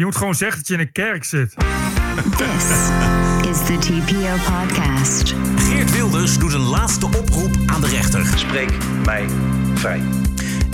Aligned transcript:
Je 0.00 0.06
moet 0.06 0.16
gewoon 0.16 0.34
zeggen 0.34 0.58
dat 0.58 0.68
je 0.68 0.74
in 0.74 0.80
een 0.80 0.92
kerk 0.92 1.24
zit. 1.24 1.54
This 2.36 2.64
is 3.50 3.58
the 3.66 3.76
TPO 3.78 4.52
podcast. 4.52 5.34
Geert 5.56 5.90
Wilders 5.90 6.38
doet 6.38 6.52
een 6.52 6.68
laatste 6.68 7.06
oproep 7.06 7.56
aan 7.66 7.80
de 7.80 7.86
rechter. 7.86 8.26
Spreek 8.34 8.70
mij 9.04 9.26
vrij. 9.74 10.00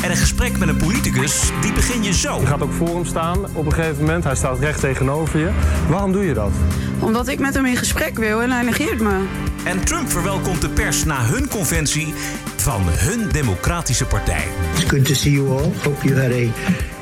En 0.03 0.11
een 0.11 0.17
gesprek 0.17 0.59
met 0.59 0.69
een 0.69 0.77
politicus, 0.77 1.51
die 1.61 1.73
begin 1.73 2.03
je 2.03 2.13
zo. 2.13 2.41
Je 2.41 2.47
gaat 2.47 2.63
ook 2.63 2.73
voor 2.73 2.89
hem 2.89 3.05
staan 3.05 3.55
op 3.55 3.67
een 3.67 3.73
gegeven 3.73 4.05
moment. 4.05 4.25
Hij 4.25 4.35
staat 4.35 4.59
recht 4.59 4.81
tegenover 4.81 5.39
je. 5.39 5.51
Waarom 5.89 6.13
doe 6.13 6.25
je 6.25 6.35
dat? 6.35 6.53
Omdat 7.01 7.29
ik 7.29 7.39
met 7.39 7.55
hem 7.55 7.65
in 7.65 7.77
gesprek 7.77 8.19
wil 8.19 8.43
en 8.43 8.51
hij 8.51 8.63
negeert 8.63 9.01
me. 9.01 9.25
En 9.65 9.85
Trump 9.85 10.11
verwelkomt 10.11 10.61
de 10.61 10.69
pers 10.69 11.05
na 11.05 11.25
hun 11.25 11.49
conventie 11.49 12.15
van 12.57 12.83
hun 12.87 13.29
democratische 13.29 14.05
partij. 14.05 14.45
It's 14.75 14.85
good 14.85 15.05
to 15.05 15.15
see 15.15 15.33
you 15.33 15.49
all. 15.49 15.73
Hope 15.83 16.09
you 16.09 16.21
had 16.21 16.33
a 16.33 16.96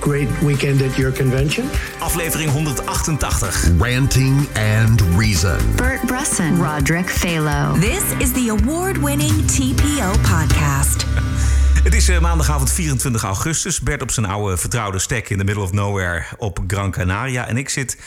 great 0.00 0.40
weekend 0.40 0.82
at 0.82 0.96
your 0.96 1.12
convention. 1.12 1.64
Aflevering 2.00 2.52
188. 2.52 3.80
Ranting 3.80 4.46
and 4.54 5.00
Reason. 5.16 5.58
Bert 5.76 6.06
Bresson, 6.06 6.62
Roderick 6.62 7.06
Phalo. 7.06 7.80
This 7.80 8.02
is 8.18 8.32
the 8.32 8.48
award-winning 8.48 9.46
TPO 9.46 10.10
podcast. 10.22 11.06
Het 11.86 11.94
is 11.94 12.08
eh, 12.08 12.20
maandagavond 12.20 12.72
24 12.72 13.22
augustus. 13.22 13.80
Bert 13.80 14.02
op 14.02 14.10
zijn 14.10 14.26
oude 14.26 14.56
vertrouwde 14.56 14.98
stek 14.98 15.28
in 15.28 15.38
the 15.38 15.44
middle 15.44 15.62
of 15.62 15.72
nowhere 15.72 16.24
op 16.38 16.58
Gran 16.66 16.90
Canaria. 16.90 17.46
En 17.46 17.56
ik 17.56 17.68
zit 17.68 17.98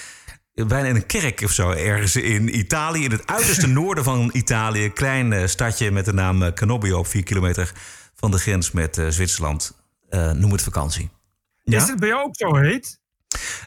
bijna 0.53 0.87
in 0.87 0.95
een 0.95 1.05
kerk 1.05 1.41
of 1.41 1.51
zo 1.51 1.71
ergens 1.71 2.15
in 2.15 2.57
Italië. 2.57 3.03
In 3.03 3.11
het 3.11 3.27
uiterste 3.27 3.67
noorden 3.79 4.03
van 4.03 4.29
Italië. 4.33 4.89
Klein 4.93 5.33
eh, 5.33 5.47
stadje 5.47 5.91
met 5.91 6.05
de 6.05 6.13
naam 6.13 6.43
eh, 6.43 6.53
Canobbio 6.53 6.97
op 6.97 7.07
4 7.07 7.23
kilometer 7.23 7.71
van 8.15 8.31
de 8.31 8.37
grens 8.37 8.71
met 8.71 8.97
eh, 8.97 9.07
Zwitserland. 9.07 9.71
Eh, 10.09 10.31
noem 10.31 10.51
het 10.51 10.61
vakantie. 10.61 11.09
Is 11.77 11.87
het 11.87 11.99
bij 11.99 12.09
jou 12.09 12.23
ook 12.23 12.35
zo 12.35 12.55
heet? 12.55 12.99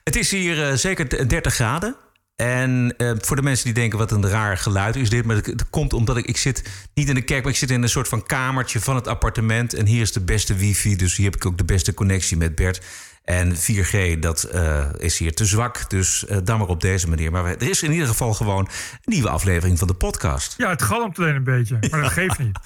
Het 0.05 0.16
is 0.16 0.30
hier 0.30 0.69
eh, 0.69 0.74
zeker 0.74 1.09
d- 1.09 1.29
30 1.29 1.55
graden. 1.55 1.97
En 2.37 2.95
eh, 2.97 3.12
voor 3.19 3.37
de 3.37 3.43
mensen 3.43 3.65
die 3.65 3.74
denken 3.74 3.99
wat 3.99 4.10
een 4.10 4.29
raar 4.29 4.59
geluid 4.59 4.96
is 4.96 5.10
dit. 5.10 5.24
Maar 5.24 5.37
het, 5.37 5.46
het 5.46 5.71
komt 5.71 5.93
omdat 5.93 6.16
ik, 6.16 6.27
ik 6.27 6.37
zit 6.37 6.62
niet 6.95 7.09
in 7.09 7.15
de 7.15 7.23
kerk, 7.23 7.43
maar 7.43 7.52
ik 7.52 7.59
zit 7.59 7.71
in 7.71 7.82
een 7.82 7.88
soort 7.88 8.09
van 8.09 8.23
kamertje 8.27 8.80
van 8.80 8.95
het 8.95 9.07
appartement. 9.09 9.74
En 9.74 9.87
hier 9.87 10.01
is 10.01 10.12
de 10.12 10.21
beste 10.21 10.54
wifi, 10.54 10.96
dus 10.96 11.16
hier 11.16 11.27
heb 11.27 11.37
ik 11.37 11.46
ook 11.46 11.59
de 11.59 11.65
beste 11.65 11.95
connectie 11.95 12.37
met 12.37 12.54
Bert. 12.54 12.80
En 13.24 13.56
4G, 13.56 14.18
dat 14.18 14.42
eh, 14.42 14.84
is 14.98 15.18
hier 15.18 15.34
te 15.34 15.45
zwak, 15.45 15.90
dus 15.90 16.24
dan 16.45 16.59
maar 16.59 16.68
op 16.68 16.80
deze 16.80 17.09
manier. 17.09 17.30
Maar 17.30 17.45
er 17.45 17.62
is 17.70 17.82
in 17.82 17.92
ieder 17.92 18.06
geval 18.09 18.34
gewoon 18.34 18.59
een 18.68 18.68
nieuwe 19.04 19.28
aflevering 19.28 19.78
van 19.78 19.88
de 19.88 19.95
podcast. 19.95 20.54
Ja, 20.56 20.68
het 20.70 20.82
galmt 20.82 21.18
alleen 21.18 21.34
een 21.34 21.45
beetje, 21.45 21.78
maar 21.90 22.00
dat 22.00 22.12
geeft 22.23 22.38
niet. 22.38 22.59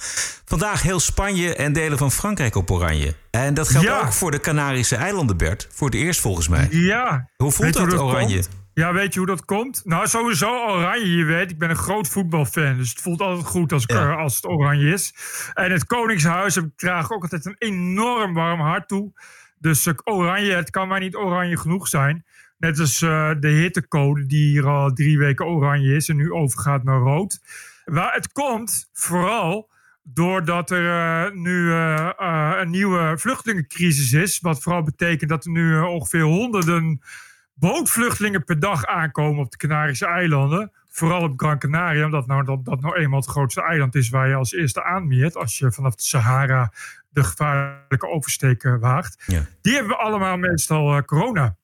Vandaag 0.45 0.81
heel 0.81 0.99
Spanje 0.99 1.55
en 1.55 1.73
delen 1.73 1.97
van 1.97 2.11
Frankrijk 2.11 2.55
op 2.55 2.71
oranje. 2.71 3.13
En 3.31 3.53
dat 3.53 3.69
geldt 3.69 3.87
Ja. 3.87 3.99
ook 3.99 4.13
voor 4.13 4.31
de 4.31 4.39
Canarische 4.39 4.95
eilanden, 4.95 5.37
Bert. 5.37 5.67
Voor 5.73 5.87
het 5.89 5.95
eerst 5.95 6.19
volgens 6.19 6.47
mij. 6.47 6.67
Ja. 6.71 7.29
Hoe 7.37 7.51
voelt 7.51 7.73
dat, 7.73 7.93
oranje? 7.99 8.33
komt? 8.35 8.49
Ja, 8.73 8.93
weet 8.93 9.13
je 9.13 9.19
hoe 9.19 9.27
dat 9.27 9.45
komt? 9.45 9.81
Nou, 9.83 10.07
sowieso 10.07 10.49
oranje, 10.49 11.15
je 11.15 11.23
weet. 11.23 11.51
Ik 11.51 11.57
ben 11.57 11.69
een 11.69 11.75
groot 11.75 12.07
voetbalfan, 12.07 12.77
dus 12.77 12.89
het 12.89 13.01
voelt 13.01 13.21
altijd 13.21 13.45
goed 13.47 13.71
als, 13.71 13.83
Ja. 13.85 14.09
eh, 14.11 14.17
als 14.17 14.35
het 14.35 14.45
oranje 14.47 14.93
is. 14.93 15.13
En 15.53 15.71
het 15.71 15.85
Koningshuis 15.85 16.57
ik 16.57 16.65
draag 16.75 17.11
ook 17.11 17.21
altijd 17.21 17.45
een 17.45 17.55
enorm 17.57 18.33
warm 18.33 18.59
hart 18.59 18.87
toe. 18.87 19.11
Dus 19.59 19.85
eh, 19.85 19.93
oranje, 20.03 20.51
het 20.51 20.69
kan 20.69 20.87
maar 20.87 20.99
niet 20.99 21.15
oranje 21.15 21.57
genoeg 21.57 21.87
zijn. 21.87 22.25
Net 22.57 22.79
als 22.79 23.01
eh, 23.01 23.31
de 23.39 23.47
hittegode 23.47 24.25
die 24.25 24.49
hier 24.49 24.67
al 24.67 24.93
drie 24.93 25.17
weken 25.17 25.45
oranje 25.45 25.95
is 25.95 26.09
en 26.09 26.15
nu 26.15 26.31
overgaat 26.31 26.83
naar 26.83 26.99
rood. 26.99 27.39
Waar 27.85 28.13
het 28.13 28.31
komt 28.31 28.89
vooral 28.93 29.69
doordat 30.03 30.71
er 30.71 30.89
eh, 30.89 31.31
nu 31.33 31.71
een 31.71 32.69
nieuwe 32.69 33.17
vluchtelingencrisis 33.17 34.13
is. 34.13 34.39
Wat 34.39 34.61
vooral 34.61 34.83
betekent 34.83 35.29
dat 35.29 35.45
er 35.45 35.51
nu 35.51 35.79
ongeveer 35.79 36.21
honderden 36.21 37.01
bootvluchtelingen 37.53 38.43
per 38.43 38.59
dag 38.59 38.85
aankomen 38.85 39.43
op 39.43 39.51
de 39.51 39.57
Canarische 39.57 40.05
eilanden. 40.05 40.71
Vooral 40.87 41.21
op 41.21 41.33
Gran 41.39 41.59
Canaria, 41.59 42.05
omdat 42.05 42.27
nou, 42.27 42.43
dat, 42.43 42.65
dat 42.65 42.81
nou 42.81 42.95
eenmaal 42.95 43.19
het 43.19 43.29
grootste 43.29 43.61
eiland 43.61 43.95
is 43.95 44.09
waar 44.09 44.27
je 44.27 44.35
als 44.35 44.53
eerste 44.53 44.83
aanmeert. 44.83 45.35
Als 45.35 45.57
je 45.57 45.71
vanaf 45.71 45.95
de 45.95 46.03
Sahara 46.03 46.71
de 47.09 47.23
gevaarlijke 47.23 48.07
oversteek 48.07 48.63
eh, 48.63 48.75
waagt. 48.79 49.23
Ja. 49.25 49.45
Die 49.61 49.73
hebben 49.73 49.99
allemaal 49.99 50.37
meestal 50.37 50.95
eh, 50.95 51.01
corona. 51.01 51.57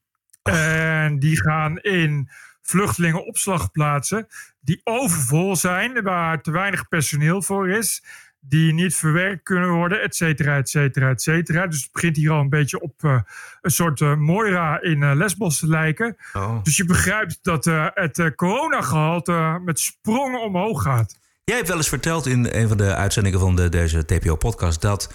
En 0.43 1.19
die 1.19 1.41
gaan 1.41 1.77
in 1.77 2.29
vluchtelingenopslagplaatsen 2.61 4.27
die 4.59 4.81
overvol 4.83 5.55
zijn, 5.55 6.01
waar 6.01 6.41
te 6.41 6.51
weinig 6.51 6.87
personeel 6.87 7.41
voor 7.41 7.69
is, 7.69 8.03
die 8.39 8.73
niet 8.73 8.95
verwerkt 8.95 9.43
kunnen 9.43 9.69
worden, 9.69 10.01
et 10.01 10.15
cetera, 10.15 10.57
et 10.57 10.69
cetera, 10.69 11.09
et 11.09 11.21
cetera. 11.21 11.67
Dus 11.67 11.81
het 11.81 11.91
begint 11.91 12.15
hier 12.15 12.31
al 12.31 12.39
een 12.39 12.49
beetje 12.49 12.81
op 12.81 13.03
eh, 13.03 13.19
een 13.61 13.71
soort 13.71 13.99
Moira 14.17 14.81
in 14.81 15.15
Lesbos 15.15 15.59
te 15.59 15.67
lijken. 15.67 16.17
Oh. 16.33 16.63
Dus 16.63 16.77
je 16.77 16.85
begrijpt 16.85 17.39
dat 17.41 17.65
het 17.93 18.19
eh, 18.19 18.27
coronagehalte 18.35 19.61
met 19.65 19.79
sprongen 19.79 20.41
omhoog 20.41 20.81
gaat. 20.81 21.19
Jij 21.43 21.55
hebt 21.55 21.67
wel 21.67 21.77
eens 21.77 21.89
verteld 21.89 22.25
in 22.25 22.47
een 22.51 22.67
van 22.67 22.77
de 22.77 22.95
uitzendingen 22.95 23.39
van 23.39 23.55
de, 23.55 23.69
deze 23.69 24.05
TPO-podcast 24.05 24.81
dat 24.81 25.13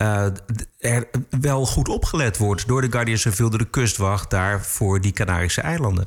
d- 0.00 0.66
er 0.78 1.08
wel 1.40 1.66
goed 1.66 1.88
opgelet 1.88 2.36
wordt 2.36 2.68
door 2.68 2.80
de 2.80 2.90
Guardia 2.90 3.16
Civil, 3.16 3.50
door 3.50 3.58
de 3.58 3.70
kustwacht 3.70 4.30
daar 4.30 4.64
voor 4.64 5.00
die 5.00 5.12
Canarische 5.12 5.60
eilanden. 5.60 6.06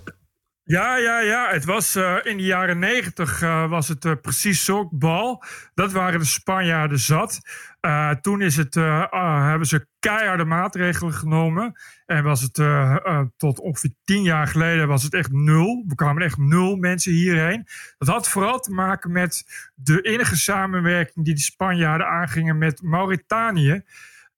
Ja, 0.66 0.97
ja, 0.97 1.19
ja. 1.19 1.50
Het 1.51 1.66
was 1.66 1.96
eh, 1.96 2.16
in 2.24 2.38
de 2.38 2.44
jaren 2.44 2.79
negentig 2.79 3.40
was 3.69 3.88
het 3.88 4.06
eh, 4.06 4.12
precies 4.22 4.63
zo'n 4.66 4.88
bal. 4.91 5.44
Dat 5.74 5.91
waren 5.91 6.19
de 6.19 6.25
Spanjaarden 6.25 7.00
zat. 7.00 7.40
Eh, 7.79 8.09
toen 8.09 8.41
is 8.41 8.56
het, 8.57 8.75
eh, 8.75 9.07
ah, 9.09 9.47
hebben 9.47 9.68
ze 9.68 9.88
keiharde 10.00 10.46
maatregelen 10.46 11.13
genomen. 11.13 11.74
En 12.06 12.24
was 12.24 12.41
het 12.41 12.57
eh, 12.57 12.96
eh, 13.03 13.22
tot 13.38 13.59
ongeveer 13.59 13.94
tien 14.03 14.22
jaar 14.24 14.47
geleden 14.47 14.88
was 14.88 15.03
het 15.03 15.13
echt 15.13 15.31
nul. 15.31 15.85
Er 15.90 15.96
kwamen 15.96 16.24
echt 16.24 16.38
nul 16.38 16.75
mensen 16.75 17.12
hierheen. 17.12 17.68
Dat 17.97 18.07
had 18.07 18.30
vooral 18.30 18.59
te 18.59 18.72
maken 18.72 19.12
met 19.12 19.44
de 19.75 20.01
innige 20.01 20.38
samenwerking 20.38 21.25
die 21.25 21.34
de 21.34 21.41
Spanjaarden 21.41 22.07
aangingen 22.07 22.57
met 22.57 22.81
Mauritanië. 22.81 23.84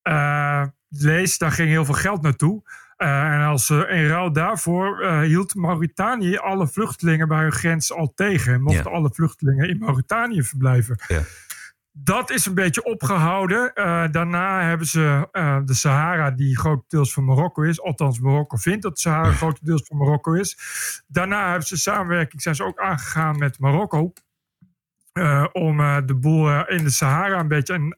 Eh, 0.02 0.64
lees, 0.90 1.38
daar 1.38 1.52
ging 1.52 1.70
heel 1.70 1.86
veel 1.86 1.94
geld 1.94 2.22
naartoe. 2.22 2.64
Eh, 2.96 3.34
en 3.34 3.42
als 3.42 3.70
uh, 3.70 3.78
in 3.78 4.08
ruil 4.08 4.32
daarvoor 4.32 5.02
eh, 5.02 5.20
hield 5.20 5.56
Mauritanië 5.56 6.38
alle 6.38 6.68
vluchtelingen 6.68 7.28
bij 7.28 7.42
hun 7.42 7.52
grens 7.52 7.94
al 7.94 8.12
tegen. 8.16 8.54
En 8.54 8.62
mochten 8.62 8.92
Ja. 8.92 8.98
alle 8.98 9.10
vluchtelingen 9.14 9.70
in 9.70 9.78
Mauritanië 9.78 10.44
verblijven. 10.44 11.00
Ja. 11.08 11.22
Dat 11.92 12.30
is 12.30 12.46
een 12.46 12.54
beetje 12.54 12.84
opgehouden. 12.84 13.74
Eh, 13.74 14.04
daarna 14.12 14.62
hebben 14.62 14.88
ze 14.88 15.28
de 15.66 15.74
Sahara, 15.74 16.32
die 16.32 16.58
grotendeels 16.58 17.14
van 17.14 17.26
Marokko 17.26 17.62
is. 17.62 17.82
Althans, 17.82 18.20
Marokko 18.20 18.58
vindt 18.58 18.82
dat 18.82 18.94
de 18.94 19.00
Sahara 19.00 19.32
grotendeels 19.32 19.84
van 19.88 19.98
Marokko 19.98 20.34
is. 20.34 20.58
Daarna 21.08 21.48
hebben 21.50 21.68
ze 21.68 21.78
samenwerking, 21.78 22.42
zijn 22.42 22.56
ze 22.56 22.64
ook 22.64 22.80
aangegaan 22.80 23.38
met 23.38 23.60
Marokko. 23.60 24.14
om 25.52 25.78
de 26.06 26.16
boel 26.16 26.68
in 26.68 26.84
de 26.84 26.90
Sahara 26.90 27.40
een 27.40 27.48
beetje 27.48 27.74
een, 27.74 27.96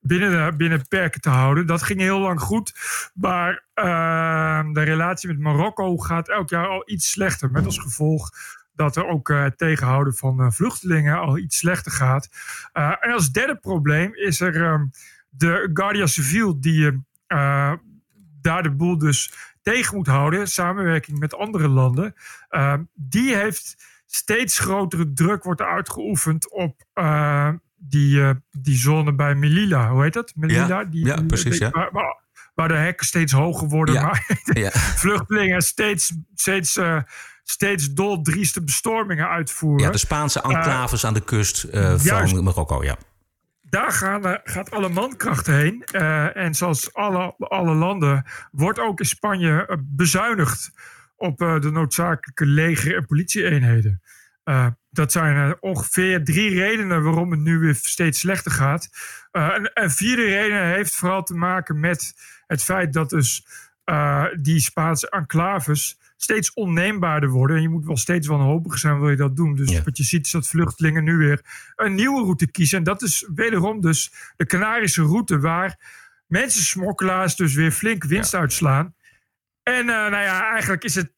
binnen, 0.00 0.30
de, 0.30 0.56
binnen 0.56 0.88
perken 0.88 1.20
te 1.20 1.28
houden. 1.28 1.66
Dat 1.66 1.82
ging 1.82 2.00
heel 2.00 2.20
lang 2.20 2.40
goed. 2.40 2.72
Maar 3.14 3.64
eh, 3.74 4.72
de 4.72 4.82
relatie 4.82 5.28
met 5.28 5.38
Marokko 5.38 5.96
gaat 5.96 6.28
elk 6.28 6.48
jaar 6.48 6.66
al 6.66 6.90
iets 6.90 7.10
slechter. 7.10 7.50
Met 7.50 7.64
als 7.64 7.78
gevolg 7.78 8.30
dat 8.72 8.96
er 8.96 9.06
ook 9.06 9.28
eh, 9.30 9.42
het 9.42 9.58
tegenhouden 9.58 10.14
van 10.14 10.40
eh, 10.40 10.50
vluchtelingen 10.50 11.18
al 11.18 11.38
iets 11.38 11.58
slechter 11.58 11.92
gaat. 11.92 12.28
Eh, 12.72 12.94
en 13.00 13.12
als 13.12 13.30
derde 13.30 13.56
probleem 13.56 14.14
is 14.14 14.40
er 14.40 14.64
ehm, 14.64 14.84
de 15.28 15.70
Guardia 15.74 16.06
Civil 16.06 16.60
die 16.60 17.04
eh, 17.26 17.72
daar 18.40 18.62
de 18.62 18.70
boel 18.70 18.98
dus 18.98 19.32
tegen 19.62 19.96
moet 19.96 20.06
houden. 20.06 20.48
Samenwerking 20.48 21.18
met 21.18 21.34
andere 21.34 21.68
landen. 21.68 22.14
Eh, 22.48 22.74
die 22.94 23.34
heeft 23.34 23.76
steeds 24.06 24.58
grotere 24.58 25.12
druk 25.12 25.42
wordt 25.42 25.62
uitgeoefend 25.62 26.50
op 26.50 26.84
eh, 26.92 27.52
die, 27.80 28.22
eh, 28.22 28.30
die 28.50 28.76
zone 28.76 29.14
bij 29.14 29.34
Melilla. 29.34 29.90
Hoe 29.90 30.02
heet 30.02 30.12
dat? 30.12 30.32
Melilla? 30.36 30.66
Ja, 30.66 30.84
die, 30.84 31.06
ja, 31.06 31.16
die- 31.16 31.26
precies, 31.26 31.58
ja. 31.58 31.70
Waar, 31.70 31.88
waar, 31.92 32.18
waar 32.54 32.68
de 32.68 32.74
hekken 32.74 33.06
steeds 33.06 33.32
hoger 33.32 33.68
worden. 33.68 33.94
Ja. 33.94 34.02
Maar 34.02 34.40
Ja. 34.62 34.70
vluchtelingen 34.70 35.62
steeds, 35.62 36.12
steeds, 36.34 36.76
eh, 36.76 37.00
steeds 37.42 37.92
doldrieste 37.92 38.64
bestormingen 38.64 39.28
uitvoeren. 39.28 39.84
ja, 39.86 39.90
de 39.92 39.98
Spaanse 39.98 40.42
enclaves 40.42 41.04
aan 41.04 41.14
de 41.14 41.24
kust 41.24 41.62
eh, 41.64 41.94
van 41.98 42.44
Marokko, 42.44 42.84
ja. 42.84 42.96
Daar 43.62 43.92
gaan, 43.92 44.26
eh, 44.26 44.38
gaat 44.44 44.70
alle 44.70 44.88
mankracht 44.88 45.46
heen. 45.46 45.82
Eh, 45.84 46.36
en 46.36 46.54
zoals 46.54 46.94
alle, 46.94 47.34
alle 47.38 47.74
landen 47.74 48.24
wordt 48.50 48.78
ook 48.78 48.98
in 49.00 49.06
Spanje 49.06 49.66
eh, 49.66 49.76
bezuinigd 49.80 50.70
op 51.16 51.40
eh, 51.40 51.60
de 51.60 51.70
noodzakelijke 51.70 52.46
leger- 52.46 52.96
en 52.96 53.06
politieeenheden. 53.06 54.02
Eh, 54.50 54.66
dat 54.90 55.12
zijn 55.12 55.36
eh, 55.50 55.56
ongeveer 55.60 56.24
drie 56.24 56.50
redenen 56.50 57.02
waarom 57.02 57.30
het 57.30 57.40
nu 57.40 57.58
weer 57.58 57.74
steeds 57.74 58.18
slechter 58.18 58.50
gaat. 58.52 58.88
Eh, 59.30 59.48
een, 59.56 59.70
een 59.74 59.90
vierde 59.90 60.24
reden 60.24 60.64
heeft 60.66 60.94
vooral 60.94 61.22
te 61.22 61.34
maken 61.34 61.80
met 61.80 62.14
het 62.46 62.62
feit 62.62 62.92
dat 62.92 63.10
dus 63.10 63.46
eh, 63.84 64.24
die 64.40 64.60
Spaanse 64.60 65.10
enclaves 65.10 65.98
steeds 66.16 66.52
onneembaarder 66.52 67.28
worden. 67.28 67.56
En 67.56 67.62
je 67.62 67.68
moet 67.68 67.84
wel 67.86 67.96
steeds 67.96 68.26
wanhopig 68.26 68.78
zijn 68.78 69.00
wil 69.00 69.10
je 69.10 69.16
dat 69.16 69.36
doen. 69.36 69.54
Dus 69.54 69.70
Ja. 69.70 69.82
wat 69.82 69.96
je 69.96 70.04
ziet 70.04 70.24
is 70.26 70.30
dat 70.32 70.48
vluchtelingen 70.48 71.04
nu 71.04 71.16
weer 71.16 71.40
een 71.76 71.94
nieuwe 71.94 72.20
route 72.22 72.50
kiezen. 72.50 72.78
En 72.78 72.84
dat 72.84 73.02
is 73.02 73.28
wederom 73.34 73.80
dus 73.80 74.12
de 74.36 74.46
Canarische 74.46 75.02
route 75.02 75.38
waar 75.40 75.78
mensensmokkelaars 76.26 77.36
dus 77.36 77.54
weer 77.54 77.70
flink 77.72 78.04
winst 78.04 78.34
uitslaan. 78.34 78.94
En 79.62 79.80
eh, 79.80 79.86
nou 79.86 80.22
ja, 80.22 80.50
eigenlijk 80.50 80.84
is 80.84 80.94
het 80.94 81.12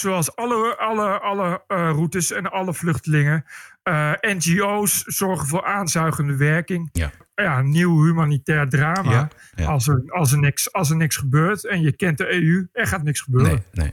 zoals 0.00 0.36
alle, 0.36 0.76
alle, 0.76 1.20
alle 1.20 1.62
eh, 1.66 1.76
routes 1.90 2.32
en 2.32 2.50
alle 2.50 2.74
vluchtelingen. 2.74 3.44
eh, 3.82 4.12
NGO's 4.20 5.02
zorgen 5.06 5.46
voor 5.46 5.64
aanzuigende 5.64 6.36
werking. 6.36 6.88
Ja. 6.92 7.10
Ja, 7.34 7.58
een 7.58 7.70
nieuw 7.70 8.04
humanitair 8.04 8.68
drama. 8.68 9.10
Ja, 9.10 9.28
ja. 9.54 9.66
Als, 9.66 9.88
er, 9.88 10.02
als, 10.06 10.32
er 10.32 10.38
niks, 10.38 10.72
als 10.72 10.90
er 10.90 10.96
niks 10.96 11.16
gebeurt 11.16 11.66
en 11.66 11.80
je 11.80 11.92
kent 11.96 12.18
de 12.18 12.32
EU, 12.32 12.68
er 12.72 12.86
gaat 12.86 13.02
niks 13.02 13.20
gebeuren. 13.20 13.50
Nee, 13.72 13.84
nee. 13.84 13.92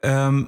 Ehm, 0.00 0.44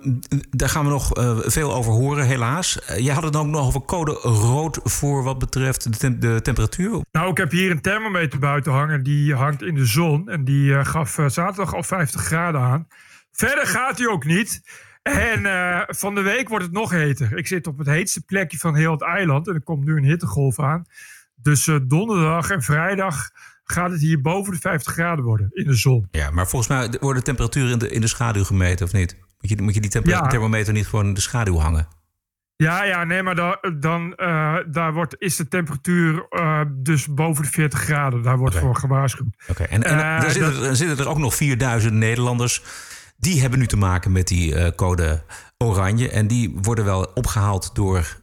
daar 0.51 0.69
gaan 0.69 0.85
we 0.85 0.91
nog 0.91 1.15
eh, 1.15 1.39
veel 1.41 1.75
over 1.75 1.93
horen, 1.93 2.27
helaas. 2.27 2.79
Je 2.97 3.13
had 3.13 3.23
het 3.23 3.37
ook 3.37 3.47
nog 3.47 3.67
over 3.67 3.81
code 3.83 4.13
rood 4.23 4.81
voor 4.83 5.23
wat 5.23 5.39
betreft 5.39 5.93
de, 5.93 5.99
tem- 5.99 6.21
de 6.21 6.41
temperatuur. 6.43 7.01
Nou, 7.13 7.31
ik 7.31 7.37
heb 7.37 7.51
hier 7.51 7.71
een 7.71 7.81
thermometer 7.81 8.39
buiten 8.39 8.73
hangen. 8.73 9.03
Die 9.03 9.35
hangt 9.35 9.63
in 9.63 9.75
de 9.75 9.87
zon. 9.87 10.29
En 10.29 10.45
die 10.45 10.85
gaf 10.85 11.19
zaterdag 11.27 11.75
al 11.75 11.83
50 11.83 12.21
graden 12.23 12.61
aan. 12.61 12.87
Verder 13.33 13.67
gaat 13.67 13.99
hij 13.99 14.07
ook 14.07 14.25
niet. 14.25 14.63
En 15.03 15.47
eh, 15.47 15.81
van 15.87 16.15
de 16.15 16.21
week 16.21 16.49
wordt 16.49 16.65
het 16.65 16.75
nog 16.75 16.91
heter. 16.91 17.37
Ik 17.39 17.47
zit 17.47 17.67
op 17.67 17.79
het 17.79 17.87
heetste 17.87 18.25
plekje 18.25 18.59
van 18.59 18.75
heel 18.77 18.93
het 18.93 19.03
eiland. 19.03 19.49
En 19.49 19.55
er 19.55 19.63
komt 19.63 19.85
nu 19.85 19.97
een 19.97 20.05
hittegolf 20.05 20.61
aan. 20.61 20.85
Dus 21.35 21.67
eh, 21.69 21.77
donderdag 21.83 22.51
en 22.51 22.63
vrijdag 22.63 23.31
gaat 23.65 23.91
het 23.91 24.01
hier 24.01 24.21
boven 24.21 24.53
de 24.53 24.59
50 24.61 24.93
graden 24.93 25.25
worden. 25.25 25.49
In 25.53 25.65
de 25.65 25.75
zon. 25.75 26.07
Ja, 26.11 26.31
maar 26.31 26.49
volgens 26.49 26.71
mij 26.71 26.99
wordt 27.01 27.19
de 27.19 27.25
temperatuur 27.25 27.71
in 27.71 27.79
de, 27.79 27.89
in 27.91 28.01
de 28.01 28.07
schaduw 28.07 28.45
gemeten, 28.45 28.87
of 28.87 28.93
niet? 28.93 29.17
Moet 29.41 29.51
je, 29.51 29.63
moet 29.63 29.75
je 29.75 29.81
die 29.81 30.01
Ja. 30.03 30.27
thermometer 30.27 30.73
niet 30.73 30.87
gewoon 30.87 31.07
in 31.07 31.15
de 31.15 31.21
schaduw 31.21 31.59
hangen? 31.59 31.89
Ja, 32.57 32.85
ja, 32.85 33.05
nee, 33.05 33.23
maar 33.23 33.35
da- 33.35 33.61
dan 33.79 34.15
eh, 34.15 34.57
daar 34.71 34.93
wordt, 34.93 35.15
is 35.19 35.37
de 35.37 35.49
temperatuur 35.49 36.27
dus 36.71 37.07
boven 37.07 37.45
de 37.45 37.51
40 37.51 37.81
graden. 37.81 38.23
Daar 38.23 38.39
wordt 38.39 38.59
voor 38.59 38.77
gewaarschuwd. 38.77 39.35
Oké, 39.49 39.63
en, 39.63 39.83
en 39.83 40.21
dan, 40.21 40.31
zitten, 40.31 40.51
dat- 40.53 40.61
er- 40.61 40.67
dan 40.67 40.77
zitten 40.77 40.99
er 40.99 41.09
ook 41.11 41.19
nog 41.19 41.35
4000 41.35 41.93
Nederlanders. 41.95 42.63
Die 43.23 43.41
hebben 43.41 43.59
nu 43.59 43.67
te 43.67 43.77
maken 43.77 44.13
met 44.13 44.29
die 44.29 44.55
eh, 44.55 44.73
code 44.77 45.23
oranje. 45.59 46.11
En 46.11 46.27
die 46.27 46.55
worden 46.63 46.85
wel 46.85 47.11
opgehaald 47.15 47.75
door, 47.75 48.21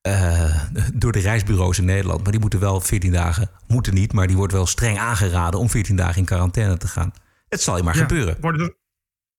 eh, 0.00 0.64
door 0.94 1.12
de 1.12 1.18
reisbureaus 1.20 1.78
in 1.78 1.84
Nederland. 1.84 2.22
Maar 2.22 2.30
die 2.32 2.40
moeten 2.40 2.60
wel 2.60 2.80
14 2.80 3.12
dagen, 3.12 3.50
moeten 3.66 3.94
niet, 3.94 4.12
maar 4.12 4.26
die 4.26 4.36
wordt 4.36 4.52
wel 4.52 4.66
streng 4.66 4.98
aangeraden 4.98 5.60
om 5.60 5.68
14 5.70 5.96
dagen 5.96 6.16
in 6.16 6.24
quarantaine 6.24 6.76
te 6.76 6.88
gaan. 6.88 7.12
Het 7.48 7.60
zal 7.62 7.76
je 7.76 7.82
maar 7.82 7.94
Ja, 7.94 8.00
gebeuren. 8.00 8.36
Worden, 8.40 8.64
ze- 8.64 8.76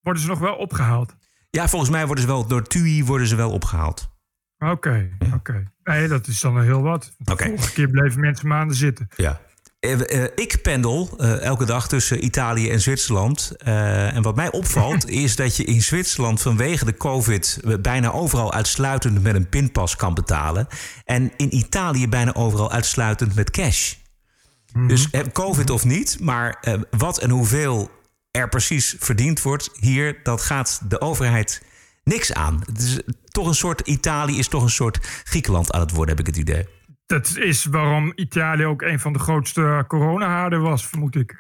worden 0.02 0.22
ze 0.22 0.28
nog 0.28 0.40
wel 0.40 0.56
opgehaald? 0.56 1.16
Ja, 1.50 1.68
volgens 1.68 1.92
mij 1.92 2.06
worden 2.06 2.24
ze 2.24 2.30
wel 2.30 2.48
door 2.48 2.64
TUI 2.64 3.04
worden 3.06 3.28
ze 3.28 3.36
wel 3.36 3.52
opgehaald. 3.52 4.10
Oké, 4.58 5.10
oké. 5.34 5.64
Nee, 5.84 6.08
dat 6.08 6.28
is 6.28 6.40
dan 6.40 6.62
heel 6.62 6.82
wat. 6.82 7.14
De 7.18 7.32
Oké. 7.32 7.44
vorige 7.46 7.74
keer 7.74 7.88
bleven 7.90 8.20
mensen 8.20 8.48
maanden 8.48 8.76
zitten. 8.76 9.08
Ja. 9.16 9.42
Eh, 9.82 10.24
eh, 10.24 10.32
ik 10.36 10.62
pendel 10.62 11.10
eh, 11.18 11.42
elke 11.42 11.66
dag 11.66 11.88
tussen 11.88 12.26
Italië 12.26 12.70
en 12.70 12.82
Zwitserland. 12.82 13.52
En 13.58 14.22
wat 14.22 14.36
mij 14.36 14.52
opvalt 14.52 15.10
is 15.24 15.36
dat 15.36 15.56
je 15.56 15.64
in 15.64 15.82
Zwitserland 15.82 16.42
vanwege 16.42 16.86
de 16.86 16.98
COVID 16.98 17.60
bijna 17.82 18.12
overal 18.12 18.54
uitsluitend 18.54 19.24
met 19.24 19.36
een 19.36 19.50
pinpas 19.50 19.96
kan 19.96 20.14
betalen. 20.14 20.68
En 21.06 21.32
in 21.38 21.56
Italië 21.56 22.08
bijna 22.08 22.34
overal 22.34 22.72
uitsluitend 22.72 23.36
met 23.36 23.52
cash. 23.52 23.94
Dus 24.88 25.10
eh, 25.10 25.22
COVID 25.34 25.70
of 25.70 25.86
niet, 25.86 26.18
maar 26.20 26.64
wat 26.98 27.20
en 27.20 27.30
hoeveel 27.30 27.92
er 28.32 28.50
precies 28.50 28.96
verdiend 29.00 29.42
wordt 29.42 29.70
hier, 29.80 30.20
dat 30.24 30.42
gaat 30.42 30.82
de 30.88 31.02
overheid 31.02 31.62
niks 32.04 32.34
aan. 32.34 32.64
Het 32.66 32.82
is 32.82 33.00
toch 33.26 33.48
een 33.48 33.56
soort, 33.56 33.82
Italië 33.82 34.38
is 34.38 34.48
toch 34.48 34.64
een 34.64 34.70
soort 34.70 35.00
Griekenland 35.24 35.72
aan 35.72 35.82
het 35.82 35.92
worden, 35.92 36.16
heb 36.16 36.28
ik 36.28 36.36
het 36.36 36.44
idee. 36.44 36.68
Dat 37.12 37.38
is 37.38 37.66
waarom 37.66 38.12
Italië 38.16 38.66
ook 38.66 38.82
een 38.82 39.00
van 39.00 39.14
de 39.14 39.20
grootste 39.20 39.86
coronahaarden 39.88 40.62
was, 40.62 40.88
vermoed 40.88 41.16
ik. 41.16 41.36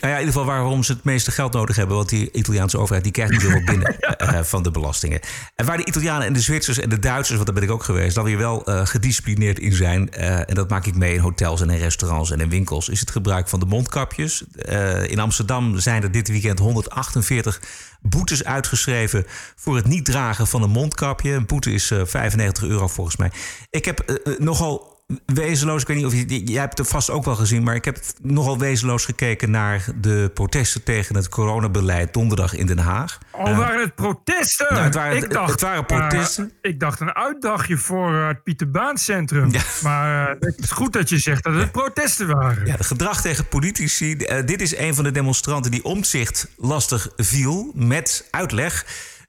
Nou 0.00 0.12
ja, 0.12 0.18
in 0.18 0.18
ieder 0.18 0.32
geval 0.32 0.44
waarom 0.44 0.82
ze 0.82 0.92
het 0.92 1.04
meeste 1.04 1.30
geld 1.30 1.52
nodig 1.52 1.76
hebben. 1.76 1.96
Want 1.96 2.08
die 2.08 2.32
Italiaanse 2.32 2.78
overheid 2.78 3.04
die 3.04 3.12
krijgt 3.12 3.32
niet 3.32 3.42
heel 3.42 3.64
binnen 3.64 3.98
eh, 4.00 4.42
van 4.42 4.62
de 4.62 4.70
belastingen. 4.70 5.20
En 5.54 5.66
waar 5.66 5.76
de 5.76 5.84
Italianen 5.84 6.26
en 6.26 6.32
de 6.32 6.40
Zwitsers 6.40 6.78
en 6.78 6.88
de 6.88 6.98
Duitsers, 6.98 7.34
want 7.34 7.46
daar 7.46 7.54
ben 7.54 7.64
ik 7.64 7.70
ook 7.70 7.82
geweest, 7.82 8.14
dan 8.14 8.24
weer 8.24 8.38
wel 8.38 8.64
eh, 8.64 8.86
gedisciplineerd 8.86 9.58
in 9.58 9.72
zijn. 9.72 10.10
eh, 10.10 10.48
en 10.48 10.54
dat 10.54 10.70
maak 10.70 10.86
ik 10.86 10.96
mee 10.96 11.14
in 11.14 11.20
hotels 11.20 11.60
en 11.60 11.70
in 11.70 11.78
restaurants 11.78 12.30
en 12.30 12.40
in 12.40 12.48
winkels. 12.48 12.88
Is 12.88 13.00
het 13.00 13.10
gebruik 13.10 13.48
van 13.48 13.60
de 13.60 13.66
mondkapjes. 13.66 14.44
Eh, 14.52 15.10
in 15.10 15.18
Amsterdam 15.18 15.78
zijn 15.78 16.02
er 16.02 16.10
dit 16.12 16.28
weekend 16.28 16.58
148 16.58 17.60
boetes 18.00 18.44
uitgeschreven 18.44 19.24
voor 19.56 19.76
het 19.76 19.86
niet 19.86 20.04
dragen 20.04 20.46
van 20.46 20.62
een 20.62 20.70
mondkapje. 20.70 21.32
Een 21.32 21.46
boete 21.46 21.72
is 21.72 21.90
eh, 21.90 22.00
95 22.04 22.64
euro 22.64 22.88
volgens 22.88 23.16
mij. 23.16 23.30
Ik 23.70 23.84
heb 23.84 24.00
eh, 24.00 24.32
eh, 24.32 24.38
nogal 24.38 24.96
wezenloos, 25.26 25.80
ik 25.82 25.86
weet 25.88 25.96
niet 25.96 26.06
of 26.06 26.12
je, 26.14 26.44
jij 26.44 26.60
hebt 26.60 26.78
het 26.78 26.88
vast 26.88 27.10
ook 27.10 27.24
wel 27.24 27.34
gezien, 27.36 27.62
maar 27.62 27.74
ik 27.74 27.84
heb 27.84 27.98
nogal 28.22 28.58
wezenloos 28.58 29.04
gekeken 29.04 29.50
naar 29.50 29.84
de 30.00 30.30
protesten 30.34 30.82
tegen 30.82 31.14
het 31.16 31.28
coronabeleid 31.28 32.12
donderdag 32.12 32.54
in 32.54 32.66
Den 32.66 32.78
Haag. 32.78 33.18
Al 33.30 33.54
waren 33.54 33.80
het 33.80 33.94
protesten. 33.94 34.66
Nou, 34.70 34.84
het 34.84 34.94
waren- 34.94 35.16
ik 35.16 35.30
dacht, 35.30 35.50
het 35.50 35.60
waren 35.60 35.84
protesten. 35.86 36.52
eh, 36.62 36.70
ik 36.70 36.80
dacht 36.80 37.00
een 37.00 37.14
uitdagje 37.14 37.76
voor 37.76 38.14
eh, 38.14 38.26
het 38.26 38.42
Pieterbaancentrum. 38.42 39.50
Ja. 39.52 39.60
Maar 39.82 40.28
eh, 40.28 40.34
het 40.40 40.58
is 40.58 40.70
goed 40.70 40.92
dat 40.92 41.08
je 41.08 41.18
zegt 41.18 41.44
dat 41.44 41.54
het 41.54 41.72
protesten 41.72 42.26
waren. 42.26 42.66
Ja, 42.66 42.76
de 42.76 42.84
gedrag 42.84 43.20
tegen 43.20 43.48
politici. 43.48 44.16
Dit 44.44 44.60
is 44.60 44.76
een 44.76 44.94
van 44.94 45.04
de 45.04 45.10
demonstranten 45.10 45.70
die 45.70 45.84
omzicht 45.84 46.48
lastig 46.56 47.08
viel 47.16 47.70
met 47.74 48.28
uitleg 48.30 48.86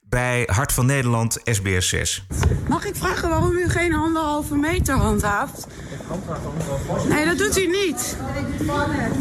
bij 0.10 0.44
Hart 0.52 0.72
van 0.72 0.86
Nederland 0.86 1.40
SBS 1.44 1.90
6. 1.90 2.26
Mag 2.68 2.86
ik 2.86 2.96
vragen 2.96 3.30
waarom 3.30 3.52
u 3.52 3.70
geen 3.70 3.94
anderhalve 3.94 4.56
meter 4.56 4.96
handhaaft? 4.96 5.68
Nee, 7.10 7.26
dat 7.26 7.38
doet 7.38 7.58
u 7.58 7.68
niet. 7.68 8.18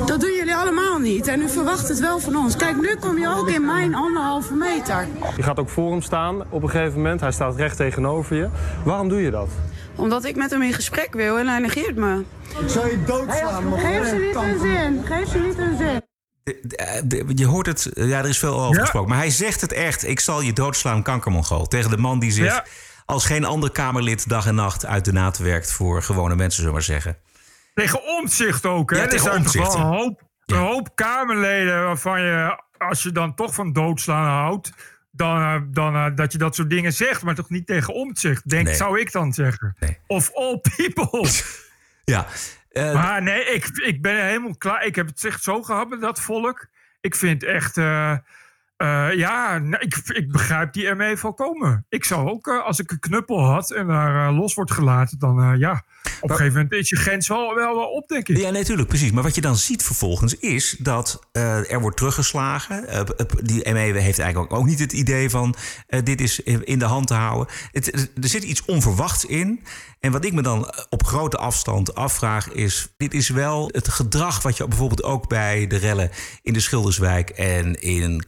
Dat 0.07 0.21
doen 0.21 0.33
jullie 0.33 0.57
allemaal 0.57 0.99
niet. 0.99 1.27
En 1.27 1.41
u 1.41 1.49
verwacht 1.49 1.89
het 1.89 2.01
wel 2.01 2.19
van 2.19 2.37
ons. 2.37 2.57
Kijk, 2.57 2.77
nu 2.77 2.97
kom 3.01 3.19
je 3.19 3.29
ook 3.29 3.49
in 3.49 3.65
mijn 3.65 3.95
anderhalve 3.95 4.55
meter. 4.55 5.09
Je 5.37 5.43
gaat 5.43 5.59
ook 5.59 5.69
voor 5.69 5.91
hem 5.91 6.03
staan 6.03 6.43
op 6.51 6.63
een 6.63 6.71
gegeven 6.71 6.97
moment. 6.97 7.21
Hij 7.21 7.33
staat 7.33 7.57
recht 7.57 7.77
tegenover 7.77 8.37
je. 8.37 8.49
Waarom 8.85 9.09
doe 9.09 9.21
je 9.21 9.31
dat? 9.31 9.49
Omdat 9.97 10.25
ik 10.25 10.37
met 10.37 10.51
hem 10.51 10.63
in 10.63 10.73
gesprek 10.73 11.13
wil 11.13 11.39
en 11.39 11.47
hij 11.49 11.59
negeert 11.59 11.97
me. 11.97 12.25
Zou 12.67 12.91
je 12.91 13.05
doodslaan? 13.05 13.79
Geef 13.79 14.09
ze 14.09 14.17
niet 14.17 14.35
een 14.35 14.59
zin. 14.59 15.01
Geef 15.05 15.29
ze 15.29 15.39
niet 15.39 15.59
een 15.59 15.77
zin. 15.77 16.08
Je 17.35 17.47
hoort 17.47 17.67
het, 17.67 17.87
eh, 17.93 18.09
ja, 18.09 18.19
er 18.19 18.29
is 18.29 18.39
veel 18.39 18.61
over 18.61 18.75
Ja. 18.75 18.81
gesproken. 18.81 19.09
Maar 19.09 19.19
hij 19.19 19.31
zegt 19.31 19.61
het 19.61 19.73
echt. 19.73 20.07
Ik 20.07 20.21
zal 20.21 20.41
je 20.41 20.53
doodslaan, 20.53 21.03
kankermongool. 21.03 21.67
Tegen 21.67 21.91
de 21.91 21.97
man 21.97 22.19
die 22.19 22.31
zich 22.31 22.45
Ja. 22.45 22.65
als 23.05 23.25
geen 23.25 23.45
ander 23.45 23.71
Kamerlid 23.71 24.29
dag 24.29 24.47
en 24.47 24.55
nacht 24.55 24.87
uit 24.87 25.05
de 25.05 25.13
naad 25.13 25.39
werkt 25.39 25.73
voor 25.73 26.03
gewone 26.03 26.35
mensen, 26.37 26.53
zullen 26.63 26.69
we 26.69 26.73
maar 26.77 26.83
zeggen. 26.83 27.17
Tegen 27.75 28.03
omzicht 28.19 28.67
ook. 28.67 28.91
Hè? 28.91 28.97
Ja, 29.03 29.07
tegen 29.07 29.25
wel 29.25 29.75
een 29.77 29.81
hoop, 29.83 30.23
een 30.47 30.57
hoop 30.57 30.91
Kamerleden 30.95 31.85
waarvan 31.85 32.21
je, 32.23 32.63
als 32.79 33.03
je 33.03 33.13
dan 33.13 33.35
toch 33.35 33.55
van 33.55 33.73
doodslaan 33.73 34.29
houdt, 34.43 34.73
dan, 35.11 35.37
eh, 35.41 35.61
dan 35.71 35.95
eh, 35.95 36.07
dat 36.15 36.33
je 36.33 36.39
dat 36.39 36.55
soort 36.55 36.71
dingen 36.71 36.93
zegt, 36.93 37.23
maar 37.23 37.35
toch 37.35 37.49
niet 37.51 37.67
tegen 37.67 37.95
omzicht. 37.95 38.49
Denk, 38.49 38.67
Nee. 38.67 38.75
zou 38.75 39.01
ik 39.01 39.13
dan 39.13 39.33
zeggen. 39.33 39.77
Nee. 39.79 39.99
Of 40.07 40.31
all 40.35 40.61
people. 40.77 41.29
Ja. 42.05 42.27
Eh, 42.79 42.95
maar 42.95 43.23
nee, 43.23 43.45
ik, 43.45 43.67
ik 43.67 44.03
ben 44.03 44.25
helemaal 44.27 44.57
klaar. 44.57 44.85
Ik 44.85 44.95
heb 44.95 45.07
het 45.07 45.25
echt 45.25 45.43
zo 45.43 45.63
gehad 45.63 45.89
met 45.89 46.01
dat 46.01 46.21
volk. 46.21 46.67
Ik 47.01 47.15
vind 47.15 47.43
echt. 47.43 47.77
eh, 47.77 48.17
eh, 48.79 49.09
ja, 49.15 49.59
nou, 49.59 49.83
ik, 49.83 50.01
ik 50.07 50.33
begrijp 50.33 50.73
die 50.73 50.95
ME 50.95 51.17
volkomen. 51.17 51.87
Ik 51.89 52.05
zou 52.05 52.29
ook, 52.29 52.47
eh, 52.47 52.65
als 52.65 52.79
ik 52.79 52.91
een 52.91 52.99
knuppel 52.99 53.45
had 53.45 53.71
en 53.71 53.87
daar 53.87 54.29
eh, 54.29 54.37
los 54.37 54.55
wordt 54.55 54.73
gelaten, 54.73 55.19
dan 55.19 55.59
ja. 55.59 55.85
Op 56.21 56.31
een 56.31 56.37
gegeven 56.37 56.55
moment 56.55 56.73
is 56.81 56.89
je 56.89 56.97
grens 56.97 57.29
wel, 57.29 57.55
wel, 57.55 57.75
wel 57.75 57.87
op, 57.87 58.09
denk 58.09 58.29
ik. 58.29 58.37
Ja, 58.37 58.51
natuurlijk, 58.51 58.89
precies. 58.89 59.11
Maar 59.11 59.23
wat 59.23 59.35
je 59.35 59.41
dan 59.41 59.57
ziet 59.57 59.83
vervolgens 59.83 60.35
is 60.39 60.77
dat 60.79 61.29
er 61.33 61.81
wordt 61.81 61.97
teruggeslagen. 61.97 63.07
Die 63.43 63.73
ME 63.73 63.79
heeft 63.79 64.19
eigenlijk 64.19 64.53
ook, 64.53 64.59
ook 64.59 64.67
niet 64.67 64.79
het 64.79 64.93
idee 64.93 65.31
van 65.31 65.55
dit 66.05 66.21
is 66.21 66.41
in 66.41 66.79
de 66.79 66.85
hand 66.85 67.07
te 67.07 67.15
houden. 67.15 67.55
Het, 67.73 68.11
er 68.23 68.29
zit 68.29 68.43
iets 68.43 68.65
onverwachts 68.65 69.25
in. 69.25 69.61
En 70.01 70.13
wat 70.13 70.25
ik 70.25 70.33
me 70.33 70.43
dan 70.43 70.75
op 70.89 71.05
grote 71.05 71.37
afstand 71.37 71.95
afvraag 71.95 72.53
is... 72.53 72.95
dit 72.97 73.15
is 73.15 73.29
wel 73.29 73.69
het 73.73 73.89
gedrag 73.89 74.43
wat 74.43 74.57
je 74.57 74.69
bijvoorbeeld 74.69 75.03
ook 75.03 75.29
bij 75.29 75.67
de 75.67 75.77
rellen... 75.77 76.11
in 76.43 76.53
de 76.53 76.61
Schilderswijk 76.61 77.31
en 77.31 77.81
in 77.81 78.25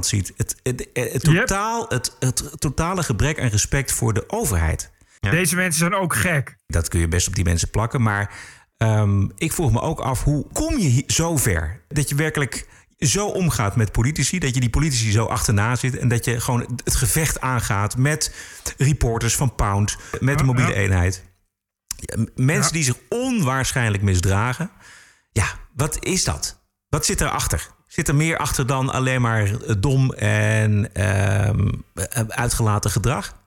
Ziet. 0.00 0.32
Het, 0.36 0.56
het, 0.62 0.88
het, 0.92 1.12
het 1.12 1.26
Yep. 1.26 1.46
totaal, 1.46 1.86
het, 1.88 2.16
het 2.18 2.50
totale 2.58 3.02
gebrek 3.02 3.40
aan 3.40 3.48
respect 3.48 3.92
voor 3.92 4.12
de 4.12 4.24
overheid. 4.28 4.90
Deze 5.30 5.56
mensen 5.56 5.78
zijn 5.78 5.94
ook 5.94 6.14
gek. 6.14 6.56
Dat 6.66 6.88
kun 6.88 7.00
je 7.00 7.08
best 7.08 7.28
op 7.28 7.34
die 7.34 7.44
mensen 7.44 7.70
plakken. 7.70 8.02
Maar 8.02 8.34
ehm, 8.76 9.28
ik 9.36 9.52
vroeg 9.52 9.72
me 9.72 9.80
ook 9.80 10.00
af, 10.00 10.24
hoe 10.24 10.46
kom 10.52 10.78
je 10.78 11.04
zo 11.06 11.36
ver? 11.36 11.80
Dat 11.88 12.08
je 12.08 12.14
werkelijk 12.14 12.66
zo 12.98 13.26
omgaat 13.26 13.76
met 13.76 13.92
politici, 13.92 14.38
dat 14.38 14.54
je 14.54 14.60
die 14.60 14.70
politici 14.70 15.10
zo 15.10 15.24
achterna 15.24 15.76
zit... 15.76 15.96
en 15.96 16.08
dat 16.08 16.24
je 16.24 16.40
gewoon 16.40 16.80
het 16.84 16.94
gevecht 16.94 17.40
aangaat 17.40 17.96
met 17.96 18.34
reporters 18.76 19.36
van 19.36 19.54
Pound... 19.54 19.96
met 20.20 20.38
de 20.38 20.44
mobiele 20.44 20.70
ja. 20.70 20.76
eenheid. 20.76 21.24
Ja, 21.96 22.26
Mensen 22.34 22.72
die 22.72 22.84
zich 22.84 22.96
onwaarschijnlijk 23.08 24.02
misdragen. 24.02 24.70
Ja, 25.32 25.46
wat 25.74 26.04
is 26.04 26.24
dat? 26.24 26.62
Wat 26.88 27.04
zit 27.04 27.20
erachter? 27.20 27.68
Zit 27.92 28.08
er 28.08 28.14
meer 28.14 28.36
achter 28.36 28.66
dan 28.66 28.90
alleen 28.90 29.20
maar 29.20 29.50
dom 29.80 30.12
en 30.12 30.94
ehm, 30.94 31.68
eh, 31.94 32.22
uitgelaten 32.28 32.90
gedrag? 32.90 33.44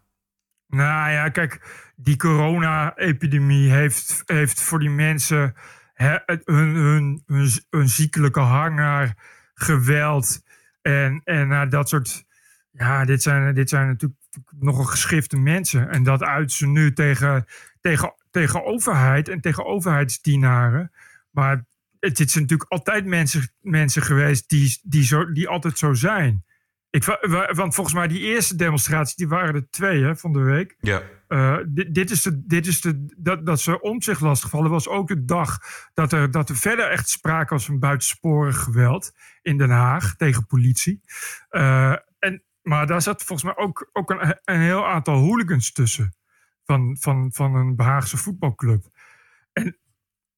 Nou 0.68 1.12
ja, 1.12 1.30
kijk, 1.30 1.62
die 1.96 2.18
corona-epidemie 2.18 3.72
heeft, 3.72 4.24
heeft 4.26 4.62
voor 4.62 4.80
die 4.80 4.90
mensen 4.90 5.56
het- 5.94 6.42
hun, 6.46 6.76
hun, 6.76 7.24
hun, 7.70 7.90
ziekelijke 7.90 8.40
hang 8.40 8.76
naar 8.76 9.18
geweld 9.54 10.44
En, 10.82 11.22
en 11.24 11.50
uh, 11.50 11.70
dat 11.70 11.90
soort. 11.90 12.26
Ja, 12.72 13.06
dit 13.06 13.22
zijn, 13.22 13.56
dit 13.56 13.70
zijn 13.70 13.88
natuurlijk 13.88 14.22
nogal 14.60 14.84
geschifte 14.84 15.38
mensen. 15.38 15.90
En 15.90 16.04
dat 16.04 16.24
uit 16.24 16.52
ze 16.52 16.68
nu 16.68 16.94
tegen, 16.94 17.46
tegen, 17.82 18.14
tegen 18.32 18.66
overheid 18.66 19.30
en 19.30 19.42
tegen 19.42 19.66
overheidsdienaren. 19.66 20.92
Maar 21.32 21.66
het, 22.06 22.18
het 22.18 22.32
zijn 22.32 22.44
natuurlijk 22.44 22.72
altijd 22.72 23.06
mensen, 23.06 23.54
mensen 23.62 24.02
geweest 24.02 24.50
die, 24.50 24.80
die, 24.84 25.04
zo, 25.04 25.32
die 25.32 25.48
altijd 25.48 25.78
zo 25.78 25.94
zijn. 25.94 26.44
Ik, 26.90 27.04
want 27.52 27.76
volgens 27.76 27.96
mij 27.96 28.08
die 28.08 28.20
eerste 28.20 28.56
demonstraties, 28.56 29.16
die 29.16 29.28
waren 29.28 29.56
er 29.56 29.70
twee 29.70 30.04
hè, 30.04 30.16
van 30.16 30.34
de 30.34 30.40
week. 30.40 30.76
Ja. 30.80 31.02
Uh, 31.28 31.58
dit, 31.68 31.94
dit, 31.94 32.12
is 32.12 32.22
de, 32.22 32.46
dit 32.46 32.68
is 32.68 32.82
de, 32.82 33.06
dat, 33.18 33.46
dat 33.46 33.62
ze 33.62 33.82
om 33.82 34.02
zich 34.02 34.20
lastigvallen 34.20 34.72
was 34.72 34.88
ook 34.88 35.08
de 35.08 35.26
dag 35.26 35.58
dat 35.94 36.12
er, 36.12 36.32
dat 36.32 36.50
er 36.50 36.56
verder 36.56 36.90
echt 36.90 37.10
sprake 37.10 37.54
was 37.54 37.66
van 37.66 37.80
buitensporig 37.80 38.60
geweld 38.60 39.12
in 39.42 39.58
Den 39.58 39.70
Haag 39.70 40.16
tegen 40.16 40.46
politie. 40.46 41.02
Uh, 41.52 41.96
en, 42.20 42.44
maar 42.62 42.88
daar 42.88 43.02
zat 43.02 43.24
volgens 43.24 43.44
mij 43.44 43.66
ook, 43.66 43.90
ook 43.94 44.10
een, 44.10 44.40
een 44.44 44.62
heel 44.62 44.88
aantal 44.88 45.16
hooligans 45.16 45.72
tussen 45.72 46.16
van, 46.66 46.98
van, 47.00 47.30
van 47.34 47.56
een 47.56 47.76
Behaagse 47.76 48.18
voetbalclub. 48.18 48.84
En 49.54 49.78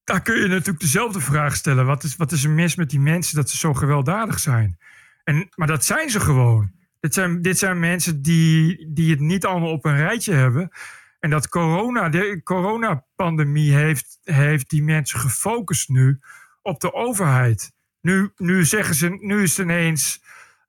daar 0.08 0.22
kun 0.22 0.42
je 0.42 0.48
natuurlijk 0.48 0.80
dezelfde 0.80 1.20
vraag 1.20 1.56
stellen. 1.56 1.86
Wat 1.86 2.04
is, 2.04 2.16
wat 2.16 2.32
is 2.32 2.44
er 2.44 2.50
mis 2.50 2.76
met 2.76 2.90
die 2.90 3.00
mensen 3.00 3.36
dat 3.36 3.50
ze 3.50 3.58
zo 3.58 3.74
gewelddadig 3.74 4.40
zijn? 4.40 4.78
En, 5.24 5.48
maar 5.56 5.68
dat 5.68 5.86
zijn 5.86 6.10
ze 6.10 6.20
gewoon. 6.20 6.72
Dit 7.00 7.14
zijn, 7.14 7.42
dit 7.42 7.58
zijn 7.58 7.80
mensen 7.80 8.22
die, 8.22 8.88
die 8.94 9.12
het 9.12 9.20
niet 9.20 9.46
allemaal 9.46 9.72
op 9.72 9.86
een 9.86 9.96
rijtje 9.96 10.34
hebben. 10.34 10.72
En 11.20 11.30
dat 11.30 11.50
corona, 11.50 12.10
de 12.10 12.42
coronapandemie 12.44 13.74
heeft, 13.74 14.20
heeft 14.24 14.70
die 14.70 14.84
mensen 14.84 15.20
gefocust 15.20 15.90
nu 15.90 16.20
op 16.62 16.80
de 16.80 16.94
overheid. 16.94 17.72
Nu, 18.02 18.32
nu 18.36 18.66
zeggen 18.66 18.96
ze, 18.96 19.10
nu 19.10 19.44
is 19.44 19.60
ineens. 19.60 20.26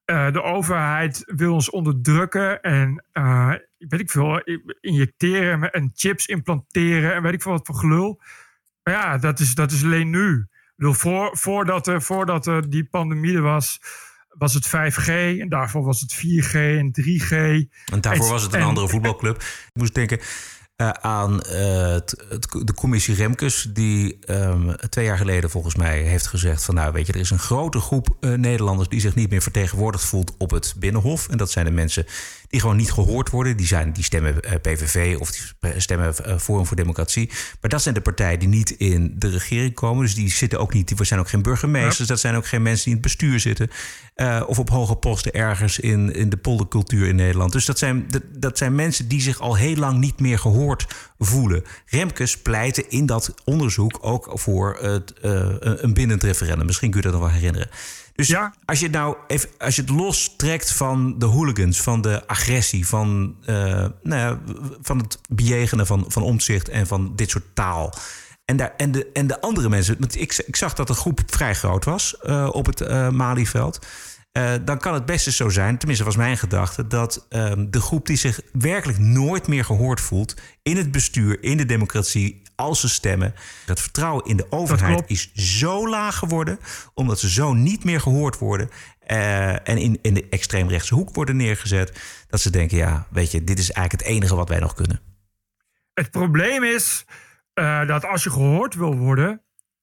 Uh, 0.06 0.32
de 0.32 0.42
overheid 0.42 1.22
wil 1.26 1.52
ons 1.52 1.70
onderdrukken 1.70 2.62
en 2.62 3.04
uh, 3.12 3.54
weet 3.78 4.00
ik 4.00 4.10
veel, 4.10 4.42
injecteren 4.80 5.72
en 5.72 5.90
chips 5.94 6.26
implanteren 6.26 7.14
en 7.14 7.22
weet 7.22 7.32
ik 7.32 7.42
veel 7.42 7.52
wat 7.52 7.66
voor 7.66 7.74
gelul. 7.74 8.20
Maar 8.88 8.96
ja, 8.96 9.18
dat 9.18 9.40
is, 9.40 9.54
dat 9.54 9.72
is 9.72 9.84
alleen 9.84 10.10
nu. 10.10 10.46
Ik 10.50 10.72
bedoel, 10.76 10.92
voor, 10.92 11.36
voordat, 11.36 11.86
er, 11.86 12.02
voordat 12.02 12.46
er 12.46 12.70
die 12.70 12.84
pandemie 12.84 13.34
er 13.34 13.42
was, 13.42 13.80
was 14.28 14.54
het 14.54 14.66
5G 14.66 15.08
en 15.40 15.48
daarvoor 15.48 15.84
was 15.84 16.00
het 16.00 16.14
4G 16.14 16.52
en 16.54 17.00
3G. 17.00 17.32
En 17.92 18.00
daarvoor 18.00 18.28
was 18.28 18.42
het 18.42 18.54
een 18.54 18.62
andere 18.62 18.88
voetbalclub. 18.88 19.36
Ik 19.36 19.70
moest 19.72 19.94
denken 19.94 20.18
uh, 20.82 20.88
aan 20.90 21.32
uh, 21.32 21.92
het, 21.92 22.16
de 22.62 22.74
commissie 22.74 23.14
Remkes, 23.14 23.68
die 23.72 24.18
um, 24.26 24.76
twee 24.88 25.04
jaar 25.04 25.16
geleden 25.16 25.50
volgens 25.50 25.74
mij 25.74 26.02
heeft 26.02 26.26
gezegd 26.26 26.64
van 26.64 26.74
nou 26.74 26.92
weet 26.92 27.06
je, 27.06 27.12
er 27.12 27.20
is 27.20 27.30
een 27.30 27.38
grote 27.38 27.80
groep 27.80 28.16
uh, 28.20 28.34
Nederlanders 28.34 28.88
die 28.88 29.00
zich 29.00 29.14
niet 29.14 29.30
meer 29.30 29.42
vertegenwoordigd 29.42 30.04
voelt 30.04 30.34
op 30.38 30.50
het 30.50 30.74
Binnenhof. 30.78 31.28
En 31.28 31.38
dat 31.38 31.50
zijn 31.50 31.64
de 31.64 31.70
mensen 31.70 32.06
die 32.48 32.60
gewoon 32.60 32.76
niet 32.76 32.92
gehoord 32.92 33.30
worden. 33.30 33.56
Die, 33.56 33.66
zijn, 33.66 33.92
die 33.92 34.04
stemmen 34.04 34.40
PVV 34.62 35.16
of 35.20 35.30
die 35.30 35.80
stemmen 35.80 36.14
Forum 36.40 36.66
voor 36.66 36.76
Democratie. 36.76 37.30
Maar 37.60 37.70
dat 37.70 37.82
zijn 37.82 37.94
de 37.94 38.00
partijen 38.00 38.38
die 38.38 38.48
niet 38.48 38.70
in 38.70 39.14
de 39.16 39.28
regering 39.28 39.74
komen. 39.74 40.04
Dus 40.04 40.14
die 40.14 40.30
zitten 40.30 40.60
ook 40.60 40.72
niet, 40.72 40.88
die 40.88 41.04
zijn 41.04 41.20
ook 41.20 41.28
geen 41.28 41.42
burgemeesters. 41.42 41.98
Ja. 41.98 42.06
Dat 42.06 42.20
zijn 42.20 42.34
ook 42.34 42.46
geen 42.46 42.62
mensen 42.62 42.84
die 42.84 42.94
in 42.94 43.00
het 43.02 43.08
bestuur 43.08 43.40
zitten. 43.40 43.70
Uh, 44.20 44.42
of 44.46 44.58
op 44.58 44.70
hoge 44.70 44.94
posten 44.94 45.32
ergens 45.32 45.78
in, 45.78 46.14
in 46.14 46.28
de 46.28 46.36
poldercultuur 46.36 47.08
in 47.08 47.16
Nederland. 47.16 47.52
Dus 47.52 47.64
dat 47.64 47.78
zijn, 47.78 48.04
dat, 48.08 48.22
dat 48.36 48.58
zijn 48.58 48.74
mensen 48.74 49.08
die 49.08 49.20
zich 49.20 49.40
al 49.40 49.56
heel 49.56 49.76
lang 49.76 49.98
niet 49.98 50.20
meer 50.20 50.38
gehoord 50.38 50.86
voelen. 51.18 51.64
Remkes 51.86 52.38
pleitte 52.38 52.88
in 52.88 53.06
dat 53.06 53.34
onderzoek 53.44 53.98
ook 54.00 54.30
voor 54.32 54.78
het, 54.80 55.14
uh, 55.24 55.46
een 55.58 55.94
bindend 55.94 56.22
referendum. 56.22 56.66
Misschien 56.66 56.90
kun 56.90 57.00
je 57.00 57.06
dat 57.06 57.20
nog 57.20 57.30
wel 57.30 57.38
herinneren. 57.38 57.68
Dus 58.14 58.28
ja. 58.28 58.54
als, 58.64 58.80
je 58.80 58.88
nou 58.88 59.16
even, 59.26 59.48
als 59.58 59.76
je 59.76 59.80
het 59.80 59.90
lostrekt 59.90 60.72
van 60.72 61.18
de 61.18 61.26
hooligans, 61.26 61.80
van 61.80 62.00
de 62.00 62.26
agressie, 62.26 62.86
van, 62.86 63.36
uh, 63.40 63.46
nou 64.02 64.20
ja, 64.20 64.38
van 64.82 64.98
het 64.98 65.18
bejegenen 65.28 65.86
van, 65.86 66.04
van 66.08 66.22
omzicht 66.22 66.68
en 66.68 66.86
van 66.86 67.12
dit 67.16 67.30
soort 67.30 67.44
taal. 67.54 67.94
En, 68.48 68.56
daar, 68.56 68.74
en, 68.76 68.92
de, 68.92 69.10
en 69.12 69.26
de 69.26 69.40
andere 69.40 69.68
mensen, 69.68 69.96
ik, 70.00 70.42
ik 70.46 70.56
zag 70.56 70.74
dat 70.74 70.86
de 70.86 70.94
groep 70.94 71.20
vrij 71.26 71.54
groot 71.54 71.84
was 71.84 72.16
uh, 72.22 72.48
op 72.52 72.66
het 72.66 72.80
uh, 72.80 73.10
Malieveld. 73.10 73.86
Uh, 74.32 74.52
dan 74.64 74.78
kan 74.78 74.94
het 74.94 75.06
best 75.06 75.32
zo 75.32 75.48
zijn, 75.48 75.78
tenminste 75.78 76.04
was 76.04 76.16
mijn 76.16 76.38
gedachte, 76.38 76.86
dat 76.86 77.26
um, 77.30 77.70
de 77.70 77.80
groep 77.80 78.06
die 78.06 78.16
zich 78.16 78.40
werkelijk 78.52 78.98
nooit 78.98 79.46
meer 79.46 79.64
gehoord 79.64 80.00
voelt 80.00 80.34
in 80.62 80.76
het 80.76 80.90
bestuur, 80.90 81.42
in 81.42 81.56
de 81.56 81.66
democratie, 81.66 82.42
als 82.54 82.80
ze 82.80 82.88
stemmen, 82.88 83.34
het 83.66 83.80
vertrouwen 83.80 84.24
in 84.24 84.36
de 84.36 84.46
overheid 84.50 85.02
is 85.06 85.32
zo 85.34 85.88
laag 85.88 86.16
geworden, 86.16 86.58
omdat 86.94 87.20
ze 87.20 87.30
zo 87.30 87.52
niet 87.52 87.84
meer 87.84 88.00
gehoord 88.00 88.38
worden 88.38 88.70
uh, 89.06 89.68
en 89.68 89.78
in, 89.78 89.98
in 90.02 90.14
de 90.14 90.26
extreemrechtse 90.30 90.94
hoek 90.94 91.14
worden 91.14 91.36
neergezet, 91.36 92.00
dat 92.28 92.40
ze 92.40 92.50
denken, 92.50 92.76
ja, 92.76 93.06
weet 93.10 93.30
je, 93.30 93.44
dit 93.44 93.58
is 93.58 93.70
eigenlijk 93.70 94.04
het 94.04 94.14
enige 94.14 94.34
wat 94.34 94.48
wij 94.48 94.58
nog 94.58 94.74
kunnen. 94.74 95.00
Het 95.94 96.10
probleem 96.10 96.64
is 96.64 97.04
uh, 97.58 97.86
dat 97.86 98.04
als 98.04 98.22
je 98.22 98.30
gehoord 98.30 98.74
wil 98.74 98.96
worden, 98.96 99.42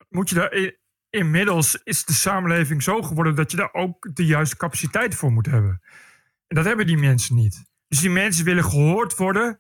moet 0.10 0.30
je 0.30 0.36
daar 0.36 0.74
inmiddels 1.10 1.82
is 1.84 2.06
de 2.06 2.14
samenleving 2.14 2.84
zo 2.84 3.02
geworden 3.02 3.36
dat 3.36 3.52
je 3.52 3.58
daar 3.58 3.74
ook 3.74 4.16
de 4.16 4.26
juiste 4.26 4.58
capaciteit 4.58 5.16
voor 5.16 5.32
moet 5.32 5.46
hebben. 5.46 5.82
En 6.48 6.56
dat 6.56 6.66
hebben 6.66 6.88
die 6.88 6.98
mensen 6.98 7.36
niet. 7.36 7.66
Dus 7.88 8.00
die 8.00 8.10
mensen 8.10 8.46
willen 8.46 8.64
gehoord 8.64 9.16
worden. 9.16 9.60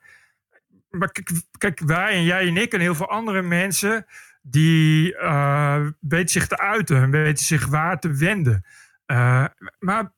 Maar 0.89 1.11
kijk, 1.57 1.79
wij 1.79 2.13
en 2.13 2.23
jij 2.23 2.47
en 2.47 2.57
ik 2.57 2.73
en 2.73 2.79
heel 2.79 2.95
veel 2.95 3.09
andere 3.09 3.41
mensen, 3.41 4.05
die 4.41 5.13
uh, 5.13 5.87
weten 5.99 6.29
zich 6.29 6.47
te 6.47 6.57
uiten 6.57 7.01
en 7.01 7.11
weten 7.11 7.45
zich 7.45 7.65
waar 7.65 7.99
te 7.99 8.13
wenden. 8.13 8.65
Uh, 9.11 9.45
maar 9.79 10.13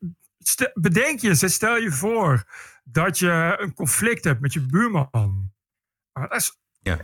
bedenk 0.74 1.20
je, 1.20 1.36
stel 1.36 1.78
je 1.78 1.92
voor 1.92 2.44
dat 2.84 3.20
je 3.20 3.56
een 3.60 3.74
conflict 3.74 4.24
hebt 4.24 4.42
met 4.42 4.54
je 4.54 4.66
buurman. 4.66 5.52
Dat 6.14 6.36
is, 6.36 6.58
ja. 6.80 6.98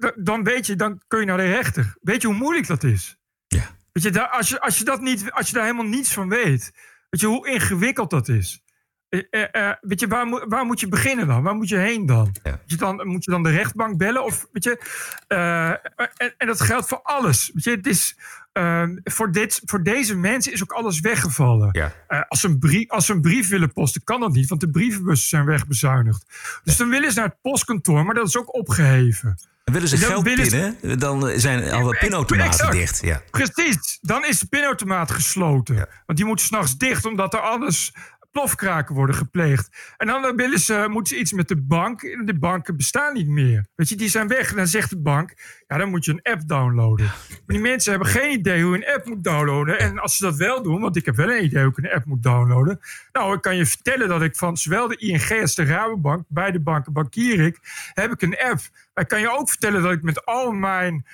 Da, 0.00 0.08
da, 0.08 0.22
dan 0.22 0.44
weet 0.44 0.66
je, 0.66 0.76
dan 0.76 1.02
kun 1.06 1.20
je 1.20 1.26
naar 1.26 1.36
de 1.36 1.52
rechter. 1.52 1.96
Weet 2.00 2.22
je 2.22 2.28
hoe 2.28 2.36
moeilijk 2.36 2.66
dat 2.66 2.84
is? 2.84 3.16
Ja. 3.46 3.76
Weet 3.92 4.02
je, 4.02 4.28
als, 4.28 4.48
je, 4.48 4.60
als, 4.60 4.78
je 4.78 4.84
dat 4.84 5.00
niet, 5.00 5.32
als 5.32 5.46
je 5.46 5.54
daar 5.54 5.64
helemaal 5.64 5.86
niets 5.86 6.12
van 6.12 6.28
weet, 6.28 6.72
weet 7.10 7.20
je 7.20 7.26
hoe 7.26 7.48
ingewikkeld 7.48 8.10
dat 8.10 8.28
is? 8.28 8.62
Uh, 9.10 9.22
uh, 9.52 9.72
weet 9.80 10.00
je, 10.00 10.06
waar, 10.06 10.26
moet, 10.26 10.44
waar 10.48 10.64
moet 10.64 10.80
je 10.80 10.88
beginnen 10.88 11.26
dan? 11.26 11.42
Waar 11.42 11.54
moet 11.54 11.68
je 11.68 11.76
heen 11.76 12.06
dan? 12.06 12.34
Ja. 12.42 12.50
Moet, 12.50 12.60
je 12.70 12.76
dan 12.76 13.06
moet 13.06 13.24
je 13.24 13.30
dan 13.30 13.42
de 13.42 13.50
rechtbank 13.50 13.98
bellen? 13.98 14.24
Of, 14.24 14.46
weet 14.52 14.64
je, 14.64 14.80
en, 16.16 16.34
en, 16.36 16.46
dat 16.46 16.60
geldt 16.60 16.88
voor 16.88 17.00
alles. 17.02 17.50
Weet 17.54 17.64
je, 17.64 17.70
het 17.70 17.86
is, 17.86 18.16
voor, 19.04 19.32
dit, 19.32 19.62
voor 19.64 19.82
deze 19.82 20.16
mensen 20.16 20.52
is 20.52 20.62
ook 20.62 20.72
alles 20.72 21.00
weggevallen. 21.00 21.68
Ja. 21.72 22.24
als, 22.28 22.40
ze 22.40 22.46
een 22.48 22.58
brief, 22.58 22.90
als 22.90 23.06
ze 23.06 23.12
een 23.12 23.20
brief 23.20 23.48
willen 23.48 23.72
posten, 23.72 24.04
kan 24.04 24.20
dat 24.20 24.32
niet, 24.32 24.48
want 24.48 24.60
de 24.60 24.70
brievenbussen 24.70 25.28
zijn 25.28 25.44
wegbezuinigd. 25.44 26.24
Dus 26.64 26.76
dan 26.76 26.88
willen 26.88 27.12
ze 27.12 27.18
naar 27.18 27.28
het 27.28 27.40
postkantoor, 27.42 28.04
maar 28.04 28.14
dat 28.14 28.26
is 28.26 28.36
ook 28.36 28.54
opgeheven. 28.54 29.38
En 29.64 29.72
willen 29.72 29.88
ze 29.88 29.96
geld 29.96 30.22
willen 30.22 30.48
pinnen, 30.48 30.76
ze... 30.80 30.96
dan 30.96 31.30
zijn 31.36 31.70
alle 31.70 31.96
pinautomaten 31.98 32.70
dicht. 32.70 33.00
Ja. 33.02 33.22
Precies, 33.30 33.98
dan 34.00 34.24
is 34.26 34.38
de 34.38 34.46
pinautomaat 34.46 35.10
gesloten. 35.10 35.88
Want 36.06 36.18
die 36.18 36.26
moeten 36.26 36.46
s'nachts 36.46 36.78
dicht, 36.78 37.06
omdat 37.06 37.34
er 37.34 37.40
alles 37.40 37.92
plofkraken 38.30 38.94
worden 38.94 39.14
gepleegd. 39.14 39.94
En 39.96 40.06
dan 40.06 40.36
willen 40.36 40.58
ze, 40.58 40.86
moeten 40.88 41.14
ze 41.14 41.20
iets 41.20 41.32
met 41.32 41.48
de 41.48 41.62
bank. 41.62 42.00
De 42.00 42.38
banken 42.38 42.76
bestaan 42.76 43.14
niet 43.14 43.28
meer. 43.28 43.66
Weet 43.74 43.88
je, 43.88 43.96
die 43.96 44.08
zijn 44.08 44.28
weg. 44.28 44.50
En 44.50 44.56
dan 44.56 44.66
zegt 44.66 44.90
de 44.90 45.00
bank, 45.00 45.34
ja, 45.66 45.76
dan 45.76 45.88
moet 45.88 46.04
je 46.04 46.12
een 46.12 46.32
app 46.32 46.48
downloaden. 46.48 47.06
Maar 47.06 47.40
die 47.46 47.60
mensen 47.60 47.90
hebben 47.90 48.08
geen 48.08 48.32
idee 48.32 48.62
hoe 48.62 48.76
je 48.76 48.86
een 48.86 48.94
app 48.94 49.06
moet 49.06 49.24
downloaden. 49.24 49.78
En 49.78 49.98
als 49.98 50.16
ze 50.16 50.24
dat 50.24 50.36
wel 50.36 50.62
doen, 50.62 50.80
want 50.80 50.96
ik 50.96 51.04
heb 51.04 51.16
wel 51.16 51.30
een 51.30 51.44
idee 51.44 51.62
hoe 51.62 51.72
ik 51.72 51.84
een 51.84 51.90
app 51.90 52.04
moet 52.04 52.22
downloaden. 52.22 52.80
Nou, 53.12 53.34
ik 53.34 53.42
kan 53.42 53.56
je 53.56 53.66
vertellen 53.66 54.08
dat 54.08 54.22
ik 54.22 54.36
van 54.36 54.56
zowel 54.56 54.88
de 54.88 54.96
ING 54.96 55.40
als 55.40 55.54
de 55.54 55.64
Rabobank, 55.64 56.24
beide 56.28 56.60
banken 56.60 56.92
bankier 56.92 57.40
ik, 57.40 57.58
heb 57.94 58.12
ik 58.12 58.22
een 58.22 58.38
app. 58.38 58.60
Maar 58.94 59.04
ik 59.04 59.08
kan 59.08 59.20
je 59.20 59.38
ook 59.38 59.48
vertellen 59.48 59.82
dat 59.82 59.92
ik 59.92 60.02
met 60.02 60.24
al 60.24 60.52
mijn 60.52 61.04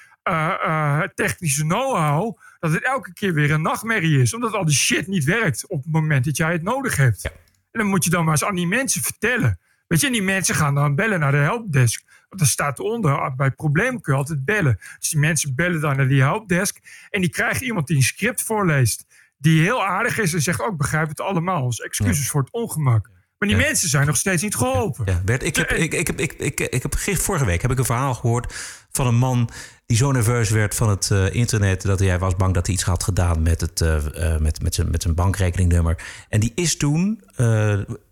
technische 1.14 1.62
know-how, 1.62 2.38
dat 2.58 2.72
het 2.72 2.84
elke 2.84 3.12
keer 3.12 3.34
weer 3.34 3.50
een 3.50 3.62
nachtmerrie 3.62 4.20
is. 4.20 4.34
Omdat 4.34 4.52
al 4.52 4.64
die 4.64 4.74
shit 4.74 5.06
niet 5.06 5.24
werkt 5.24 5.66
op 5.68 5.82
het 5.82 5.92
moment 5.92 6.24
dat 6.24 6.36
jij 6.36 6.52
het 6.52 6.62
nodig 6.62 6.96
hebt. 6.96 7.22
Ja. 7.22 7.30
En 7.70 7.80
dan 7.80 7.86
moet 7.86 8.04
je 8.04 8.10
dan 8.10 8.24
maar 8.24 8.32
eens 8.32 8.44
aan 8.44 8.54
die 8.54 8.66
mensen 8.66 9.02
vertellen. 9.02 9.58
Weet 9.86 10.00
je, 10.00 10.06
en 10.06 10.12
die 10.12 10.22
mensen 10.22 10.54
gaan 10.54 10.74
dan 10.74 10.94
bellen 10.94 11.20
naar 11.20 11.32
de 11.32 11.36
helpdesk. 11.36 12.04
Want 12.28 12.40
er 12.40 12.46
staat 12.46 12.80
onder, 12.80 13.34
bij 13.36 13.50
problemen 13.50 14.00
kun 14.00 14.12
je 14.12 14.18
altijd 14.18 14.44
bellen. 14.44 14.78
Dus 14.98 15.08
die 15.08 15.20
mensen 15.20 15.54
bellen 15.54 15.80
dan 15.80 15.96
naar 15.96 16.08
die 16.08 16.20
helpdesk. 16.20 17.06
En 17.10 17.20
die 17.20 17.30
krijgen 17.30 17.66
iemand 17.66 17.86
die 17.86 17.96
een 17.96 18.02
script 18.02 18.42
voorleest. 18.42 19.06
Die 19.38 19.62
heel 19.62 19.84
aardig 19.84 20.18
is 20.18 20.34
en 20.34 20.42
zegt 20.42 20.60
ook, 20.60 20.76
begrijp 20.76 21.08
het 21.08 21.20
allemaal. 21.20 21.66
Dus 21.66 21.80
excuses 21.80 22.24
ja. 22.24 22.30
voor 22.30 22.40
het 22.40 22.52
ongemak. 22.52 23.10
Maar 23.38 23.48
die 23.48 23.58
ja. 23.58 23.64
mensen 23.64 23.88
zijn 23.88 24.06
nog 24.06 24.16
steeds 24.16 24.42
niet 24.42 24.54
geholpen. 24.54 25.04
Ja, 25.06 25.20
Bert, 25.24 25.42
ik 25.42 25.56
heb, 25.56 25.70
ik, 25.70 25.94
ik, 25.94 26.06
heb, 26.06 26.20
ik, 26.20 26.32
ik, 26.32 26.60
ik 26.60 26.82
heb 26.82 26.94
vorige 27.18 27.44
week 27.44 27.62
heb 27.62 27.70
ik 27.70 27.78
een 27.78 27.84
verhaal 27.84 28.14
gehoord 28.14 28.54
van 28.90 29.06
een 29.06 29.14
man 29.14 29.50
die 29.86 29.96
zo 29.96 30.12
nerveus 30.12 30.50
werd 30.50 30.74
van 30.74 30.88
het 30.88 31.10
uh, 31.12 31.34
internet 31.34 31.82
dat 31.82 31.98
hij 31.98 32.18
was 32.18 32.36
bang 32.36 32.54
dat 32.54 32.66
hij 32.66 32.74
iets 32.74 32.84
had 32.84 33.04
gedaan 33.04 33.42
met, 33.42 33.60
het, 33.60 33.80
uh, 33.80 33.96
uh, 34.14 34.36
met, 34.36 34.62
met, 34.62 34.74
zijn, 34.74 34.90
met 34.90 35.02
zijn 35.02 35.14
bankrekeningnummer. 35.14 36.02
En 36.28 36.40
die 36.40 36.52
is 36.54 36.76
toen 36.76 37.22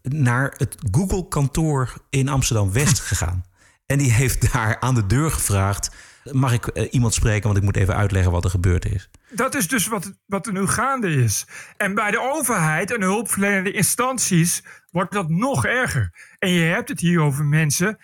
naar 0.02 0.54
het 0.56 0.76
Google-kantoor 0.90 1.92
in 2.10 2.28
Amsterdam-West 2.28 3.00
gegaan. 3.10 3.44
En 3.86 3.98
die 3.98 4.12
heeft 4.12 4.52
daar 4.52 4.80
aan 4.80 4.94
de 4.94 5.06
deur 5.06 5.30
gevraagd: 5.30 5.90
mag 6.32 6.52
ik 6.52 6.66
iemand 6.90 7.14
spreken, 7.14 7.44
want 7.44 7.56
ik 7.56 7.62
moet 7.62 7.76
even 7.76 7.96
uitleggen 7.96 8.32
wat 8.32 8.44
er 8.44 8.50
gebeurd 8.50 8.84
is. 8.84 9.10
Dat 9.34 9.54
is 9.54 9.68
dus 9.68 9.86
wat, 9.86 10.12
wat 10.26 10.46
er 10.46 10.52
nu 10.52 10.66
gaande 10.66 11.10
is. 11.10 11.46
En 11.76 11.94
bij 11.94 12.10
de 12.10 12.20
overheid 12.20 12.90
en 12.90 13.00
de 13.00 13.06
hulpverlenende 13.06 13.72
instanties 13.72 14.62
wordt 14.90 15.12
dat 15.12 15.28
nog 15.28 15.66
erger. 15.66 16.34
En 16.38 16.50
je 16.50 16.62
hebt 16.62 16.88
het 16.88 17.00
hier 17.00 17.20
over 17.20 17.44
mensen 17.44 17.98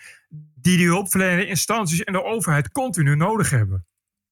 die 0.55 0.77
die 0.77 0.87
hulpverlenende 0.87 1.45
instanties 1.45 2.03
en 2.03 2.13
de 2.13 2.23
overheid 2.23 2.71
continu 2.71 3.15
nodig 3.15 3.49
hebben. 3.49 3.85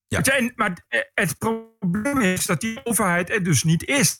Ja. 0.08 0.22
En, 0.22 0.52
maar 0.56 0.86
het 1.14 1.38
probleem 1.38 2.20
is 2.20 2.46
dat 2.46 2.62
die 2.62 2.86
overheid 2.86 3.30
er 3.30 3.44
dus 3.44 3.64
niet 3.64 3.84
is. 3.84 4.18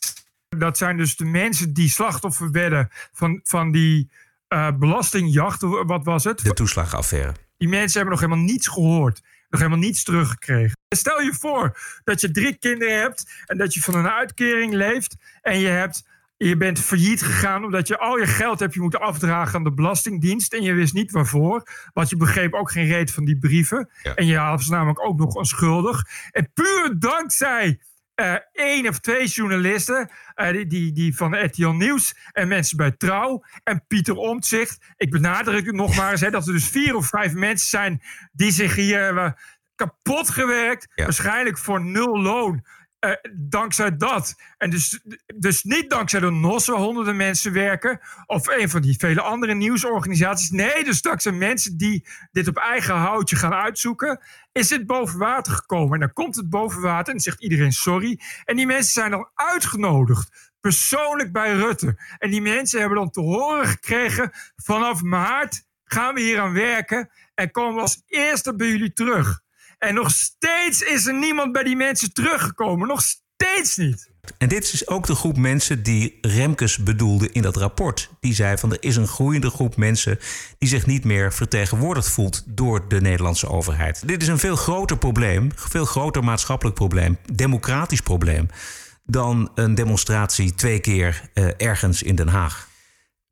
Dat 0.48 0.78
zijn 0.78 0.96
dus 0.96 1.16
de 1.16 1.24
mensen 1.24 1.72
die 1.72 1.88
slachtoffer 1.88 2.50
werden 2.50 2.88
van, 3.12 3.40
van 3.42 3.70
die 3.70 4.10
uh, 4.48 4.70
belastingjacht. 4.78 5.60
Wat 5.62 6.04
was 6.04 6.24
het? 6.24 6.38
De 6.38 6.52
toeslagenaffaire. 6.52 7.34
Die 7.56 7.68
mensen 7.68 8.00
hebben 8.00 8.18
nog 8.18 8.20
helemaal 8.20 8.44
niets 8.44 8.68
gehoord. 8.68 9.22
Nog 9.50 9.60
helemaal 9.60 9.82
niets 9.82 10.04
teruggekregen. 10.04 10.76
Stel 10.88 11.20
je 11.20 11.34
voor 11.34 11.78
dat 12.04 12.20
je 12.20 12.30
drie 12.30 12.58
kinderen 12.58 13.00
hebt 13.00 13.42
en 13.46 13.58
dat 13.58 13.74
je 13.74 13.80
van 13.80 13.94
een 13.94 14.08
uitkering 14.08 14.72
leeft. 14.72 15.16
En 15.42 15.58
je, 15.58 15.68
hebt, 15.68 16.08
je 16.36 16.56
bent 16.56 16.80
failliet 16.80 17.22
gegaan 17.22 17.64
omdat 17.64 17.88
je 17.88 17.98
al 17.98 18.18
je 18.18 18.26
geld 18.26 18.60
hebt 18.60 18.74
je 18.74 18.80
moeten 18.80 19.00
afdragen 19.00 19.54
aan 19.54 19.64
de 19.64 19.72
Belastingdienst. 19.72 20.54
En 20.54 20.62
je 20.62 20.72
wist 20.72 20.94
niet 20.94 21.10
waarvoor. 21.10 21.62
Want 21.92 22.10
je 22.10 22.16
begreep 22.16 22.54
ook 22.54 22.70
geen 22.70 22.86
reet 22.86 23.10
van 23.10 23.24
die 23.24 23.38
brieven. 23.38 23.90
En 24.14 24.26
je 24.26 24.36
was 24.36 24.68
namelijk 24.68 25.04
ook 25.04 25.18
nog 25.18 25.34
onschuldig. 25.34 26.02
En 26.30 26.50
puur 26.52 26.94
dankzij 26.98 27.80
uh, 28.20 28.34
één 28.52 28.88
of 28.88 28.98
twee 28.98 29.26
journalisten, 29.26 30.10
uh, 30.36 30.50
die, 30.50 30.66
die, 30.66 30.92
die 30.92 31.16
van 31.16 31.44
RTL 31.44 31.68
Nieuws 31.68 32.14
en 32.32 32.48
mensen 32.48 32.76
bij 32.76 32.90
Trouw 32.90 33.44
en 33.64 33.84
Pieter 33.86 34.16
Omtzigt. 34.16 34.78
Ik 34.96 35.10
benadruk 35.10 35.66
het 35.66 35.74
nog 35.74 35.96
maar 35.96 36.10
eens, 36.10 36.20
hè, 36.20 36.30
dat 36.30 36.46
er 36.46 36.52
dus 36.52 36.68
vier 36.68 36.94
of 36.94 37.06
vijf 37.06 37.32
mensen 37.34 37.68
zijn 37.68 38.02
die 38.32 38.50
zich 38.50 38.74
hier 38.74 39.02
hebben 39.02 39.36
kapot 39.74 40.30
gewerkt. 40.30 40.88
Ja. 40.94 41.04
Waarschijnlijk 41.04 41.58
voor 41.58 41.84
nul 41.84 42.20
loon. 42.20 42.64
Uh, 43.00 43.12
dankzij 43.32 43.96
dat. 43.96 44.36
En 44.58 44.70
dus, 44.70 45.00
dus 45.36 45.62
niet 45.62 45.90
dankzij 45.90 46.20
de 46.20 46.30
NOS 46.30 46.66
waar 46.66 46.76
honderden 46.76 47.16
mensen 47.16 47.52
werken. 47.52 48.00
Of 48.26 48.48
een 48.48 48.70
van 48.70 48.82
die 48.82 48.98
vele 48.98 49.20
andere 49.20 49.54
nieuwsorganisaties. 49.54 50.50
Nee, 50.50 50.84
dus 50.84 51.02
dankzij 51.02 51.32
mensen 51.32 51.76
die 51.76 52.06
dit 52.32 52.48
op 52.48 52.56
eigen 52.56 52.94
houtje 52.94 53.36
gaan 53.36 53.54
uitzoeken. 53.54 54.20
Is 54.52 54.68
dit 54.68 54.86
boven 54.86 55.18
water 55.18 55.52
gekomen. 55.52 55.92
En 55.92 56.00
dan 56.00 56.12
komt 56.12 56.36
het 56.36 56.50
boven 56.50 56.80
water 56.80 57.14
en 57.14 57.20
zegt 57.20 57.42
iedereen 57.42 57.72
sorry. 57.72 58.20
En 58.44 58.56
die 58.56 58.66
mensen 58.66 58.92
zijn 58.92 59.10
dan 59.10 59.30
uitgenodigd. 59.34 60.50
Persoonlijk 60.60 61.32
bij 61.32 61.54
Rutte. 61.54 61.98
En 62.18 62.30
die 62.30 62.42
mensen 62.42 62.80
hebben 62.80 62.98
dan 62.98 63.10
te 63.10 63.20
horen 63.20 63.66
gekregen. 63.66 64.30
Vanaf 64.56 65.02
maart 65.02 65.64
gaan 65.84 66.14
we 66.14 66.20
hier 66.20 66.40
aan 66.40 66.52
werken. 66.52 67.10
En 67.34 67.50
komen 67.50 67.74
we 67.74 67.80
als 67.80 68.02
eerste 68.06 68.54
bij 68.54 68.68
jullie 68.68 68.92
terug. 68.92 69.40
En 69.80 69.94
nog 69.94 70.10
steeds 70.10 70.82
is 70.82 71.06
er 71.06 71.14
niemand 71.14 71.52
bij 71.52 71.62
die 71.62 71.76
mensen 71.76 72.12
teruggekomen. 72.12 72.88
Nog 72.88 73.02
steeds 73.02 73.76
niet. 73.76 74.10
En 74.38 74.48
dit 74.48 74.72
is 74.72 74.88
ook 74.88 75.06
de 75.06 75.14
groep 75.14 75.36
mensen 75.36 75.82
die 75.82 76.18
Remkes 76.20 76.78
bedoelde 76.78 77.32
in 77.32 77.42
dat 77.42 77.56
rapport. 77.56 78.10
Die 78.20 78.34
zei 78.34 78.58
van 78.58 78.72
er 78.72 78.82
is 78.82 78.96
een 78.96 79.06
groeiende 79.06 79.50
groep 79.50 79.76
mensen 79.76 80.18
die 80.58 80.68
zich 80.68 80.86
niet 80.86 81.04
meer 81.04 81.32
vertegenwoordigd 81.32 82.08
voelt 82.08 82.42
door 82.46 82.88
de 82.88 83.00
Nederlandse 83.00 83.48
overheid. 83.48 84.08
Dit 84.08 84.22
is 84.22 84.28
een 84.28 84.38
veel 84.38 84.56
groter 84.56 84.98
probleem, 84.98 85.50
veel 85.54 85.84
groter 85.84 86.24
maatschappelijk 86.24 86.76
probleem, 86.76 87.18
democratisch 87.32 88.00
probleem, 88.00 88.48
dan 89.04 89.50
een 89.54 89.74
demonstratie 89.74 90.54
twee 90.54 90.80
keer 90.80 91.30
uh, 91.34 91.48
ergens 91.56 92.02
in 92.02 92.14
Den 92.14 92.28
Haag. 92.28 92.69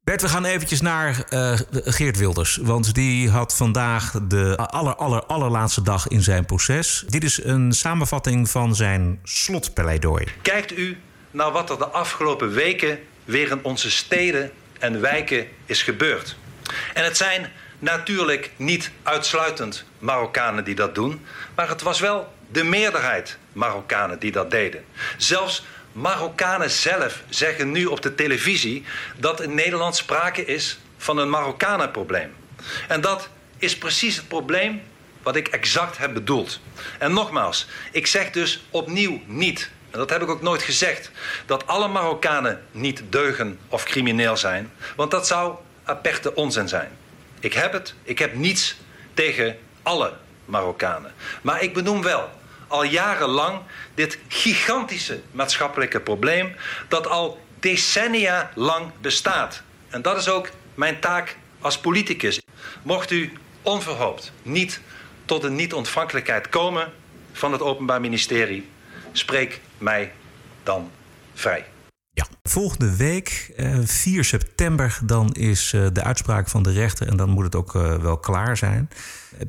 Bert, 0.09 0.23
we 0.23 0.29
gaan 0.29 0.45
eventjes 0.45 0.81
naar 0.81 1.25
uh, 1.31 1.59
Geert 1.73 2.19
Wilders. 2.19 2.59
Want 2.63 2.95
die 2.95 3.31
had 3.31 3.57
vandaag 3.57 4.13
de 4.23 4.57
aller, 4.57 4.95
aller, 4.95 5.25
allerlaatste 5.25 5.83
dag 5.83 6.09
in 6.09 6.23
zijn 6.23 6.45
proces. 6.45 7.05
Dit 7.09 7.25
is 7.25 7.45
een 7.45 7.73
samenvatting 7.73 8.51
van 8.51 8.75
zijn 8.75 9.21
slotpleidooi. 9.23 10.27
Kijkt 10.43 10.79
u 10.79 10.99
naar 11.31 11.53
wat 11.53 11.71
er 11.71 11.79
de 11.79 11.87
afgelopen 11.89 12.51
weken 12.53 12.99
weer 13.25 13.51
in 13.51 13.65
onze 13.65 13.91
steden 13.91 14.51
en 14.79 15.01
wijken 15.01 15.47
is 15.67 15.83
gebeurd. 15.83 16.37
En 16.95 17.05
het 17.05 17.17
zijn 17.17 17.51
natuurlijk 17.79 18.51
niet 18.57 18.91
uitsluitend 19.03 19.85
Marokkanen 19.99 20.65
die 20.65 20.75
dat 20.75 20.95
doen, 20.95 21.21
maar 21.55 21.69
het 21.69 21.83
was 21.83 22.01
wel 22.01 22.33
de 22.53 22.65
meerderheid 22.65 23.39
Marokkanen 23.53 24.19
die 24.19 24.33
dat 24.33 24.51
deden. 24.51 24.85
Zelfs 25.17 25.65
Marokkanen 25.93 26.71
zelf 26.71 27.23
zeggen 27.29 27.71
nu 27.71 27.87
op 27.87 28.03
de 28.03 28.15
televisie 28.15 28.85
dat 29.17 29.41
in 29.41 29.55
Nederland 29.55 29.97
sprake 29.97 30.45
is 30.45 30.79
van 30.97 31.19
een 31.19 31.31
Marokkanenprobleem. 31.31 32.35
En 32.89 33.01
dat 33.01 33.29
is 33.59 33.79
precies 33.79 34.17
het 34.17 34.29
probleem 34.29 34.83
wat 35.23 35.37
ik 35.37 35.49
exact 35.49 35.99
heb 35.99 36.15
bedoeld. 36.15 36.61
En 36.99 37.13
nogmaals, 37.13 37.67
ik 37.93 38.07
zeg 38.07 38.31
dus 38.31 38.65
opnieuw 38.71 39.21
niet, 39.27 39.71
en 39.91 39.99
dat 39.99 40.11
heb 40.11 40.23
ik 40.23 40.29
ook 40.29 40.43
nooit 40.43 40.63
gezegd, 40.63 41.11
dat 41.47 41.67
alle 41.67 41.89
Marokkanen 41.89 42.63
niet 42.71 43.03
deugen 43.09 43.59
of 43.69 43.85
crimineel 43.85 44.37
zijn, 44.37 44.73
want 44.97 45.11
dat 45.11 45.27
zou 45.27 45.55
aperte 45.85 46.35
onzin 46.35 46.69
zijn. 46.69 46.91
Ik 47.41 47.53
heb 47.53 47.73
het, 47.73 47.95
ik 48.03 48.19
heb 48.19 48.35
niets 48.35 48.77
tegen 49.15 49.59
alle 49.83 50.13
Marokkanen. 50.45 51.13
Maar 51.43 51.63
ik 51.63 51.75
benoem 51.75 52.03
wel 52.03 52.31
al 52.69 52.85
jarenlang 52.85 53.61
dit 53.95 54.19
gigantische 54.29 55.21
maatschappelijke 55.31 56.01
probleem 56.01 56.55
dat 56.89 57.07
al 57.07 57.41
decennia 57.61 58.51
lang 58.55 58.91
bestaat. 59.01 59.63
En 59.89 60.03
dat 60.03 60.17
is 60.17 60.29
ook 60.29 60.51
mijn 60.75 61.01
taak 61.01 61.37
als 61.61 61.79
politicus. 61.79 62.41
Mocht 62.83 63.11
u 63.11 63.33
onverhoopt 63.63 64.33
niet 64.43 64.81
tot 65.25 65.45
een 65.45 65.55
niet-ontvankelijkheid 65.55 66.49
komen 66.49 66.93
van 67.33 67.53
het 67.53 67.61
Openbaar 67.61 68.01
Ministerie, 68.01 68.69
spreek 69.13 69.61
mij 69.79 70.13
dan 70.63 70.91
vrij. 71.35 71.67
Ja. 72.13 72.27
Volgende 72.43 72.97
week, 72.97 73.53
4 73.85 74.25
september, 74.25 74.99
dan 75.05 75.33
is 75.33 75.73
eh, 75.73 75.87
de 75.93 76.03
uitspraak 76.03 76.49
van 76.49 76.63
de 76.63 76.73
rechter 76.73 77.09
en 77.09 77.17
dan 77.17 77.31
moet 77.31 77.45
het 77.45 77.55
ook 77.55 77.75
eh, 77.75 77.97
wel 77.97 78.19
klaar 78.19 78.57
zijn. 78.57 78.89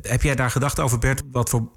Heb 0.02 0.22
jij 0.22 0.36
daar 0.36 0.52
gedacht 0.52 0.80
over, 0.80 1.00
Bert? 1.00 1.24
Wat 1.32 1.50
voor 1.50 1.70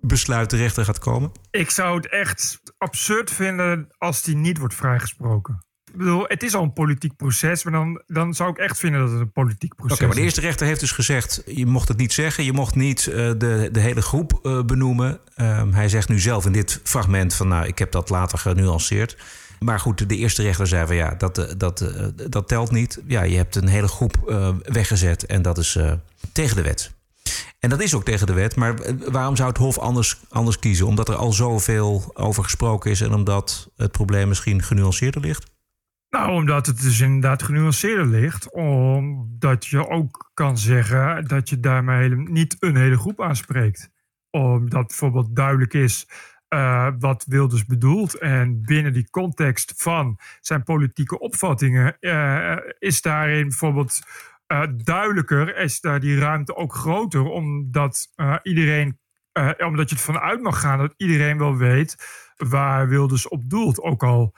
besluit 0.00 0.50
de 0.50 0.56
rechter 0.56 0.84
gaat 0.84 0.98
komen? 0.98 1.32
Ik 1.50 1.70
zou 1.70 1.96
het 1.96 2.08
echt 2.08 2.60
absurd 2.78 3.30
vinden 3.30 3.88
als 3.98 4.22
die 4.22 4.36
niet 4.36 4.58
wordt 4.58 4.74
vrijgesproken. 4.74 5.64
Ik 5.92 5.98
bedoel, 5.98 6.24
het 6.28 6.42
is 6.42 6.54
al 6.54 6.62
een 6.62 6.72
politiek 6.72 7.16
proces, 7.16 7.64
maar 7.64 7.72
dan, 7.72 8.02
dan 8.06 8.34
zou 8.34 8.50
ik 8.50 8.58
echt 8.58 8.78
vinden 8.78 9.00
dat 9.00 9.10
het 9.10 9.20
een 9.20 9.32
politiek 9.32 9.74
proces 9.74 9.94
okay, 9.94 10.06
maar 10.06 10.16
de 10.16 10.22
eerste 10.22 10.40
rechter 10.40 10.66
heeft 10.66 10.80
dus 10.80 10.92
gezegd: 10.92 11.42
je 11.46 11.66
mocht 11.66 11.88
het 11.88 11.96
niet 11.96 12.12
zeggen, 12.12 12.44
je 12.44 12.52
mocht 12.52 12.74
niet 12.74 13.06
uh, 13.06 13.14
de, 13.14 13.68
de 13.72 13.80
hele 13.80 14.02
groep 14.02 14.40
uh, 14.42 14.62
benoemen. 14.62 15.20
Uh, 15.36 15.62
hij 15.70 15.88
zegt 15.88 16.08
nu 16.08 16.18
zelf 16.18 16.46
in 16.46 16.52
dit 16.52 16.80
fragment 16.84 17.34
van, 17.34 17.48
nou, 17.48 17.66
ik 17.66 17.78
heb 17.78 17.92
dat 17.92 18.10
later 18.10 18.38
genuanceerd. 18.38 19.16
Maar 19.58 19.80
goed, 19.80 20.08
de 20.08 20.16
eerste 20.16 20.42
rechter 20.42 20.66
zei 20.66 20.86
van 20.86 20.96
ja, 20.96 21.14
dat, 21.14 21.38
eh, 21.38 21.54
dat, 21.56 21.92
dat 22.28 22.48
telt 22.48 22.70
niet. 22.70 23.02
Ja, 23.06 23.22
je 23.22 23.36
hebt 23.36 23.56
een 23.56 23.68
hele 23.68 23.88
groep 23.88 24.14
weggezet 24.62 25.26
en 25.26 25.42
dat 25.42 25.58
is 25.58 25.78
tegen 26.32 26.56
de 26.56 26.62
wet. 26.62 26.92
En 27.60 27.70
dat 27.70 27.80
is 27.80 27.94
ook 27.94 28.04
tegen 28.04 28.26
de 28.26 28.32
wet. 28.32 28.56
Maar 28.56 28.74
waarom 29.10 29.36
zou 29.36 29.48
het 29.48 29.58
Hof 29.58 29.78
anders, 29.78 30.20
anders 30.28 30.58
kiezen? 30.58 30.86
Omdat 30.86 31.08
er 31.08 31.14
al 31.14 31.32
zoveel 31.32 32.10
over 32.14 32.42
gesproken 32.42 32.90
is 32.90 33.00
en 33.00 33.12
omdat 33.12 33.70
het 33.76 33.92
probleem 33.92 34.28
misschien 34.28 34.62
genuanceerder 34.62 35.20
ligt? 35.20 35.50
Nou, 36.10 36.32
omdat 36.32 36.66
het 36.66 36.80
dus 36.80 37.00
inderdaad 37.00 37.42
genuanceerder 37.42 38.06
ligt. 38.06 38.52
Omdat 38.52 39.66
je 39.66 39.88
ook 39.88 40.30
kan 40.34 40.58
zeggen 40.58 41.28
dat 41.28 41.48
je 41.48 41.60
daarmee 41.60 42.08
niet 42.16 42.56
een 42.58 42.76
hele 42.76 42.98
groep 42.98 43.20
aanspreekt. 43.20 43.90
Omdat 44.30 44.86
bijvoorbeeld 44.86 45.36
duidelijk 45.36 45.74
is 45.74 46.08
uh, 46.54 46.88
wat 46.98 47.24
Wilders 47.28 47.64
bedoelt. 47.64 48.18
En 48.18 48.62
binnen 48.62 48.92
die 48.92 49.10
context 49.10 49.72
van 49.76 50.18
zijn 50.40 50.62
politieke 50.62 51.18
opvattingen 51.18 51.96
uh, 52.00 52.56
is 52.78 53.02
daarin 53.02 53.48
bijvoorbeeld 53.48 54.00
uh, 54.52 54.62
duidelijker 54.76 55.56
is 55.56 55.80
daar 55.80 56.00
die 56.00 56.18
ruimte 56.18 56.56
ook 56.56 56.74
groter, 56.74 57.22
omdat 57.22 58.12
uh, 58.16 58.36
iedereen, 58.42 58.98
uh, 59.38 59.50
omdat 59.58 59.90
je 59.90 59.96
ervan 59.96 60.18
uit 60.18 60.42
mag 60.42 60.60
gaan 60.60 60.78
dat 60.78 60.94
iedereen 60.96 61.38
wel 61.38 61.56
weet 61.56 61.96
waar 62.36 62.88
Wilders 62.88 63.28
op 63.28 63.50
doelt. 63.50 63.80
Ook 63.80 64.02
al 64.02 64.34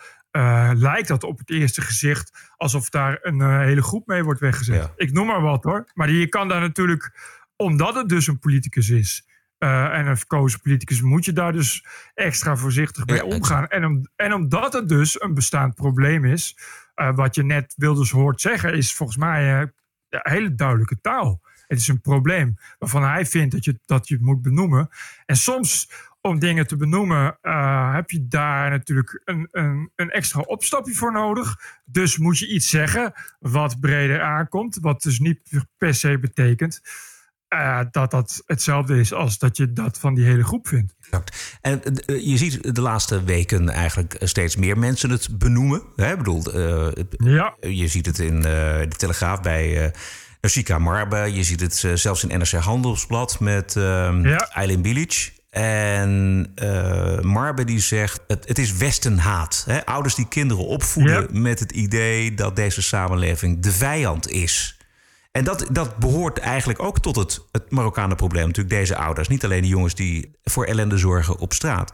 lijkt 0.75 1.09
dat 1.09 1.25
op 1.25 1.39
het 1.39 1.51
eerste 1.51 1.81
gezicht 1.81 2.53
alsof 2.57 2.89
daar 2.89 3.19
een 3.23 3.61
hele 3.61 3.83
groep 3.83 4.07
mee 4.07 4.25
wordt 4.25 4.41
weggezet. 4.41 4.77
Ja. 4.77 4.93
Ik 4.97 5.13
noem 5.13 5.27
maar 5.27 5.41
wat 5.41 5.65
hoor. 5.65 5.91
Maar 5.95 6.11
je 6.11 6.29
kan 6.29 6.49
daar 6.49 6.61
natuurlijk, 6.61 7.13
omdat 7.57 7.95
het 7.95 8.09
dus 8.09 8.27
een 8.27 8.39
politicus 8.39 8.89
is. 8.89 9.27
en 9.59 10.07
een 10.07 10.17
verkozen 10.17 10.61
politicus 10.61 11.01
moet 11.01 11.25
je 11.25 11.33
daar 11.33 11.53
dus 11.53 11.87
extra 12.15 12.57
voorzichtig 12.57 13.07
mee 13.07 13.25
omgaan. 13.25 13.69
En, 13.69 13.85
om, 13.85 14.07
en 14.17 14.33
omdat 14.33 14.73
het 14.73 14.89
dus 14.89 15.23
een 15.23 15.35
bestaand 15.35 15.75
probleem 15.75 16.25
is, 16.25 16.59
wat 17.15 17.35
je 17.35 17.45
net 17.45 17.75
Wilders 17.77 18.11
hoort 18.11 18.41
zeggen, 18.41 18.75
is 18.75 18.95
volgens 18.95 19.19
mij 19.19 19.73
hele 20.23 20.55
duidelijke 20.55 21.01
taal. 21.01 21.41
Het 21.67 21.81
is 21.81 21.89
een 21.89 22.01
probleem 22.01 22.59
waarvan 22.79 23.03
hij 23.03 23.27
vindt 23.27 23.55
dat 23.55 23.65
je, 23.65 23.79
dat 23.85 24.09
je 24.09 24.15
het 24.15 24.23
moet 24.23 24.43
benoemen. 24.43 24.89
En 25.27 25.37
soms, 25.37 25.91
om 26.21 26.39
dingen 26.39 26.67
te 26.67 26.77
benoemen, 26.77 27.39
uh, 27.43 27.95
heb 27.95 28.11
je 28.11 28.27
daar 28.29 28.71
natuurlijk 28.71 29.23
een, 29.25 29.49
een, 29.51 29.91
een 29.97 30.11
extra 30.11 30.41
opstapje 30.41 30.95
voor 30.95 31.13
nodig. 31.13 31.57
Dus 31.85 32.19
moet 32.19 32.39
je 32.39 32.49
iets 32.49 32.69
zeggen 32.69 33.13
wat 33.39 33.81
breder 33.81 34.21
aankomt, 34.21 34.79
wat 34.81 35.03
dus 35.03 35.19
niet 35.19 35.67
per 35.77 35.95
se 35.95 36.19
betekent 36.19 36.81
eh, 37.53 37.81
dat 37.91 38.11
dat 38.11 38.43
hetzelfde 38.47 38.99
is 39.01 39.13
als 39.13 39.39
dat 39.39 39.57
je 39.57 39.73
dat 39.73 39.99
van 39.99 40.15
die 40.15 40.25
hele 40.25 40.45
groep 40.45 40.69
vindt. 40.69 40.95
Exact. 41.01 41.59
En 41.61 41.83
eh, 41.83 42.27
je 42.27 42.37
ziet 42.37 42.75
de 42.75 42.81
laatste 42.81 43.25
weken 43.25 43.69
eigenlijk 43.69 44.17
steeds 44.21 44.57
meer 44.57 44.79
mensen 44.79 45.11
het 45.11 45.39
benoemen. 45.39 45.83
Hè? 45.97 46.11
Ik 46.11 46.19
bedoel, 46.19 46.45
eh, 46.53 47.05
Ja. 47.17 47.55
je 47.61 47.89
ziet 47.89 48.07
het 48.07 48.19
in 48.19 48.37
eh, 48.37 48.43
de 48.43 48.95
Telegraaf 48.97 49.41
bij 49.41 49.93
Nashika 50.41 50.79
Marbe. 50.79 51.17
Je 51.33 51.43
ziet 51.43 51.61
het 51.61 51.85
zelfs 51.95 52.25
in 52.25 52.39
NRC 52.39 52.51
Handelsblad 52.53 53.41
met 53.41 53.77
ehm 53.77 54.27
Ja. 54.27 54.49
Eileen 54.53 54.83
Bilic. 54.83 55.33
En 55.51 56.51
eh, 56.55 57.21
Marbe 57.21 57.65
die 57.65 57.81
zegt, 57.81 58.21
het, 58.27 58.49
het 58.49 58.59
is 58.59 58.77
westenhaat. 58.77 59.63
Hè? 59.67 59.85
Ouders 59.87 60.15
die 60.15 60.29
kinderen 60.29 60.67
opvoeden 60.67 61.43
met 61.43 61.59
het 61.59 61.73
idee 61.73 62.35
dat 62.35 62.57
deze 62.57 62.83
samenleving 62.83 63.63
de 63.63 63.73
vijand 63.73 64.29
is. 64.31 64.79
En 65.33 65.45
dat, 65.45 65.67
dat 65.71 65.97
behoort 65.97 66.39
eigenlijk 66.39 66.83
ook 66.83 67.01
tot 67.01 67.17
het, 67.17 67.47
het 67.53 67.71
Marokkanen-probleem. 67.71 68.47
Natuurlijk 68.47 68.75
deze 68.75 68.97
ouders. 68.97 69.29
Niet 69.29 69.45
alleen 69.45 69.63
de 69.63 69.69
jongens 69.69 69.95
die 69.95 70.31
voor 70.43 70.65
ellende 70.65 70.99
zorgen 70.99 71.39
op 71.39 71.53
straat. 71.53 71.93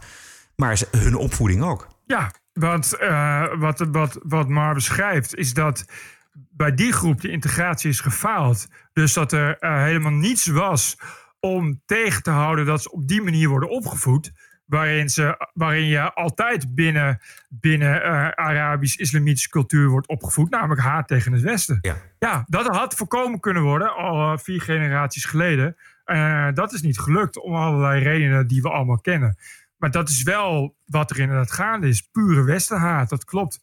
Maar 0.57 0.81
hun 0.91 1.15
opvoeding 1.15 1.63
ook. 1.63 1.89
Ja, 2.07 2.33
want 2.53 2.97
eh, 2.97 3.45
wat, 3.59 3.79
wat, 3.79 4.19
wat 4.23 4.49
Mar 4.49 4.75
beschrijft 4.75 5.35
is 5.35 5.53
dat 5.53 5.85
bij 6.33 6.75
die 6.75 6.93
groep 6.93 7.21
de 7.21 7.31
integratie 7.31 7.91
is 7.91 8.01
gefaald. 8.01 8.69
Dus 8.93 9.13
dat 9.13 9.33
er 9.33 9.59
eh, 9.59 9.83
helemaal 9.83 10.13
niets 10.13 10.47
was 10.47 10.97
om 11.41 11.83
tegen 11.87 12.23
te 12.23 12.31
houden 12.31 12.67
dat 12.67 12.83
ze 12.83 12.91
op 12.91 13.09
die 13.09 13.23
manier 13.23 13.49
worden 13.49 13.71
opgevoed. 13.71 14.33
Waarin, 14.69 15.09
ze, 15.09 15.49
waarin 15.55 15.87
je 15.87 16.13
altijd 16.13 16.75
binnen, 16.75 17.21
binnen 17.49 18.03
eh, 18.03 18.29
Arabisch-islamitische 18.29 19.49
cultuur 19.49 19.89
wordt 19.89 20.09
opgevoed. 20.09 20.51
Namelijk 20.51 20.81
haat 20.81 21.09
tegen 21.09 21.33
het 21.33 21.43
Westen. 21.43 21.79
Ja. 21.81 21.97
Ja, 22.19 22.45
dat 22.47 22.67
had 22.67 22.95
voorkomen 22.95 23.41
kunnen 23.41 23.63
worden 23.63 23.95
al 23.95 24.33
eh, 24.33 24.39
vier 24.39 24.61
generaties 24.61 25.25
geleden. 25.25 25.77
Eh, 26.05 26.49
dat 26.55 26.73
is 26.73 26.83
niet 26.83 26.99
gelukt 26.99 27.39
om 27.39 27.55
allerlei 27.55 28.03
redenen 28.03 28.47
die 28.47 28.63
we 28.63 28.71
allemaal 28.71 29.01
kennen. 29.01 29.37
Maar 29.77 29.91
dat 29.91 30.09
is 30.09 30.23
wel 30.23 30.77
wat 30.87 31.11
er 31.11 31.19
inderdaad 31.19 31.53
gaande 31.53 31.89
is. 31.89 32.03
Pure 32.03 32.43
westenhaat, 32.43 33.09
dat 33.09 33.25
klopt. 33.25 33.61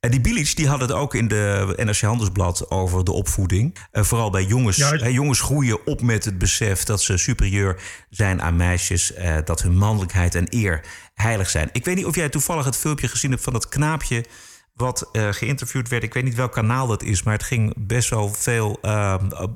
En 0.00 0.10
die 0.10 0.20
Bilic 0.20 0.56
die 0.56 0.68
had 0.68 0.80
het 0.80 0.92
ook 0.92 1.14
in 1.14 1.28
de 1.28 1.72
NRC 1.76 2.00
Handelsblad 2.00 2.70
over 2.70 3.04
de 3.04 3.12
opvoeding. 3.12 3.76
Eh, 3.90 4.02
vooral 4.02 4.30
bij 4.30 4.44
jongens. 4.44 4.76
Hè, 5.00 5.08
jongens 5.08 5.40
groeien 5.40 5.86
op 5.86 6.02
met 6.02 6.24
het 6.24 6.38
besef 6.38 6.84
dat 6.84 7.02
ze 7.02 7.16
superieur 7.16 7.80
zijn 8.10 8.42
aan 8.42 8.56
meisjes. 8.56 9.12
eh, 9.12 9.36
dat 9.44 9.62
hun 9.62 9.76
mannelijkheid 9.76 10.34
en 10.34 10.46
eer 10.48 10.84
heilig 11.14 11.50
zijn. 11.50 11.68
Ik 11.72 11.84
weet 11.84 11.96
niet 11.96 12.04
of 12.04 12.14
jij 12.14 12.28
toevallig 12.28 12.64
het 12.64 12.76
filmpje 12.76 13.08
gezien 13.08 13.30
hebt 13.30 13.42
van 13.42 13.52
dat 13.52 13.68
knaapje. 13.68 14.24
Wat 14.74 15.08
eh, 15.12 15.28
geïnterviewd 15.32 15.88
werd. 15.88 16.02
Ik 16.02 16.14
weet 16.14 16.24
niet 16.24 16.34
welk 16.34 16.52
kanaal 16.52 16.86
dat 16.86 17.02
is. 17.02 17.22
Maar 17.22 17.34
het 17.34 17.42
ging 17.42 17.74
best 17.76 18.08
wel 18.10 18.32
veel. 18.34 18.78
eh, 18.82 19.14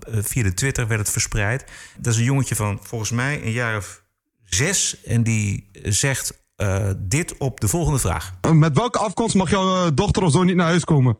via 0.08 0.42
de 0.42 0.54
Twitter 0.54 0.86
werd 0.86 1.00
het 1.00 1.10
verspreid. 1.10 1.64
Dat 1.98 2.12
is 2.12 2.18
een 2.18 2.24
jongetje 2.24 2.54
van 2.54 2.78
volgens 2.82 3.10
mij 3.10 3.42
een 3.42 3.52
jaar 3.52 3.76
of 3.76 4.02
zes. 4.44 5.02
En 5.02 5.22
die 5.22 5.70
zegt 5.82 6.43
eh, 6.64 6.90
dit 6.98 7.36
op 7.38 7.60
de 7.60 7.68
volgende 7.68 7.98
vraag. 7.98 8.34
Met 8.52 8.76
welke 8.76 8.98
afkomst 8.98 9.34
mag 9.34 9.50
jouw 9.50 9.84
eh, 9.86 9.90
dochter 9.94 10.22
of 10.22 10.32
zo 10.32 10.42
niet 10.42 10.56
naar 10.56 10.66
huis 10.66 10.84
komen? 10.84 11.18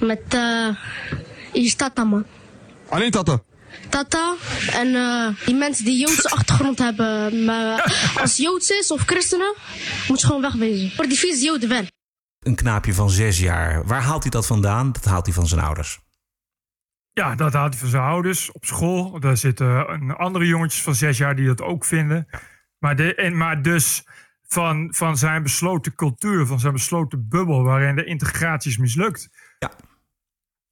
Met 0.00 0.22
eh 0.28 0.68
is 1.52 1.74
tata 1.74 2.04
man. 2.04 2.24
Alleen 2.88 3.10
tata. 3.10 3.42
Tata 3.88 4.34
en 4.72 4.94
eh, 4.94 5.46
die 5.46 5.54
mensen 5.54 5.84
die 5.84 5.98
Joodse 5.98 6.30
achtergrond 6.30 6.78
hebben, 6.78 7.44
maar 7.44 7.94
als 8.22 8.36
Joods 8.36 8.70
is 8.70 8.90
of 8.90 9.02
christenen, 9.02 9.54
moet 10.08 10.20
je 10.20 10.26
gewoon 10.26 10.42
wegwezen. 10.42 10.90
Voor 10.90 11.06
die 11.06 11.18
vieze 11.18 11.44
Joden 11.44 11.68
wel. 11.68 11.82
een 12.40 12.54
knaapje 12.54 12.94
van 12.94 13.10
zes 13.10 13.38
jaar. 13.38 13.86
Waar 13.86 14.02
haalt 14.02 14.22
hij 14.22 14.30
dat 14.30 14.46
vandaan? 14.46 14.92
Dat 14.92 15.04
haalt 15.04 15.24
hij 15.26 15.34
van 15.34 15.46
zijn 15.46 15.60
ouders. 15.60 15.98
Ja, 17.12 17.34
dat 17.34 17.52
had 17.52 17.70
hij 17.70 17.78
van 17.78 17.88
zijn 17.88 18.02
ouders 18.02 18.52
op 18.52 18.64
school. 18.64 19.20
Daar 19.20 19.36
zitten 19.36 19.92
een 19.92 20.10
andere 20.10 20.46
jongetjes 20.46 20.82
van 20.82 20.94
zes 20.94 21.18
jaar 21.18 21.36
die 21.36 21.46
dat 21.46 21.62
ook 21.62 21.84
vinden. 21.84 22.26
Maar, 22.78 22.96
de, 22.96 23.14
en, 23.14 23.36
maar 23.36 23.62
dus 23.62 24.04
van, 24.48 24.88
van 24.94 25.16
zijn 25.16 25.42
besloten 25.42 25.94
cultuur, 25.94 26.46
van 26.46 26.60
zijn 26.60 26.72
besloten 26.72 27.28
bubbel... 27.28 27.62
waarin 27.62 27.96
de 27.96 28.04
integratie 28.04 28.70
is 28.70 28.78
mislukt. 28.78 29.28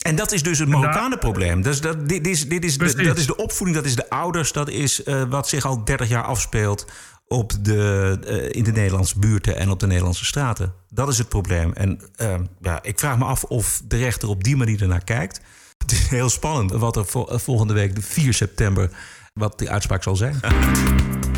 En 0.05 0.17
dat 0.17 0.33
is 0.33 0.43
dus 0.43 0.59
het 0.59 0.69
Marokkanenprobleem. 0.69 1.62
Dus 1.62 1.81
dat, 1.81 2.09
dit, 2.09 2.27
is, 2.27 2.49
dit 2.49 2.64
is 2.64 2.79
de, 2.79 3.03
dat 3.03 3.19
is 3.19 3.27
de 3.27 3.37
opvoeding, 3.37 3.79
dat 3.79 3.87
is 3.87 3.97
de 3.97 4.11
ouders, 4.11 4.53
dat 4.53 4.69
is 4.69 5.03
eh, 5.03 5.23
wat 5.23 5.49
zich 5.49 5.64
al 5.64 5.85
30 5.85 6.09
jaar 6.09 6.25
afspeelt 6.25 6.87
op 7.27 7.53
de, 7.61 8.19
eh, 8.27 8.59
in 8.59 8.64
de 8.64 8.73
Nederlandse 8.73 9.19
buurten 9.19 9.57
en 9.57 9.71
op 9.71 9.81
de 9.81 9.87
Nederlandse 9.87 10.25
straten. 10.25 10.75
Dat 10.88 11.09
is 11.09 11.19
het 11.19 11.29
probleem. 11.29 11.73
En 11.73 12.01
eh, 12.17 12.35
ja, 12.61 12.83
ik 12.83 12.99
vraag 12.99 13.19
me 13.19 13.25
af 13.25 13.45
of 13.45 13.83
de 13.85 13.97
rechter 13.97 14.29
op 14.29 14.45
die 14.45 14.57
manier 14.57 14.83
ernaar 14.83 15.05
kijkt. 15.05 15.40
Het 15.79 15.93
is 15.93 16.09
heel 16.09 16.31
spannend 16.31 16.71
wat 16.73 16.97
er 16.97 17.07
vol- 17.07 17.38
volgende 17.38 17.75
week, 17.75 17.95
de 17.95 18.03
4 18.03 18.35
september, 18.35 18.90
wat 19.33 19.59
die 19.59 19.71
uitspraak 19.71 20.03
zal 20.03 20.17
zijn. 20.17 20.40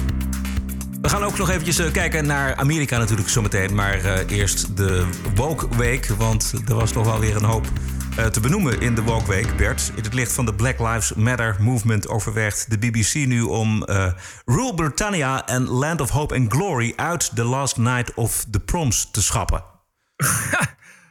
We 1.07 1.13
gaan 1.13 1.25
ook 1.25 1.39
nog 1.39 1.51
eventjes 1.51 1.79
eh, 1.79 1.93
kijken 1.93 2.27
naar 2.27 2.57
Amerika 2.57 2.99
natuurlijk 2.99 3.29
zometeen. 3.29 3.75
Maar 3.75 4.05
eh, 4.05 4.39
eerst 4.39 4.77
de 4.77 5.07
Woke 5.35 5.77
Week. 5.77 6.07
Want 6.07 6.53
er 6.69 6.75
was 6.75 6.93
toch 6.93 7.05
wel 7.05 7.21
weer 7.21 7.37
een 7.37 7.45
hoop 7.45 7.67
eh, 8.17 8.27
te 8.27 8.41
benoemen 8.41 8.81
in 8.81 8.95
de 8.95 9.03
Woke 9.03 9.27
Week, 9.27 9.57
Bert. 9.57 9.93
In 9.95 10.03
het 10.03 10.15
licht 10.15 10.33
van 10.33 10.45
de 10.45 10.55
Black 10.55 10.79
Lives 10.79 11.15
Matter 11.15 11.57
movement 11.61 12.09
overweegt 12.09 12.71
de 12.71 12.79
BBC 12.79 13.15
nu 13.15 13.43
om 13.43 13.85
eh, 13.85 14.13
Rule 14.45 14.75
Britannia 14.75 15.47
en 15.47 15.69
Land 15.69 16.01
of 16.01 16.11
Hope 16.11 16.35
and 16.35 16.53
Glory 16.53 16.93
uit 16.97 17.31
The 17.35 17.45
Last 17.45 17.77
Night 17.77 18.15
of 18.15 18.45
the 18.51 18.61
Proms 18.61 19.11
te 19.11 19.23
schappen. 19.23 19.65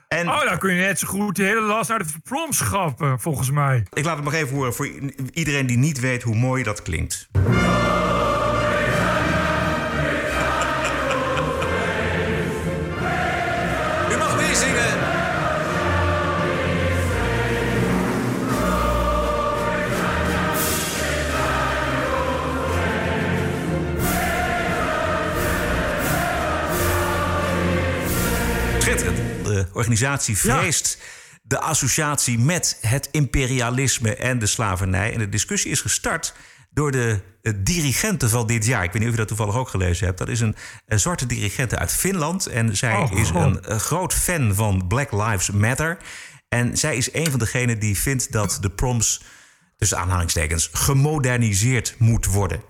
En 0.08 0.30
Oh, 0.30 0.44
dan 0.44 0.58
kun 0.58 0.74
je 0.74 0.82
net 0.82 1.00
zo 1.00 1.08
goed 1.08 1.36
de 1.36 1.44
hele 1.44 1.62
last 1.62 1.90
naar 1.90 2.00
de 2.00 2.06
prom 2.24 2.52
schappen, 2.52 3.20
volgens 3.20 3.52
mij. 3.52 3.86
ik 3.94 4.06
laat 4.06 4.16
het 4.16 4.26
nog 4.26 4.34
even 4.34 4.56
horen 4.56 4.74
voor 4.74 4.90
iedereen 5.34 5.66
die 5.66 5.78
niet 5.78 6.00
weet 6.00 6.24
hoe 6.24 6.36
mooi 6.36 6.64
dat 6.64 6.82
klinkt. 6.82 7.30
Organisatie 29.76 30.38
vreest 30.38 30.98
de 31.42 31.60
associatie 31.60 32.40
met 32.40 32.78
het 32.82 33.08
imperialisme 33.12 34.16
en 34.16 34.40
de 34.40 34.46
slavernij. 34.46 35.14
En 35.14 35.20
de 35.20 35.30
discussie 35.30 35.72
is 35.72 35.82
gestart 35.82 36.36
door 36.70 36.92
de 36.92 37.20
eh, 37.42 37.54
dirigenten 37.58 38.30
van 38.30 38.48
dit 38.48 38.66
jaar. 38.66 38.84
Ik 38.84 38.92
weet 38.92 39.02
niet 39.02 39.10
of 39.10 39.12
je 39.12 39.20
dat 39.20 39.28
toevallig 39.28 39.56
ook 39.56 39.70
gelezen 39.70 40.06
hebt. 40.06 40.18
Dat 40.18 40.28
is 40.28 40.40
een, 40.40 40.56
zwarte 40.86 41.26
dirigente 41.26 41.78
uit 41.78 41.92
Finland. 41.92 42.46
En 42.46 42.78
zij 42.78 42.96
Oh, 42.96 43.20
is 43.20 43.30
een, 43.30 43.64
eh, 43.64 43.78
groot 43.78 44.14
fan 44.14 44.56
van 44.56 44.88
Black 44.88 45.12
Lives 45.12 45.52
Matter. 45.52 45.98
En 46.48 46.78
zij 46.78 46.96
is 46.96 47.14
een 47.14 47.30
van 47.30 47.40
degenen 47.40 47.80
die 47.80 47.98
vindt 47.98 48.32
dat 48.32 48.58
de 48.62 48.70
proms, 48.70 49.24
tussen 49.76 49.98
aanhalingstekens, 49.98 50.70
gemoderniseerd 50.74 51.96
moet 52.00 52.26
worden. 52.26 52.62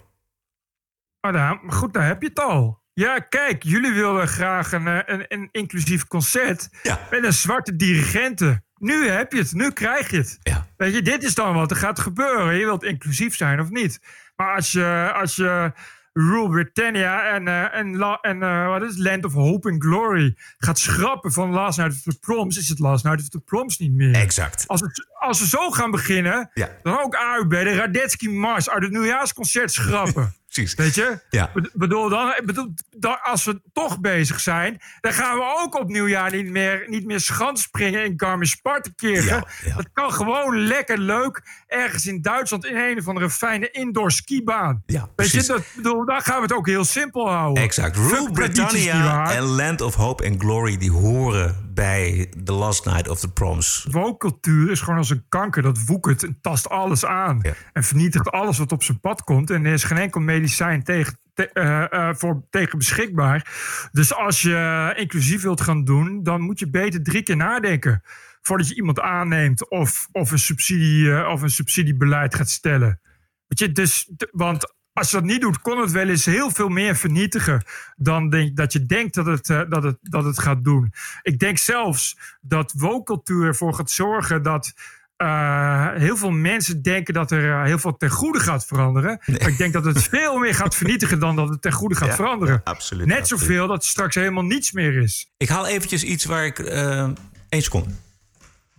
Maar 1.22 1.32
daar, 1.32 1.60
maar 1.64 1.76
goed, 1.76 1.94
daar 1.94 2.06
heb 2.08 2.22
je 2.22 2.28
het 2.28 2.40
al. 2.40 2.84
Ja, 2.96 3.20
kijk, 3.20 3.64
jullie 3.64 3.92
willen 3.94 4.28
graag 4.28 4.72
een, 4.72 4.88
eh, 4.88 5.00
een, 5.06 5.26
een 5.28 5.50
inclusief 5.52 6.08
concert 6.08 6.70
met 7.12 7.24
een 7.24 7.34
zwarte 7.34 7.76
dirigenten. 7.76 8.64
Nu 8.78 9.08
heb 9.08 9.32
je 9.32 9.38
het, 9.40 9.54
nu 9.54 9.72
krijg 9.72 10.10
je 10.10 10.18
het. 10.18 10.40
Weet 10.78 10.94
je, 10.94 11.02
dit 11.02 11.24
is 11.24 11.36
dan 11.36 11.54
wat 11.54 11.72
er 11.72 11.78
gaat 11.78 12.00
gebeuren. 12.00 12.56
Je 12.56 12.66
wilt 12.66 12.84
inclusief 12.84 13.36
zijn 13.36 13.60
of 13.60 13.70
niet. 13.70 14.00
Maar 14.36 14.56
als 14.56 14.72
je, 14.72 15.12
als 15.16 15.36
je 15.36 15.72
Rule 16.14 16.50
Britannia 16.50 17.34
en, 17.34 17.48
eh, 17.48 17.74
en, 17.80 17.98
la- 17.98 18.20
en 18.22 18.44
eh, 18.44 18.68
wat 18.68 18.82
is 18.82 18.90
het, 18.90 18.98
Land 19.00 19.26
of 19.26 19.34
Hope 19.34 19.70
and 19.72 19.84
Glory 19.84 20.36
gaat 20.58 20.80
schrappen 20.80 21.32
van 21.32 21.50
Last 21.50 21.78
Night 21.78 21.94
of 21.96 22.02
the 22.14 22.20
Proms, 22.20 22.58
is 22.58 22.70
het 22.70 22.80
Last 22.80 23.04
Night 23.04 23.22
of 23.22 23.30
the 23.30 23.40
Proms 23.40 23.78
niet 23.78 23.94
meer. 23.94 24.14
Exact. 24.16 24.64
Als 24.68 24.82
we, 24.82 25.06
als 25.20 25.40
we 25.40 25.48
zo 25.48 25.70
gaan 25.72 25.92
beginnen, 25.92 26.50
Ja. 26.54 26.70
dan 26.84 27.00
ook 27.04 27.16
AUB, 27.16 27.50
de 27.50 27.76
Radetzky 27.76 28.28
Mars 28.30 28.70
uit 28.70 28.84
het 28.84 28.92
nieuwjaarsconcert 28.92 29.72
schrappen. 29.72 30.34
Precies. 30.56 30.76
Weet 30.76 30.96
je? 30.96 31.20
Ja. 31.30 31.52
Be- 31.54 31.70
bedoel, 31.74 32.10
dan, 32.10 32.34
bedoel, 32.46 32.74
dan, 32.98 33.22
als 33.22 33.44
we 33.46 33.62
toch 33.74 34.00
bezig 34.00 34.40
zijn, 34.40 34.82
dan 35.02 35.14
gaan 35.14 35.38
we 35.38 35.56
ook 35.64 35.80
op 35.80 35.88
nieuwjaar 35.88 36.36
niet 36.36 36.50
meer, 36.50 36.84
niet 36.88 37.06
meer 37.06 37.20
schans 37.20 37.62
springen 37.62 38.06
in 38.06 38.14
Garmisch-Partenkirchen. 38.18 39.46
Dat 39.76 39.90
kan 39.94 40.14
gewoon 40.14 40.58
lekker 40.68 40.98
leuk 40.98 41.42
ergens 41.68 42.08
in 42.08 42.22
Duitsland 42.22 42.66
in 42.66 42.76
een 42.76 42.98
of 42.98 43.08
andere 43.08 43.30
fijne 43.30 43.72
indoor 43.72 44.12
skibaan. 44.12 44.84
Ja, 44.86 45.10
Weet 45.16 45.32
je, 45.32 45.44
dat, 45.44 45.64
bedoel, 45.76 46.06
dan 46.06 46.22
gaan 46.22 46.36
we 46.36 46.42
het 46.42 46.54
ook 46.54 46.68
heel 46.68 46.86
simpel 46.86 47.30
houden. 47.30 47.64
Exact. 47.64 47.96
Rule 47.96 48.32
Britannia 48.32 49.32
en 49.32 49.44
Land 49.44 49.82
of 49.82 49.96
Hope 49.96 50.26
and 50.26 50.40
Glory... 50.40 50.78
die 50.78 50.92
horen 50.92 51.65
bij 51.76 52.32
The 52.44 52.52
Last 52.54 52.86
Night 52.86 53.08
of 53.08 53.20
the 53.20 53.32
Proms. 53.32 53.88
Woke-cultuur 53.92 54.72
is 54.72 54.80
gewoon 54.82 54.98
als 54.98 55.10
een 55.10 55.26
kanker. 55.30 55.62
Dat 55.62 55.86
woekert 55.86 56.24
en 56.24 56.38
tast 56.42 56.70
alles 56.70 57.06
aan. 57.06 57.42
En 57.74 57.84
vernietigt 57.84 58.32
alles 58.32 58.58
wat 58.58 58.72
op 58.72 58.84
zijn 58.84 59.00
pad 59.00 59.24
komt. 59.24 59.50
En 59.50 59.66
er 59.66 59.74
is 59.74 59.84
geen 59.84 59.98
enkel 59.98 60.22
medicijn 60.22 60.84
tegen, 60.84 61.20
te- 61.34 61.50
eh, 61.50 61.94
eh, 61.94 62.16
voor, 62.16 62.44
tegen 62.50 62.78
beschikbaar. 62.78 63.54
Dus 63.92 64.14
als 64.14 64.42
je 64.42 64.94
inclusief 64.98 65.42
wilt 65.42 65.62
gaan 65.62 65.84
doen, 65.84 66.24
dan 66.24 66.42
moet 66.42 66.60
je 66.60 66.70
beter 66.70 67.04
drie 67.04 67.24
keer 67.24 67.36
nadenken. 67.38 68.02
voordat 68.42 68.68
je 68.68 68.76
iemand 68.76 69.00
aanneemt 69.00 69.70
of, 69.70 70.08
of, 70.12 70.32
een, 70.32 70.40
subsidie, 70.40 71.14
eh, 71.16 71.30
of 71.32 71.42
een 71.42 71.50
subsidiebeleid 71.50 72.36
gaat 72.36 72.50
stellen. 72.50 73.00
Weet 73.48 73.60
je, 73.60 73.72
dus, 73.72 74.12
want 74.32 74.74
als 74.98 75.10
je 75.12 75.16
dat 75.18 75.26
niet 75.26 75.42
doet, 75.42 75.62
kon 75.62 75.80
het 75.82 75.92
wel 75.92 76.08
eens 76.10 76.26
heel 76.26 76.52
veel 76.52 76.70
meer 76.70 76.96
vernietigen 76.96 77.64
dan 77.96 78.30
denk, 78.30 78.56
dat 78.56 78.74
je 78.74 78.86
denkt 78.86 79.14
dat 79.16 79.26
het, 79.26 79.50
eh, 79.50 79.62
dat, 79.70 79.84
het, 79.84 79.98
dat 80.02 80.24
het 80.24 80.40
gaat 80.40 80.64
doen. 80.64 80.94
Ik 81.22 81.40
denk 81.40 81.58
zelfs 81.58 82.18
dat 82.42 82.74
woke-cultuur 82.78 83.46
ervoor 83.48 83.74
gaat 83.74 83.92
zorgen 83.92 84.44
dat 84.44 84.74
eh, 85.18 85.92
heel 85.94 86.18
veel 86.18 86.32
mensen 86.32 86.82
denken 86.82 87.14
dat 87.14 87.32
er 87.32 87.52
eh, 87.52 87.64
heel 87.64 87.80
veel 87.80 87.98
ten 87.98 88.10
goede 88.10 88.40
gaat 88.40 88.66
veranderen. 88.66 89.20
Maar 89.26 89.48
ik 89.48 89.58
denk 89.58 89.74
dat 89.74 89.86
het 89.86 90.04
veel 90.18 90.38
meer 90.38 90.56
gaat 90.56 90.76
vernietigen 90.76 91.20
dan 91.20 91.36
dat 91.36 91.50
het 91.50 91.62
ten 91.62 91.72
goede 91.72 91.96
gaat 91.96 92.08
Ja, 92.08 92.16
veranderen. 92.16 92.62
absoluut, 92.64 93.06
Net 93.08 93.18
absoluut. 93.20 93.42
zoveel 93.44 93.68
dat 93.68 93.84
er 93.84 93.90
straks 93.90 94.16
helemaal 94.16 94.44
niets 94.44 94.72
meer 94.72 94.96
is. 95.02 95.32
Ik 95.38 95.50
haal 95.50 95.68
eventjes 95.68 96.04
iets 96.04 96.26
waar 96.26 96.46
ik... 96.46 96.60
eh 96.60 97.10
één 97.50 97.62
seconde. 97.62 97.90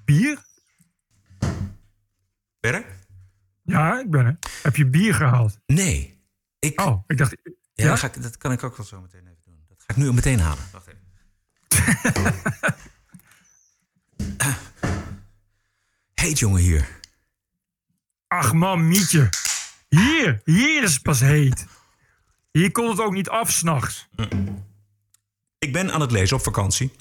Bier? 0.05 0.38
Verder? 2.61 2.85
Ja, 3.66 4.00
ik 4.00 4.11
ben 4.11 4.26
er. 4.26 4.38
Heb 4.62 4.76
je 4.76 4.87
bier 4.87 5.14
gehaald? 5.14 5.59
Nee. 5.66 6.20
Ik, 6.59 6.81
oh, 6.81 7.02
ik 7.07 7.18
dacht... 7.18 7.37
Ja, 7.42 7.52
Ja? 7.74 7.88
Dat, 7.88 7.98
ga 7.98 8.07
ik, 8.07 8.22
dat 8.22 8.37
kan 8.37 8.52
ik 8.52 8.62
ook 8.62 8.76
wel 8.76 8.87
zo 8.87 9.00
meteen 9.00 9.20
even 9.26 9.42
doen. 9.44 9.64
Dat 9.68 9.76
ga 9.79 9.85
ik 9.87 9.96
nu 9.96 10.12
meteen 10.12 10.40
halen. 10.40 10.64
Wacht 10.72 10.87
even. 10.87 11.05
Heet 16.14 16.38
jongen 16.38 16.61
hier. 16.61 16.88
Ach 18.29 18.52
man, 18.52 18.88
Mietje. 18.88 19.29
Hier, 19.88 20.40
hier 20.44 20.83
is 20.83 20.92
het 20.92 21.02
pas 21.02 21.20
heet. 21.20 21.66
Hier 22.52 22.72
kon 22.72 22.88
het 22.88 23.00
ook 23.00 23.12
niet 23.12 23.29
af 23.29 23.50
s'nachts. 23.50 24.09
Ik 25.59 25.72
ben 25.72 25.92
aan 25.92 26.00
het 26.00 26.11
lezen 26.11 26.37
op 26.37 26.42
vakantie. 26.42 26.92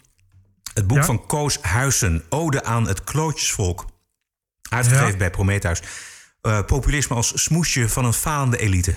Het 0.74 0.88
boek 0.88 0.98
Ja? 0.98 1.04
van 1.04 1.26
Koos 1.26 1.62
Huizen, 1.62 2.24
Ode 2.30 2.64
aan 2.64 2.88
het 2.88 3.04
Klootjesvolk. 3.04 3.86
Uitgegeven 4.70 5.12
Ja. 5.12 5.18
bij 5.18 5.30
Prometheus. 5.30 5.82
Eh, 6.46 6.64
populisme 6.66 7.16
als 7.16 7.44
smoesje 7.44 7.90
van 7.90 8.06
een 8.06 8.14
falende 8.14 8.58
elite. 8.58 8.96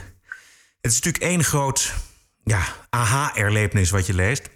Het 0.80 0.92
is 0.92 0.94
natuurlijk 0.94 1.24
één 1.24 1.44
groot 1.44 1.94
ja, 2.44 2.62
aha-erlevenis 2.90 3.90
wat 3.90 4.06
je 4.06 4.14
leest. 4.14 4.50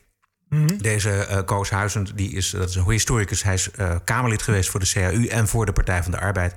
Deze 0.79 1.11
eh 1.11 1.45
Koos 1.45 1.71
Huizen, 1.71 2.09
die 2.15 2.33
is, 2.33 2.51
dat 2.51 2.69
is 2.69 2.75
een 2.75 2.91
historicus. 2.91 3.43
Hij 3.43 3.55
is 3.55 3.71
eh, 3.71 3.97
Kamerlid 4.05 4.43
geweest 4.43 4.71
voor 4.71 4.81
de 4.81 4.91
CAU 4.93 5.27
en 5.27 5.49
voor 5.49 5.67
de 5.67 5.73
Partij 5.73 6.03
van 6.03 6.13
de 6.13 6.21
Arbeid. 6.21 6.55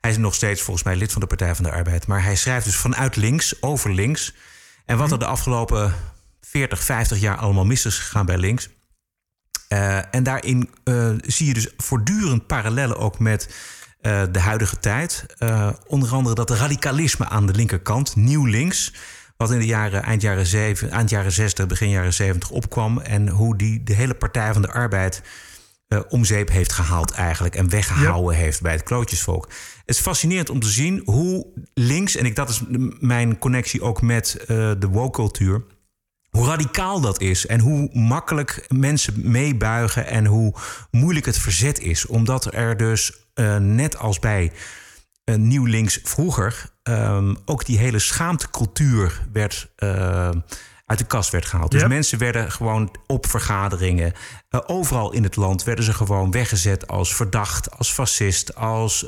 Hij 0.00 0.10
is 0.10 0.16
nog 0.16 0.34
steeds 0.34 0.62
volgens 0.62 0.84
mij 0.84 0.96
lid 0.96 1.12
van 1.12 1.20
de 1.20 1.26
Partij 1.26 1.54
van 1.54 1.64
de 1.64 1.72
Arbeid. 1.72 2.06
Maar 2.06 2.22
hij 2.22 2.36
schrijft 2.36 2.64
dus 2.64 2.76
vanuit 2.76 3.16
links, 3.16 3.62
over 3.62 3.92
links. 3.92 4.34
En 4.84 4.96
wat 4.98 5.12
er 5.12 5.18
de 5.18 5.26
afgelopen 5.26 5.94
40, 6.40 6.82
50 6.82 7.18
jaar 7.18 7.36
allemaal 7.36 7.66
mis 7.66 7.84
is 7.84 7.98
gegaan 7.98 8.26
bij 8.26 8.38
links. 8.38 8.68
En 10.10 10.22
daarin 10.22 10.70
zie 11.20 11.46
je 11.46 11.54
dus 11.54 11.68
voortdurend 11.76 12.46
parallellen 12.46 12.96
ook 12.96 13.18
met 13.18 13.48
eh, 14.02 14.22
de 14.30 14.38
huidige 14.38 14.78
tijd. 14.78 15.26
Eh, 15.38 15.70
onder 15.86 16.12
andere 16.12 16.34
dat 16.34 16.50
radicalisme 16.50 17.28
aan 17.28 17.46
de 17.46 17.52
linkerkant, 17.52 18.16
nieuw 18.16 18.44
links, 18.44 18.92
wat 19.36 19.50
in 19.50 19.58
de 19.58 19.66
jaren, 19.66 20.02
eind 20.02 20.22
jaren, 20.22 20.46
zeven, 20.46 20.90
eind 20.90 21.10
jaren 21.10 21.32
60, 21.32 21.66
begin 21.66 21.88
jaren 21.88 22.14
70 22.14 22.50
opkwam. 22.50 22.98
En 22.98 23.28
hoe 23.28 23.56
die 23.56 23.82
de 23.82 23.94
hele 23.94 24.14
Partij 24.14 24.52
van 24.52 24.62
de 24.62 24.72
Arbeid 24.72 25.22
eh, 25.88 26.00
om 26.08 26.24
zeep 26.24 26.48
heeft 26.50 26.72
gehaald 26.72 27.10
eigenlijk. 27.10 27.54
En 27.54 27.68
weggehouden 27.68 28.36
heeft 28.36 28.62
bij 28.62 28.72
het 28.72 28.82
klootjesvolk. 28.82 29.44
Het 29.84 29.96
is 29.96 30.00
fascinerend 30.00 30.50
om 30.50 30.60
te 30.60 30.68
zien 30.68 31.02
hoe 31.04 31.46
links, 31.74 32.16
en 32.16 32.24
ik, 32.24 32.36
dat 32.36 32.48
is 32.48 32.62
mijn 33.00 33.38
connectie 33.38 33.82
ook 33.82 34.02
met 34.02 34.44
de 34.46 34.88
woke-cultuur 34.90 35.64
hoe 36.36 36.46
radicaal 36.46 37.00
dat 37.00 37.20
is 37.20 37.46
en 37.46 37.60
hoe 37.60 37.88
makkelijk 37.92 38.66
mensen 38.68 39.30
meebuigen 39.30 40.06
en 40.06 40.26
hoe 40.26 40.54
moeilijk 40.90 41.26
het 41.26 41.38
verzet 41.38 41.80
is. 41.80 42.06
Omdat 42.06 42.54
er 42.54 42.76
dus, 42.76 43.12
eh, 43.34 43.56
net 43.56 43.98
als 43.98 44.18
bij 44.18 44.52
eh, 45.24 45.34
Nieuw 45.34 45.64
Links 45.64 46.00
vroeger, 46.02 46.70
ehm, 46.82 47.34
ook 47.44 47.64
die 47.64 47.78
hele 47.78 47.98
schaamtecultuur 47.98 49.26
werd, 49.32 49.72
eh, 49.76 50.30
uit 50.86 50.98
de 50.98 51.04
kast 51.06 51.30
werd 51.30 51.44
gehaald. 51.44 51.70
Dus 51.70 51.86
mensen 51.86 52.18
werden 52.18 52.52
gewoon 52.52 52.96
op 53.06 53.26
vergaderingen, 53.26 54.12
overal 54.66 55.12
in 55.12 55.22
het 55.22 55.36
land, 55.36 55.64
werden 55.64 55.84
ze 55.84 55.92
gewoon 55.92 56.30
weggezet 56.30 56.86
als 56.86 57.14
verdacht, 57.14 57.78
als 57.78 57.92
fascist, 57.92 58.54
als 58.54 59.04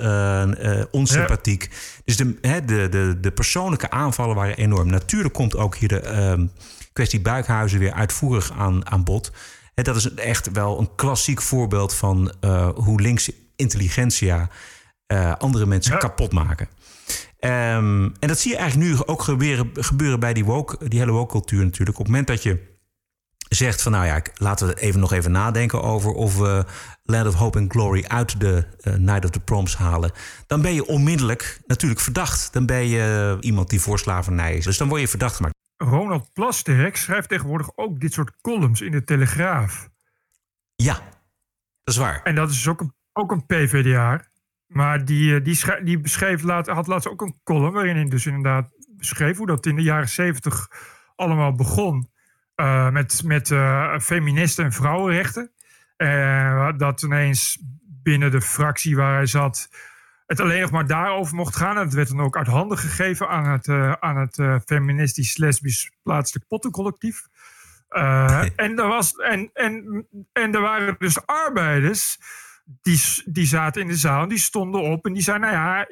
onsympathiek. 0.90 1.70
Dus 2.04 2.16
de, 2.16 2.40
de, 2.40 2.88
de, 2.88 3.18
de 3.20 3.30
persoonlijke 3.30 3.90
aanvallen 3.90 4.37
waren 4.37 4.56
enorm. 4.56 4.90
Natuurlijk 4.90 5.34
komt 5.34 5.56
ook 5.56 5.76
hier 5.76 5.88
de 5.88 6.00
ehm, 6.00 6.46
kwestie 6.94 7.20
Buikhuizen 7.20 7.78
weer 7.78 7.92
uitvoerig 7.92 8.52
aan, 8.52 8.90
aan 8.90 9.04
bod. 9.04 9.33
Hè, 9.74 9.83
dat 9.83 9.96
is 9.96 10.14
echt 10.14 10.50
wel 10.52 10.78
een 10.78 10.94
klassiek 10.94 11.42
voorbeeld 11.42 11.94
van 11.94 12.33
eh, 12.40 12.68
hoe 12.74 13.00
linkse 13.00 13.35
intelligentsia 13.57 14.48
eh, 15.07 15.33
andere 15.33 15.66
mensen 15.66 15.98
kapot 15.98 16.33
maken. 16.33 16.68
Ehm, 17.38 18.04
en 18.04 18.28
dat 18.28 18.38
zie 18.38 18.50
je 18.50 18.57
eigenlijk 18.57 18.90
nu 18.90 18.98
ook 19.07 19.22
gebeuren, 19.22 19.70
gebeuren 19.74 20.20
bij 20.20 20.33
die, 20.33 20.44
woke, 20.44 20.88
die 20.88 20.98
hele 20.98 21.12
woke-cultuur 21.12 21.64
natuurlijk. 21.64 21.98
Op 21.98 22.04
het 22.04 22.07
moment 22.07 22.26
dat 22.26 22.42
je 22.42 22.72
zegt 23.48 23.83
van 23.83 23.92
nou 23.92 24.07
ja, 24.07 24.22
laten 24.35 24.66
we 24.66 24.80
even 24.80 25.00
nog 25.00 25.12
even 25.12 25.30
nadenken 25.30 25.83
over 25.83 26.11
of 26.11 26.37
we 26.37 26.64
Land 27.02 27.26
of 27.26 27.35
Hope 27.35 27.59
and 27.59 27.72
Glory 27.72 28.04
uit 28.09 28.40
de 28.40 28.66
eh, 28.80 28.94
Night 28.94 29.24
of 29.24 29.30
the 29.30 29.40
Proms 29.40 29.76
halen, 29.76 30.12
dan 30.46 30.62
ben 30.62 30.74
je 30.74 30.87
onmiddellijk 30.87 31.61
natuurlijk 31.66 32.00
verdacht. 32.00 32.52
Dan 32.52 32.66
ben 32.66 32.88
je 32.88 33.37
iemand 33.40 33.70
die 33.70 33.80
voor 33.80 33.98
slavernij 33.98 34.57
is. 34.57 34.64
Dus 34.64 34.76
dan 34.76 34.88
word 34.88 35.00
je 35.00 35.09
verdacht 35.09 35.37
gemaakt. 35.37 35.54
Ronald 35.76 36.32
Plasterk 36.32 36.96
schrijft 36.96 37.28
tegenwoordig 37.28 37.76
ook 37.76 38.00
dit 38.00 38.12
soort 38.12 38.40
columns 38.40 38.80
in 38.80 38.90
de 38.90 39.04
Telegraaf. 39.04 39.88
Ja, 40.74 40.94
dat 41.82 41.94
is 41.94 41.96
waar. 41.96 42.22
En 42.22 42.34
dat 42.34 42.50
is 42.50 42.54
dus 42.54 42.68
ook 42.68 42.80
een, 42.80 42.94
ook 43.12 43.30
een 43.32 43.46
PvdA. 43.46 44.24
Maar 44.66 45.04
die, 45.04 45.34
eh, 45.37 45.44
die, 45.44 45.82
die 45.84 46.00
beschreef 46.00 46.42
laat, 46.42 46.66
had 46.66 46.87
laatst 46.87 47.08
ook 47.08 47.22
een 47.22 47.40
column 47.44 47.72
waarin 47.72 47.96
hij 47.96 48.04
dus 48.04 48.26
inderdaad 48.26 48.72
beschreef 48.88 49.37
hoe 49.37 49.46
dat 49.46 49.66
in 49.66 49.76
de 49.76 49.82
jaren 49.82 50.08
zeventig 50.08 50.68
allemaal 51.16 51.52
begon. 51.52 52.12
eh, 52.54 52.90
met 52.90 53.22
met 53.24 53.50
eh, 53.50 53.98
feministen 53.98 54.64
en 54.64 54.72
vrouwenrechten. 54.72 55.50
Eh, 55.96 56.68
dat 56.76 57.02
ineens 57.02 57.58
binnen 58.02 58.30
de 58.30 58.40
fractie 58.40 58.96
waar 58.96 59.14
hij 59.14 59.26
zat 59.26 59.68
het 60.26 60.40
alleen 60.40 60.60
nog 60.60 60.70
maar 60.70 60.87
daarover 60.87 61.34
mocht 61.34 61.56
gaan. 61.56 61.76
En 61.76 61.84
het 61.84 61.94
werd 61.94 62.08
dan 62.08 62.20
ook 62.20 62.37
uit 62.37 62.46
handen 62.46 62.78
gegeven 62.78 63.28
aan 63.28 63.48
het, 63.48 63.68
eh, 63.68 63.92
aan 63.92 64.16
het 64.16 64.38
eh, 64.38 64.56
feministisch-lesbisch 64.66 65.90
plaatselijk 66.02 66.46
pottencollectief. 66.48 67.26
Eh, 67.88 68.42
en, 68.56 68.78
er 68.78 68.87
was, 68.87 69.12
en, 69.12 69.50
en, 69.52 70.06
en 70.32 70.54
er 70.54 70.60
waren 70.60 70.96
dus 70.98 71.26
arbeiders 71.26 72.18
die, 72.64 73.00
die 73.24 73.46
zaten 73.46 73.82
in 73.82 73.88
de 73.88 73.96
zaal 73.96 74.22
en 74.22 74.28
die 74.28 74.38
stonden 74.38 74.82
op 74.82 75.06
en 75.06 75.12
die 75.12 75.22
zeiden: 75.22 75.48
Nou 75.48 75.60
ja, 75.62 75.88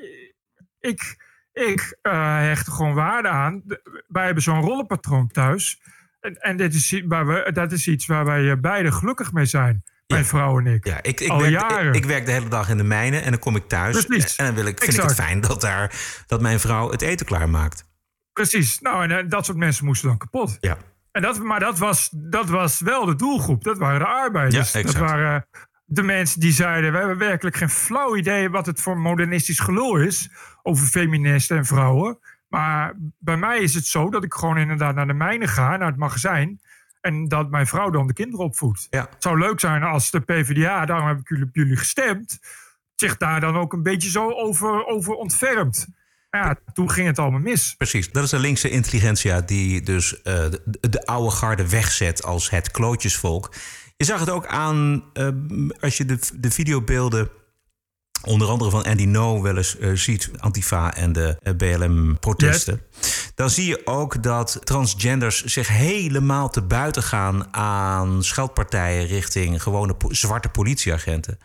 ik, 0.80 1.16
ik 1.52 1.98
hecht 2.02 2.66
er 2.66 2.72
gewoon 2.72 2.94
waarde 2.94 3.28
aan. 3.28 3.62
Wij 4.08 4.24
hebben 4.24 4.42
zo'n 4.42 4.60
rollenpatroon 4.60 5.28
thuis. 5.28 5.80
En, 6.20 6.34
en 6.34 6.56
dit 6.56 6.74
is, 6.74 7.02
waar 7.06 7.26
we, 7.26 7.50
dat 7.52 7.72
is 7.72 7.88
iets 7.88 8.06
waar 8.06 8.24
wij 8.24 8.60
beide 8.60 8.92
gelukkig 8.92 9.32
mee 9.32 9.44
zijn. 9.44 9.84
Mijn 10.12 10.25
vrouw 10.25 10.59
en 10.59 10.66
ik. 10.66 10.87
Ja, 10.87 11.03
ik, 11.03 11.20
ik, 11.20 11.29
Al 11.29 11.40
werk, 11.40 11.53
jaren. 11.53 11.88
ik, 11.88 11.94
ik 11.94 12.05
werk 12.05 12.27
de 12.27 12.33
hele 12.33 12.48
dag 12.48 12.68
in 12.68 12.77
de 12.77 12.83
mijnen 12.83 13.22
en 13.22 13.31
dan 13.31 13.40
kom 13.40 13.57
ik 13.57 13.68
thuis. 13.68 14.05
Precies. 14.05 14.37
En 14.37 14.44
dan 14.44 14.55
wil 14.55 14.66
ik, 14.66 14.83
vind 14.83 14.96
ik 14.96 15.03
het 15.03 15.14
fijn 15.14 15.40
dat, 15.40 15.61
daar, 15.61 15.94
dat 16.27 16.40
mijn 16.40 16.61
vrouw 16.61 16.90
het 16.90 17.03
eten 17.03 17.27
klaarmaakt. 17.27 17.90
Precies. 18.33 18.81
Nou, 18.81 19.03
en 19.03 19.11
eh, 19.11 19.25
dat 19.29 19.44
soort 19.44 19.59
mensen 19.59 19.85
moesten 19.85 20.09
dan 20.09 20.18
kapot. 20.18 20.57
Ja. 20.61 20.77
En 21.12 21.22
dat, 21.22 21.38
maar 21.38 21.61
dat 21.61 21.79
was, 21.79 22.09
dat 22.12 22.48
was 22.48 22.81
wel 22.81 23.05
de 23.05 23.14
doelgroep. 23.14 23.64
Dat 23.64 23.79
waren 23.79 23.98
de 23.98 24.07
arbeiders. 24.07 24.72
Ja, 24.72 24.83
dat 24.83 24.94
waren 24.94 25.46
de 25.85 26.03
mensen 26.03 26.40
die 26.40 26.53
zeiden... 26.53 26.92
we 26.92 26.98
hebben 26.98 27.18
werkelijk 27.18 27.57
geen 27.57 27.70
flauw 27.70 28.16
idee... 28.16 28.51
wat 28.51 28.66
het 28.66 28.81
voor 28.81 28.98
modernistisch 28.98 29.59
gelul 29.59 29.96
is... 29.96 30.31
over 30.62 30.87
feministen 30.87 31.57
en 31.57 31.64
vrouwen. 31.64 32.18
Maar 32.48 32.94
bij 33.18 33.37
mij 33.37 33.59
is 33.59 33.75
het 33.75 33.87
zo 33.87 34.11
dat 34.11 34.25
ik 34.25 34.35
gewoon 34.35 34.59
inderdaad 34.59 34.94
naar 34.94 35.07
de 35.07 35.12
mijnen 35.12 35.48
ga... 35.48 35.77
naar 35.77 35.88
het 35.88 35.96
magazijn... 35.96 36.61
en 37.02 37.28
dat 37.28 37.50
mijn 37.50 37.66
vrouw 37.66 37.90
dan 37.90 38.06
de 38.06 38.12
kinderen 38.12 38.44
opvoedt. 38.44 38.86
Ja. 38.90 39.06
Het 39.10 39.22
zou 39.22 39.38
leuk 39.38 39.60
zijn 39.60 39.82
als 39.82 40.10
de 40.10 40.20
PvdA... 40.20 40.86
daarom 40.86 41.08
heb 41.08 41.18
ik 41.18 41.28
jullie, 41.28 41.44
op 41.44 41.54
jullie 41.54 41.76
gestemd... 41.76 42.38
zich 42.94 43.16
daar 43.16 43.40
dan 43.40 43.56
ook 43.56 43.72
een 43.72 43.82
beetje 43.82 44.10
zo 44.10 44.30
over, 44.30 44.86
over 44.86 45.14
ontfermt. 45.14 45.86
Ja, 46.30 46.56
toen 46.72 46.90
ging 46.90 47.06
het 47.06 47.18
allemaal 47.18 47.40
mis. 47.40 47.74
Precies, 47.78 48.10
dat 48.10 48.24
is 48.24 48.30
de 48.30 48.38
linkse 48.38 48.70
intelligentsia 48.70 49.40
die 49.40 49.82
dus 49.82 50.22
eh, 50.22 50.34
de, 50.64 50.88
de 50.88 51.06
oude 51.06 51.30
garde 51.30 51.68
wegzet 51.68 52.24
als 52.24 52.50
het 52.50 52.70
klootjesvolk. 52.70 53.54
Je 53.96 54.04
zag 54.04 54.20
het 54.20 54.30
ook 54.30 54.46
aan 54.46 55.04
eh, 55.12 55.28
als 55.80 55.96
je 55.96 56.04
de, 56.04 56.18
de 56.34 56.50
videobeelden 56.50 57.30
onder 58.24 58.48
andere 58.48 58.70
van 58.70 58.85
Andy 58.85 59.04
No 59.04 59.42
wel 59.42 59.56
eens 59.56 59.78
eh, 59.78 59.90
ziet, 59.92 60.30
Antifa 60.38 60.94
en 60.94 61.12
de 61.12 61.37
eh, 61.42 61.54
BLM-protesten. 61.56 62.80
Dan 63.35 63.50
zie 63.50 63.66
je 63.66 63.87
ook 63.87 64.22
dat 64.22 64.61
transgenders 64.64 65.44
zich 65.44 65.68
helemaal 65.68 66.50
te 66.50 66.62
buiten 66.62 67.02
gaan 67.02 67.54
aan 67.54 68.24
scheldpartijen 68.24 69.06
richting 69.06 69.62
gewone 69.62 69.94
po- 69.94 70.12
zwarte 70.12 70.48
politieagenten. 70.48 71.38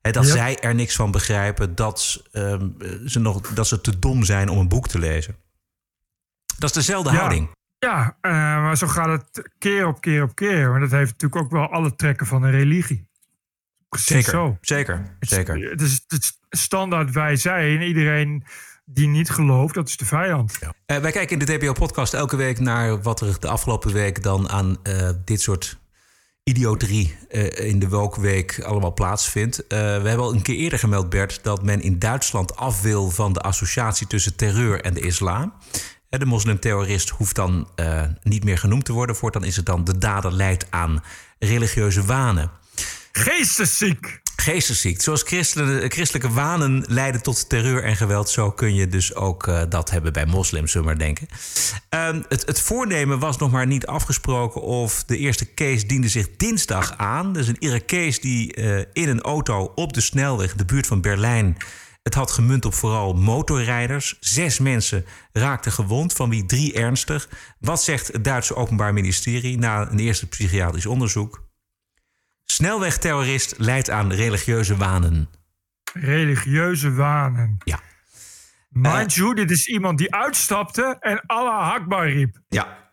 Hè, 0.00 0.10
dat 0.10 0.26
zij 0.26 0.58
er 0.58 0.74
niks 0.74 0.96
van 0.96 1.10
begrijpen, 1.10 1.74
dat, 1.74 2.22
ehm, 2.32 2.68
ze 3.06 3.18
nog, 3.18 3.40
dat 3.40 3.66
ze 3.66 3.80
te 3.80 3.98
dom 3.98 4.24
zijn 4.24 4.48
om 4.48 4.58
een 4.58 4.68
boek 4.68 4.88
te 4.88 4.98
lezen. 4.98 5.36
Dat 6.58 6.70
is 6.70 6.76
dezelfde 6.76 7.10
Ja. 7.10 7.16
houding. 7.16 7.48
Ja, 7.78 8.16
eh, 8.20 8.32
maar 8.32 8.76
zo 8.76 8.86
gaat 8.86 9.08
het 9.32 9.50
keer 9.58 9.86
op 9.86 10.00
keer 10.00 10.22
op 10.22 10.34
keer. 10.34 10.70
Maar 10.70 10.80
dat 10.80 10.90
heeft 10.90 11.10
natuurlijk 11.12 11.42
ook 11.42 11.50
wel 11.50 11.68
alle 11.72 11.94
trekken 11.94 12.26
van 12.26 12.42
een 12.42 12.50
religie. 12.50 13.08
Precies 13.92 14.24
Zeker, 14.24 14.30
zo. 14.30 14.58
zeker, 14.60 15.16
zeker. 15.20 15.70
Het 15.70 15.80
is, 15.80 16.04
het 16.06 16.22
is 16.22 16.38
standaard 16.50 17.10
wij 17.10 17.36
zij 17.36 17.76
en 17.76 17.82
iedereen 17.82 18.44
die 18.84 19.08
niet 19.08 19.30
gelooft, 19.30 19.74
dat 19.74 19.88
is 19.88 19.96
de 19.96 20.04
vijand. 20.04 20.58
Eh, 20.86 20.96
wij 20.96 21.10
kijken 21.10 21.38
in 21.38 21.46
de 21.46 21.56
TPO-podcast 21.56 22.14
elke 22.14 22.36
week 22.36 22.58
naar 22.58 23.02
wat 23.02 23.20
er 23.20 23.40
de 23.40 23.48
afgelopen 23.48 23.92
week 23.92 24.22
dan 24.22 24.48
aan 24.48 24.76
eh, 24.82 25.10
dit 25.24 25.40
soort 25.40 25.78
idioterie 26.42 27.16
eh, 27.28 27.68
in 27.68 27.78
de 27.78 27.88
Wookweek 27.88 28.60
allemaal 28.62 28.92
plaatsvindt. 28.92 29.64
We 29.68 29.76
hebben 29.76 30.18
al 30.18 30.34
een 30.34 30.42
keer 30.42 30.56
eerder 30.56 30.78
gemeld, 30.78 31.10
Bert, 31.10 31.42
dat 31.42 31.62
men 31.62 31.80
in 31.80 31.98
Duitsland 31.98 32.56
af 32.56 32.82
wil 32.82 33.10
van 33.10 33.32
de 33.32 33.40
associatie 33.40 34.06
tussen 34.06 34.36
terreur 34.36 34.80
en 34.80 34.94
de 34.94 35.00
islam. 35.00 35.52
De 36.08 36.26
moslimterrorist 36.26 37.08
hoeft 37.08 37.36
dan 37.36 37.68
niet 38.22 38.44
meer 38.44 38.58
genoemd 38.58 38.84
te 38.84 38.92
worden. 38.92 39.16
Voortaan 39.16 39.44
is 39.44 39.56
het 39.56 39.66
dan 39.66 39.84
de 39.84 39.98
dader 39.98 40.32
leidt 40.32 40.66
aan 40.70 41.02
religieuze 41.38 42.04
wanen. 42.04 42.61
Geestesziek! 43.12 44.20
Geestesziek. 44.36 45.02
Zoals 45.02 45.22
christelijke, 45.22 45.88
christelijke 45.88 46.30
wanen 46.30 46.84
leiden 46.88 47.22
tot 47.22 47.48
terreur 47.48 47.84
en 47.84 47.96
geweld, 47.96 48.30
zo 48.30 48.50
kun 48.50 48.74
je 48.74 48.88
dus 48.88 49.14
ook 49.14 49.46
eh, 49.46 49.62
dat 49.68 49.90
hebben 49.90 50.12
bij 50.12 50.26
moslims, 50.26 50.72
zullen 50.72 50.86
maar 50.86 50.98
denken. 50.98 51.26
Ehm, 51.88 52.22
het, 52.28 52.46
het 52.46 52.60
voornemen 52.60 53.18
was 53.18 53.36
nog 53.38 53.50
maar 53.50 53.66
niet 53.66 53.86
afgesproken 53.86 54.62
of 54.62 55.04
de 55.04 55.16
eerste 55.18 55.54
case 55.54 55.86
diende 55.86 56.08
zich 56.08 56.28
dinsdag 56.36 56.96
aan. 56.96 57.32
Dus 57.32 57.48
een 57.48 57.58
Irakees 57.58 58.20
die 58.20 58.54
eh, 58.54 58.78
in 58.92 59.08
een 59.08 59.20
auto 59.20 59.72
op 59.74 59.92
de 59.92 60.00
snelweg, 60.00 60.54
de 60.54 60.64
buurt 60.64 60.86
van 60.86 61.00
Berlijn, 61.00 61.56
het 62.02 62.14
had 62.14 62.30
gemunt 62.30 62.64
op 62.64 62.74
vooral 62.74 63.14
motorrijders. 63.14 64.16
Zes 64.20 64.58
mensen 64.58 65.04
raakten 65.32 65.72
gewond, 65.72 66.12
van 66.12 66.30
wie 66.30 66.46
drie 66.46 66.72
ernstig. 66.72 67.28
Wat 67.58 67.82
zegt 67.82 68.06
het 68.06 68.24
Duitse 68.24 68.54
Openbaar 68.54 68.92
Ministerie 68.92 69.58
na 69.58 69.90
een 69.90 69.98
eerste 69.98 70.26
psychiatrisch 70.28 70.86
onderzoek? 70.86 71.42
Snelwegterrorist 72.44 73.54
leidt 73.58 73.90
aan 73.90 74.12
religieuze 74.12 74.76
wanen. 74.76 75.28
Religieuze 75.92 76.92
wanen. 76.92 77.58
Ja. 77.64 77.80
Mind 78.68 79.14
you, 79.14 79.34
dit 79.34 79.50
is 79.50 79.68
iemand 79.68 79.98
die 79.98 80.14
uitstapte 80.14 80.96
en 81.00 81.26
Allah 81.26 81.72
Akbar 81.72 82.08
riep. 82.08 82.40
Ja. 82.48 82.90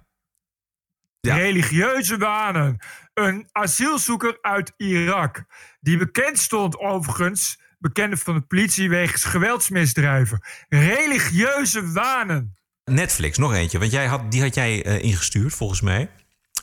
Religieuze 1.21 2.17
wanen. 2.17 2.77
Een 3.13 3.47
asielzoeker 3.51 4.37
uit 4.41 4.73
Irak. 4.77 5.43
Die 5.79 5.97
bekend 5.97 6.39
stond 6.39 6.77
overigens, 6.77 7.59
bekende 7.77 8.17
van 8.17 8.33
de 8.33 8.41
politie 8.41 8.89
wegens 8.89 9.23
geweldsmisdrijven. 9.23 10.41
Religieuze 10.69 11.91
wanen. 11.91 12.57
Netflix, 12.83 13.37
nog 13.37 13.53
eentje. 13.53 13.79
Want 13.79 13.91
jij 13.91 14.05
had, 14.05 14.31
die 14.31 14.41
had 14.41 14.55
jij 14.55 14.85
eh, 14.85 15.03
ingestuurd, 15.03 15.53
volgens 15.53 15.81
mij. 15.81 16.09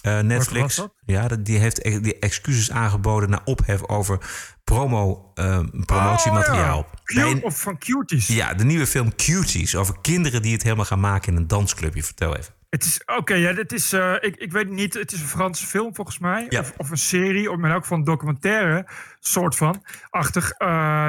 Eh, 0.02 0.20
Netflix. 0.20 0.86
Ja, 1.06 1.28
die 1.28 1.58
heeft 1.58 1.84
e- 1.84 2.00
die 2.00 2.18
excuses 2.18 2.70
aangeboden 2.70 3.30
na 3.30 3.40
ophef 3.44 3.82
over 3.88 4.18
promo, 4.64 5.30
eh, 5.34 5.60
promotiemateriaal. 5.84 6.78
Oh, 6.78 6.86
ja. 7.04 7.22
Cute 7.24 7.44
of 7.44 7.60
van 7.60 7.78
cuties. 7.78 8.26
ja, 8.26 8.54
de 8.54 8.64
nieuwe 8.64 8.86
film 8.86 9.14
Cuties. 9.16 9.76
Over 9.76 9.94
kinderen 10.00 10.42
die 10.42 10.52
het 10.52 10.62
helemaal 10.62 10.84
gaan 10.84 11.00
maken 11.00 11.32
in 11.32 11.38
een 11.38 11.46
dansclubje. 11.46 12.02
Vertel 12.02 12.36
even. 12.36 12.54
Het 12.70 12.84
is, 12.84 13.00
oké, 13.16 13.34
ja, 13.34 13.52
dit 13.52 13.72
is, 13.72 13.92
eh, 13.92 14.14
ik, 14.20 14.36
ik 14.36 14.52
weet 14.52 14.70
niet, 14.70 14.94
het 14.94 15.12
is 15.12 15.20
een 15.20 15.26
Franse 15.26 15.66
film 15.66 15.94
volgens 15.94 16.18
mij. 16.18 16.46
Ja. 16.48 16.60
Of, 16.60 16.72
of 16.76 16.90
een 16.90 16.96
serie, 16.96 17.50
of 17.50 17.62
elk 17.62 17.82
geval 17.82 17.98
een 17.98 18.04
documentaire, 18.04 18.86
soort 19.20 19.56
van, 19.56 19.82
achtig. 20.10 20.50
eh, 20.50 21.08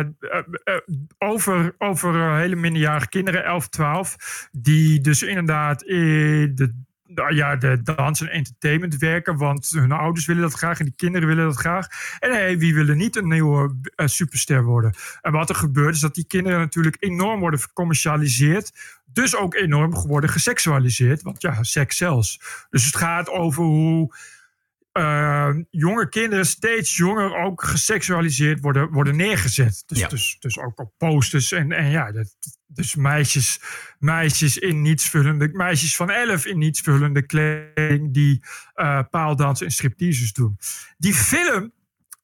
over 1.17 1.75
over 1.77 2.35
hele 2.37 2.55
minderjarige 2.55 3.07
kinderen, 3.09 3.43
11, 3.43 3.67
12, 3.69 4.15
die 4.51 5.01
dus 5.01 5.23
inderdaad 5.23 5.83
in 5.83 6.51
de, 6.55 6.85
ja, 7.29 7.55
de 7.55 7.81
dans 7.81 8.21
en 8.21 8.29
entertainment 8.29 8.97
werken, 8.97 9.37
want 9.37 9.69
hun 9.69 9.91
ouders 9.91 10.25
willen 10.25 10.41
dat 10.41 10.53
graag 10.53 10.79
en 10.79 10.85
die 10.85 10.93
kinderen 10.95 11.27
willen 11.27 11.45
dat 11.45 11.55
graag. 11.55 11.87
En 12.19 12.31
hey, 12.31 12.57
wie 12.57 12.73
wil 12.73 12.87
er 12.87 12.95
niet 12.95 13.15
een 13.15 13.27
nieuwe 13.27 13.75
eh, 13.95 14.07
superster 14.07 14.63
worden? 14.63 14.93
En 15.21 15.31
wat 15.31 15.49
er 15.49 15.55
gebeurt 15.55 15.95
is 15.95 16.01
dat 16.01 16.15
die 16.15 16.27
kinderen 16.27 16.59
natuurlijk 16.59 16.97
enorm 16.99 17.39
worden 17.39 17.59
gecommercialiseerd. 17.59 18.71
Dus 19.05 19.35
ook 19.35 19.55
enorm 19.55 19.93
worden 19.93 20.29
geseksualiseerd. 20.29 21.21
Want 21.21 21.41
ja, 21.41 21.63
seks 21.63 21.97
zelfs. 21.97 22.41
Dus 22.69 22.85
het 22.85 22.95
gaat 22.95 23.29
over 23.29 23.63
hoe 23.63 24.15
eh, 24.97 25.49
jonge 25.69 26.09
kinderen 26.09 26.45
steeds 26.45 26.97
jonger 26.97 27.35
ook 27.35 27.63
geseksualiseerd 27.63 28.59
worden, 28.59 28.91
worden 28.91 29.15
neergezet. 29.15 29.83
Dus, 29.85 29.99
Ja. 29.99 30.07
dus, 30.07 30.35
dus 30.39 30.59
ook 30.59 30.79
op 30.79 30.93
posters. 30.97 31.51
En, 31.51 31.71
en 31.71 31.89
ja, 31.89 32.11
dat, 32.11 32.35
dus 32.67 32.95
meisjes, 32.95 33.59
meisjes 33.99 34.57
in 34.57 34.81
nietsvullende, 34.81 35.49
meisjes 35.51 35.95
van 35.95 36.09
elf 36.09 36.45
in 36.45 36.57
nietsvullende 36.57 37.25
kleding 37.25 38.13
die 38.13 38.43
eh 38.73 38.99
paaldansen 39.09 39.65
en 39.65 39.71
stripteases 39.71 40.33
doen. 40.33 40.57
Die 40.97 41.13
film 41.13 41.71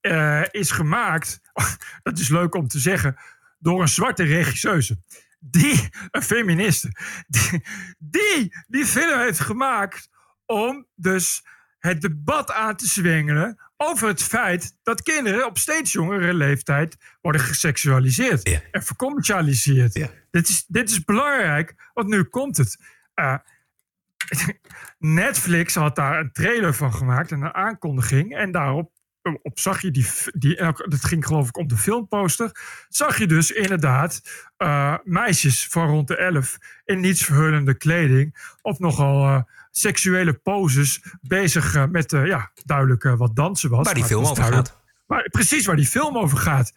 eh, 0.01 0.43
is 0.51 0.71
gemaakt, 0.71 1.41
dat 2.03 2.19
is 2.19 2.29
leuk 2.29 2.55
om 2.55 2.67
te 2.67 2.79
zeggen, 2.79 3.15
door 3.59 3.81
een 3.81 3.87
zwarte 3.87 4.23
regisseuse. 4.23 4.97
Die, 5.39 5.89
een 6.11 6.21
feministe, 6.23 6.91
die, 7.27 7.63
die 7.97 8.63
die 8.67 8.85
film 8.85 9.19
heeft 9.19 9.39
gemaakt 9.39 10.09
om 10.45 10.87
dus 10.95 11.43
het 11.87 12.01
debat 12.01 12.51
aan 12.51 12.75
te 12.75 12.87
zwengelen 12.87 13.57
over 13.77 14.07
het 14.07 14.23
feit 14.23 14.77
dat 14.83 15.01
kinderen 15.03 15.45
op 15.45 15.57
steeds 15.57 15.91
jongere 15.91 16.33
leeftijd 16.33 16.97
worden 17.21 17.41
geseksualiseerd 17.41 18.49
Ja. 18.49 18.61
en 18.71 18.83
vercommercialiseerd. 18.83 19.93
Ja. 19.93 20.09
Dit, 20.31 20.49
is, 20.49 20.65
dit 20.67 20.89
is 20.89 21.03
belangrijk, 21.03 21.89
want 21.93 22.07
nu 22.07 22.23
komt 22.23 22.57
het. 22.57 22.77
Eh, 23.13 23.35
Netflix 24.99 25.75
had 25.75 25.95
daar 25.95 26.19
een 26.19 26.31
trailer 26.31 26.73
van 26.73 26.93
gemaakt 26.93 27.31
en 27.31 27.41
een 27.41 27.53
aankondiging. 27.53 28.35
En 28.35 28.51
daarop 28.51 28.91
op 29.23 29.59
zag 29.59 29.81
je 29.81 29.91
die, 29.91 30.07
die. 30.33 30.55
Dat 30.55 31.05
ging 31.05 31.25
geloof 31.25 31.47
ik 31.47 31.57
om 31.57 31.67
de 31.67 31.77
filmposter. 31.77 32.51
Zag 32.89 33.17
je 33.17 33.27
dus 33.27 33.51
inderdaad 33.51 34.21
eh, 34.57 34.95
meisjes 35.03 35.67
van 35.67 35.87
rond 35.87 36.07
de 36.07 36.17
11 36.17 36.57
in 36.85 36.99
niets 36.99 37.23
verhullende 37.23 37.73
kleding. 37.73 38.55
Op 38.61 38.79
nogal 38.79 39.25
eh, 39.25 39.41
seksuele 39.71 40.33
poses 40.33 41.03
bezig 41.21 41.75
eh, 41.75 41.85
met 41.85 42.11
ja, 42.11 42.51
duidelijk 42.65 43.03
wat 43.03 43.35
dansen 43.35 43.69
was. 43.69 43.85
Waar 43.85 43.93
die 43.93 44.03
film 44.03 44.25
over 44.25 44.43
gaat. 44.43 44.81
Maar 45.07 45.29
precies 45.31 45.65
waar 45.65 45.75
die 45.75 45.87
film 45.87 46.17
over 46.17 46.37
gaat. 46.37 46.73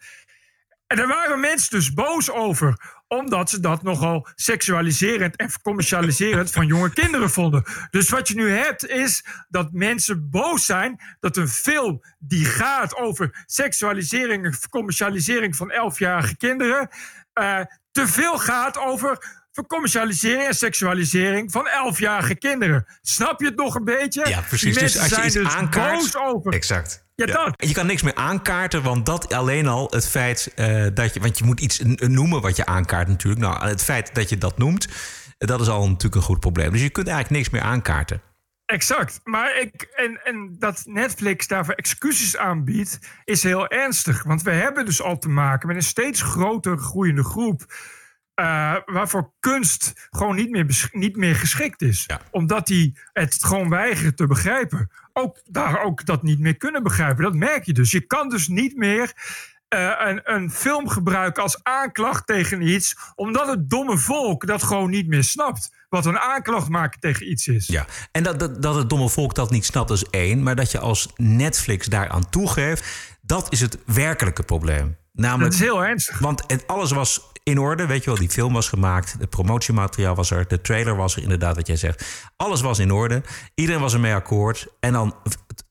En 0.87 0.97
daar 0.97 1.07
waren 1.07 1.39
mensen 1.39 1.69
dus 1.69 1.93
boos 1.93 2.31
over. 2.31 2.95
Omdat 3.07 3.49
ze 3.49 3.59
dat 3.59 3.83
nogal 3.83 4.27
seksualiserend 4.35 5.35
en 5.35 5.51
commercialiserend 5.61 6.51
van 6.51 6.67
jonge 6.67 6.93
kinderen 6.93 7.29
vonden. 7.29 7.63
Dus 7.89 8.09
wat 8.09 8.27
je 8.27 8.35
nu 8.35 8.51
hebt 8.51 8.87
is 8.87 9.25
dat 9.49 9.71
mensen 9.71 10.29
boos 10.29 10.65
zijn 10.65 11.01
dat 11.19 11.37
een 11.37 11.47
film 11.47 12.01
die 12.19 12.45
gaat 12.45 12.95
over 12.95 13.43
seksualisering 13.45 14.45
en 14.45 14.69
commercialisering 14.69 15.55
van 15.55 15.71
11-jarige 15.71 16.37
kinderen. 16.37 16.89
eh, 17.33 17.61
te 17.91 18.07
veel 18.07 18.37
gaat 18.37 18.77
over 18.77 19.45
vercommercialisering 19.57 20.47
en 20.47 20.55
seksualisering 20.55 21.51
van 21.51 21.67
11-jarige 21.67 22.35
kinderen. 22.35 22.85
Snap 23.01 23.39
je 23.39 23.45
het 23.45 23.55
nog 23.55 23.75
een 23.75 23.83
beetje? 23.83 24.29
Ja, 24.29 24.41
precies. 24.41 24.73
Die 24.73 24.83
Dus 24.83 24.97
als 24.99 25.07
je 25.09 25.13
zijn 25.13 25.25
iets 25.25 25.35
dus 25.35 25.53
aankaart- 25.53 25.93
boos 25.99 26.15
over. 26.17 26.53
Exact. 26.53 27.05
Ja, 27.15 27.25
dat. 27.25 27.53
Je 27.67 27.73
kan 27.73 27.85
niks 27.85 28.01
meer 28.01 28.15
aankaarten, 28.15 28.83
want 28.83 29.05
dat 29.05 29.33
alleen 29.33 29.67
al 29.67 29.87
het 29.89 30.07
feit 30.07 30.51
eh, 30.55 30.85
dat 30.93 31.13
je. 31.13 31.19
Want 31.19 31.37
je 31.37 31.43
moet 31.43 31.59
iets 31.59 31.81
noemen 31.95 32.41
wat 32.41 32.55
je 32.55 32.65
aankaart, 32.65 33.07
natuurlijk. 33.07 33.41
Nou, 33.41 33.67
het 33.67 33.83
feit 33.83 34.15
dat 34.15 34.29
je 34.29 34.37
dat 34.37 34.57
noemt, 34.57 34.87
dat 35.37 35.61
is 35.61 35.67
al 35.67 35.87
natuurlijk 35.87 36.15
een 36.15 36.21
goed 36.21 36.39
probleem. 36.39 36.71
Dus 36.71 36.81
je 36.81 36.89
kunt 36.89 37.07
eigenlijk 37.07 37.37
niks 37.37 37.49
meer 37.53 37.71
aankaarten. 37.71 38.21
Exact. 38.65 39.19
Maar 39.23 39.59
ik, 39.59 39.81
en, 39.95 40.19
en 40.23 40.55
dat 40.59 40.81
Netflix 40.85 41.47
daarvoor 41.47 41.73
excuses 41.73 42.37
aanbiedt, 42.37 42.99
is 43.25 43.43
heel 43.43 43.67
ernstig. 43.67 44.23
Want 44.23 44.41
we 44.41 44.51
hebben 44.51 44.85
dus 44.85 45.01
al 45.01 45.17
te 45.17 45.29
maken 45.29 45.67
met 45.67 45.75
een 45.77 45.83
steeds 45.83 46.21
groter 46.21 46.77
groeiende 46.77 47.23
groep. 47.23 47.65
Eh, 48.37 48.75
waarvoor 48.85 49.31
kunst 49.39 50.07
gewoon 50.09 50.35
niet 50.35 50.49
meer, 50.49 50.89
niet 50.91 51.15
meer 51.15 51.35
geschikt 51.35 51.81
is. 51.81 52.03
Ja. 52.07 52.21
Omdat 52.31 52.67
die 52.67 52.97
het 53.13 53.43
gewoon 53.43 53.69
weigeren 53.69 54.15
te 54.15 54.27
begrijpen. 54.27 54.89
Ook 55.13 55.41
daar 55.45 55.83
ook 55.83 56.05
dat 56.05 56.23
niet 56.23 56.39
meer 56.39 56.57
kunnen 56.57 56.83
begrijpen. 56.83 57.23
Dat 57.23 57.33
merk 57.33 57.63
je 57.65 57.73
dus. 57.73 57.91
Je 57.91 58.01
kan 58.01 58.29
dus 58.29 58.47
niet 58.47 58.75
meer 58.75 59.13
eh, 59.67 59.91
een, 59.97 60.21
een 60.23 60.51
film 60.51 60.87
gebruiken 60.87 61.43
als 61.43 61.63
aanklacht 61.63 62.27
tegen 62.27 62.61
iets. 62.61 62.95
Omdat 63.15 63.47
het 63.47 63.69
domme 63.69 63.97
volk 63.97 64.47
dat 64.47 64.63
gewoon 64.63 64.89
niet 64.89 65.07
meer 65.07 65.23
snapt. 65.23 65.71
Wat 65.89 66.05
een 66.05 66.19
aanklacht 66.19 66.69
maken 66.69 66.99
tegen 66.99 67.31
iets 67.31 67.47
is. 67.47 67.67
Ja, 67.67 67.85
en 68.11 68.23
dat, 68.23 68.39
dat, 68.39 68.61
dat 68.61 68.75
het 68.75 68.89
domme 68.89 69.09
volk 69.09 69.35
dat 69.35 69.51
niet 69.51 69.65
snapt, 69.65 69.89
is 69.89 70.03
één. 70.09 70.43
Maar 70.43 70.55
dat 70.55 70.71
je 70.71 70.79
als 70.79 71.13
Netflix 71.15 71.87
daaraan 71.87 72.29
toegeeft, 72.29 73.17
dat 73.21 73.51
is 73.51 73.59
het 73.59 73.77
werkelijke 73.85 74.43
probleem. 74.43 74.97
Namelijk, 75.13 75.51
Dat 75.51 75.61
is 75.61 75.67
heel 75.67 75.85
ernstig. 75.85 76.19
Want 76.19 76.43
het, 76.47 76.67
alles 76.67 76.91
was 76.91 77.35
in 77.47 77.59
orde, 77.59 77.85
weet 77.85 78.03
je 78.03 78.09
wel. 78.09 78.19
Die 78.19 78.29
film 78.29 78.53
was 78.53 78.69
gemaakt, 78.69 79.15
het 79.19 79.29
promotiemateriaal 79.29 80.15
was 80.15 80.31
er, 80.31 80.47
de 80.47 80.61
trailer 80.61 80.95
was 80.95 81.15
er 81.15 81.21
inderdaad, 81.21 81.55
wat 81.55 81.67
jij 81.67 81.75
zegt. 81.75 82.29
Alles 82.35 82.61
was 82.61 82.79
in 82.79 82.91
orde, 82.91 83.21
iedereen 83.55 83.81
was 83.81 83.93
ermee 83.93 84.13
akkoord. 84.13 84.67
En 84.79 84.93
dan 84.93 85.15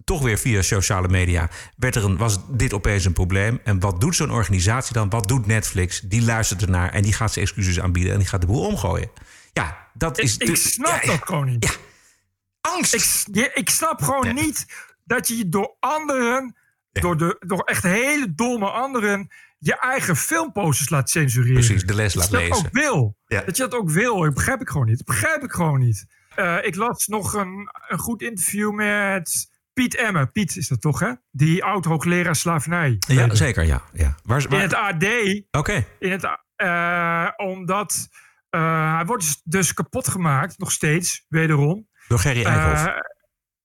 toch 0.04 0.22
weer 0.22 0.38
via 0.38 0.62
sociale 0.62 1.08
media 1.08 1.50
werd 1.76 1.94
er 1.94 2.04
een, 2.04 2.16
was 2.16 2.38
dit 2.48 2.72
opeens 2.72 3.04
een 3.04 3.12
probleem. 3.12 3.60
En 3.64 3.80
wat 3.80 4.00
doet 4.00 4.16
zo'n 4.16 4.30
organisatie 4.30 4.92
dan? 4.92 5.10
Wat 5.10 5.28
doet 5.28 5.46
Netflix? 5.46 6.00
Die 6.00 6.22
luistert 6.22 6.62
ernaar 6.62 6.90
en 6.92 7.02
die 7.02 7.12
gaat 7.12 7.32
zijn 7.32 7.44
excuses 7.44 7.80
aanbieden 7.80 8.12
en 8.12 8.18
die 8.18 8.28
gaat 8.28 8.40
de 8.40 8.46
boel 8.46 8.66
omgooien. 8.66 9.10
Ja, 9.52 9.88
dat 9.94 10.18
is... 10.18 10.36
Ik, 10.36 10.48
ik 10.48 10.56
snap 10.56 11.02
ja, 11.02 11.12
dat 11.12 11.20
gewoon 11.24 11.46
niet. 11.46 11.78
Angst! 12.60 12.94
Ik, 12.94 13.34
ja, 13.34 13.48
ik 13.54 13.70
snap 13.70 14.02
gewoon 14.02 14.24
Nee. 14.24 14.44
niet 14.44 14.66
dat 15.04 15.28
je 15.28 15.48
door 15.48 15.76
anderen 15.80 16.56
door, 16.92 17.16
de, 17.16 17.36
door 17.46 17.64
echt 17.64 17.82
hele 17.82 18.34
domme 18.34 18.70
anderen 18.70 19.30
je 19.58 19.78
eigen 19.78 20.16
filmposters 20.16 20.90
laat 20.90 21.10
censureren. 21.10 21.54
Precies, 21.54 21.84
de 21.84 21.94
les 21.94 22.14
laat 22.14 22.30
dat 22.30 22.40
je 22.40 22.48
dat 22.48 22.56
lezen. 22.56 22.66
ook 22.66 22.72
wil. 22.82 23.16
Ja. 23.26 23.40
Dat 23.40 23.56
je 23.56 23.62
dat 23.62 23.74
ook 23.74 23.90
wil. 23.90 24.20
Dat 24.20 24.34
begrijp 24.34 24.60
ik 24.60 24.68
gewoon 24.68 24.86
niet. 24.86 24.96
Dat 24.96 25.06
begrijp 25.06 25.42
ik 25.42 25.52
gewoon 25.52 25.78
niet. 25.78 26.06
Eh, 26.34 26.56
ik 26.62 26.74
las 26.74 27.06
nog 27.06 27.34
een, 27.34 27.70
een 27.88 27.98
goed 27.98 28.22
interview 28.22 28.72
met 28.72 29.48
Piet 29.72 29.96
Emmer. 29.96 30.30
Piet 30.30 30.56
is 30.56 30.68
dat 30.68 30.80
toch, 30.80 31.00
hè? 31.00 31.12
Die 31.30 31.64
oud-hoogleraar 31.64 32.36
slavernij. 32.36 32.96
Ja, 32.98 33.34
zeker, 33.34 33.64
ja. 33.64 33.82
ja. 33.92 34.14
Waar, 34.22 34.52
In 34.52 34.60
het 34.60 34.74
AD. 34.74 35.04
Oké. 35.50 35.86
In 35.98 36.10
het, 36.10 36.38
eh, 36.56 37.28
omdat 37.36 38.08
eh, 38.50 38.94
hij 38.94 39.04
wordt 39.04 39.22
dus- 39.22 39.40
dus 39.44 39.74
kapot 39.74 40.08
gemaakt, 40.08 40.58
nog 40.58 40.72
steeds, 40.72 41.24
wederom. 41.28 41.88
Door 42.08 42.18
Gerry 42.18 42.44
Eikhoff. 42.44 42.94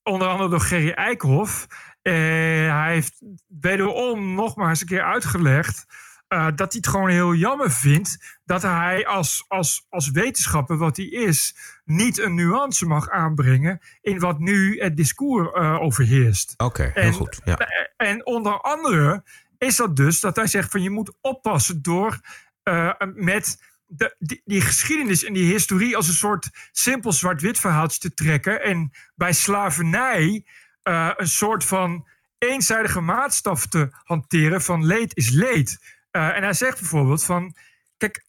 Onder 0.04 0.28
andere 0.28 0.50
door 0.50 0.60
Gerry 0.62 0.92
Eikhoff. 0.92 1.68
Hij 2.02 2.94
heeft 2.94 3.22
wederom 3.48 4.34
nog 4.36 4.56
maar 4.56 4.70
eens 4.70 4.82
een 4.82 4.88
keer 4.88 5.04
uitgelegd. 5.04 5.86
eh, 6.28 6.46
dat 6.56 6.58
hij 6.72 6.82
het 6.82 6.88
gewoon 6.88 7.10
heel 7.10 7.34
jammer 7.34 7.72
vindt 7.72 8.40
dat 8.46 8.62
hij 8.62 9.06
als, 9.08 9.46
als, 9.48 9.86
als 9.90 10.12
wetenschapper, 10.12 10.78
wat 10.78 10.98
hij 10.98 11.06
is, 11.06 11.56
niet 11.86 12.20
een 12.20 12.36
nuance 12.36 12.86
mag 12.86 13.10
aanbrengen 13.10 13.80
in 14.02 14.20
wat 14.20 14.40
nu 14.40 14.80
het 14.80 14.98
discours 14.98 15.52
eh, 15.54 15.82
overheerst. 15.82 16.54
Oké, 16.58 16.92
heel 16.94 17.04
En- 17.04 17.14
goed. 17.14 17.42
Ja. 17.44 17.58
En 17.98 18.26
onder 18.26 18.62
andere 18.62 19.24
is 19.58 19.76
dat 19.76 19.96
dus 19.96 20.20
dat 20.20 20.36
hij 20.36 20.48
zegt 20.48 20.72
van 20.72 20.82
je 20.82 20.90
moet 20.90 21.14
oppassen 21.22 21.82
door 21.82 22.20
eh, 22.64 22.92
met 23.14 23.62
de, 23.86 24.16
die, 24.20 24.42
die 24.46 24.62
geschiedenis 24.62 25.24
en 25.24 25.34
die 25.34 25.52
historie 25.52 25.96
als 25.96 26.08
een 26.08 26.14
soort 26.14 26.50
simpel 26.72 27.12
zwart-wit 27.12 27.60
verhaaltje 27.60 28.00
te 28.00 28.14
trekken. 28.14 28.62
En 28.64 28.92
bij 29.16 29.34
slavernij 29.34 30.46
eh, 30.84 31.12
een 31.16 31.28
soort 31.28 31.66
van 31.66 32.08
eenzijdige 32.38 33.02
maatstaf 33.02 33.68
te 33.68 33.90
hanteren 34.04 34.62
van 34.62 34.86
leed 34.86 35.16
is 35.16 35.30
leed. 35.30 35.80
Eh, 36.12 36.36
en 36.36 36.44
hij 36.44 36.54
zegt 36.54 36.80
bijvoorbeeld 36.80 37.24
van, 37.24 37.56
kijk, 37.98 38.26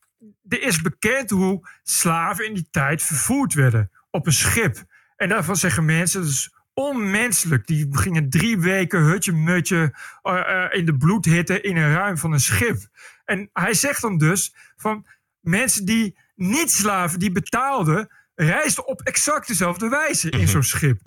er 0.48 0.62
is 0.62 0.80
bekend 0.80 1.30
hoe 1.30 1.68
slaven 1.82 2.46
in 2.46 2.54
die 2.54 2.68
tijd 2.70 3.02
vervoerd 3.02 3.54
werden 3.54 3.90
op 4.10 4.26
een 4.26 4.32
schip. 4.32 4.84
En 5.16 5.28
daarvan 5.28 5.56
zeggen 5.56 5.84
mensen, 5.84 6.20
dat 6.20 6.30
is 6.30 6.54
onmenselijk. 6.74 7.66
Die 7.66 7.88
gingen 7.90 8.30
drie 8.30 8.58
weken 8.58 9.00
hutje-mutje 9.00 9.94
eh, 10.22 10.64
eh, 10.64 10.78
in 10.78 10.86
de 10.86 10.96
bloedhitte 10.96 11.60
in 11.60 11.76
een 11.76 11.92
ruim 11.92 12.18
van 12.18 12.32
een 12.32 12.40
schip. 12.40 12.78
En 13.24 13.50
hij 13.52 13.74
zegt 13.74 14.02
dan 14.02 14.18
dus 14.18 14.54
van 14.76 15.06
mensen 15.40 15.84
die 15.84 16.18
niet 16.34 16.72
slaven, 16.72 17.18
die 17.18 17.32
betaalden, 17.32 18.08
reisden 18.34 18.86
op 18.86 19.00
exact 19.00 19.46
dezelfde 19.46 19.88
wijze 19.88 20.30
in 20.30 20.48
zo'n 20.48 20.62
schip. 20.62 21.00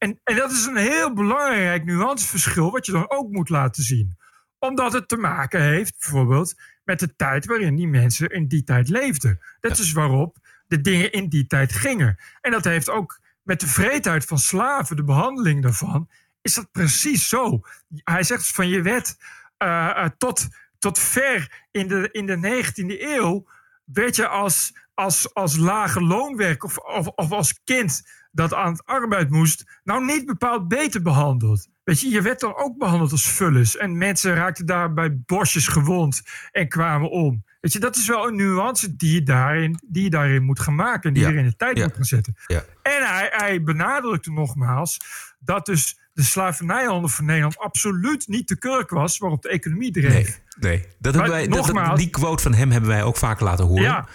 En, 0.00 0.20
en 0.24 0.36
dat 0.36 0.50
is 0.50 0.66
een 0.66 0.76
heel 0.76 1.12
belangrijk 1.12 1.84
nuanceverschil 1.84 2.70
wat 2.70 2.86
je 2.86 2.92
dan 2.92 3.10
ook 3.10 3.30
moet 3.30 3.48
laten 3.48 3.82
zien. 3.82 4.16
Omdat 4.58 4.92
het 4.92 5.08
te 5.08 5.16
maken 5.16 5.62
heeft 5.62 5.98
bijvoorbeeld 5.98 6.54
met 6.84 6.98
de 6.98 7.16
tijd 7.16 7.46
waarin 7.46 7.76
die 7.76 7.88
mensen 7.88 8.28
in 8.28 8.48
die 8.48 8.64
tijd 8.64 8.88
leefden. 8.88 9.40
Dat 9.60 9.78
is 9.78 9.92
waarop 9.92 10.36
de 10.66 10.80
dingen 10.80 11.12
in 11.12 11.28
die 11.28 11.46
tijd 11.46 11.72
gingen. 11.72 12.18
En 12.40 12.50
dat 12.50 12.64
heeft 12.64 12.90
ook 12.90 13.20
met 13.42 13.60
de 13.60 13.66
vreedheid 13.66 14.24
van 14.24 14.38
slaven, 14.38 14.96
de 14.96 15.04
behandeling 15.04 15.62
daarvan, 15.62 16.08
is 16.42 16.54
dat 16.54 16.70
precies 16.72 17.28
zo. 17.28 17.60
Hij 17.94 18.22
zegt 18.22 18.46
van 18.46 18.68
je 18.68 18.82
wet 18.82 19.16
eh, 19.56 20.04
eh, 20.04 20.10
tot, 20.18 20.48
tot 20.78 20.98
ver 20.98 21.66
in 21.70 21.88
de, 21.88 22.08
in 22.12 22.26
de 22.26 22.64
19e 22.64 23.00
eeuw 23.00 23.48
werd 23.84 24.16
je 24.16 24.28
als, 24.28 24.72
als, 24.94 25.34
als 25.34 25.56
lage 25.56 26.00
loonwerk 26.00 26.64
of, 26.64 26.78
of, 26.78 27.06
of 27.06 27.32
als 27.32 27.60
kind 27.64 28.02
dat 28.30 28.54
aan 28.54 28.72
het 28.72 28.84
arbeid 28.86 29.30
moest, 29.30 29.80
nou 29.84 30.04
niet 30.04 30.26
bepaald 30.26 30.68
beter 30.68 31.02
behandeld. 31.02 31.68
Weet 31.84 32.00
je, 32.00 32.08
je 32.08 32.22
werd 32.22 32.40
dan 32.40 32.56
ook 32.56 32.78
behandeld 32.78 33.12
als 33.12 33.28
vullis. 33.30 33.76
En 33.76 33.98
mensen 33.98 34.34
raakten 34.34 34.66
daar 34.66 34.92
bij 34.92 35.16
bosjes 35.26 35.68
gewond 35.68 36.22
en 36.50 36.68
kwamen 36.68 37.10
om. 37.10 37.44
Weet 37.60 37.72
je, 37.72 37.78
dat 37.78 37.96
is 37.96 38.06
wel 38.06 38.28
een 38.28 38.36
nuance 38.36 38.96
die 38.96 39.14
je 39.14 39.22
daarin, 39.22 39.78
die 39.86 40.02
je 40.02 40.10
daarin 40.10 40.42
moet 40.44 40.60
gaan 40.60 40.74
maken. 40.74 41.08
En 41.08 41.14
die 41.14 41.22
Ja. 41.22 41.28
er 41.28 41.36
in 41.36 41.44
de 41.44 41.56
tijd 41.56 41.76
Ja. 41.76 41.84
moet 41.84 41.94
gaan 41.94 42.04
zetten. 42.04 42.34
Ja. 42.46 42.64
En 42.82 43.06
hij, 43.08 43.28
hij 43.32 43.62
benadrukte 43.62 44.32
nogmaals 44.32 44.98
dat 45.38 45.66
dus 45.66 45.98
de 46.12 46.22
slavernijhandel 46.22 47.08
van 47.08 47.24
Nederland 47.24 47.58
absoluut 47.58 48.28
niet 48.28 48.48
de 48.48 48.58
kurk 48.58 48.90
was 48.90 49.18
waarop 49.18 49.42
de 49.42 49.48
economie 49.48 49.90
dreef. 49.92 50.12
Nee, 50.58 50.70
nee. 50.76 50.86
Dat 50.98 51.14
hebben 51.14 51.32
wij, 51.32 51.46
dat- 51.48 51.56
nogmaals- 51.58 51.98
die 51.98 52.10
quote 52.10 52.42
van 52.42 52.54
hem 52.54 52.70
hebben 52.70 52.90
wij 52.90 53.02
ook 53.02 53.16
vaak 53.16 53.40
laten 53.40 53.64
horen. 53.64 53.82
Ja, 53.82 54.06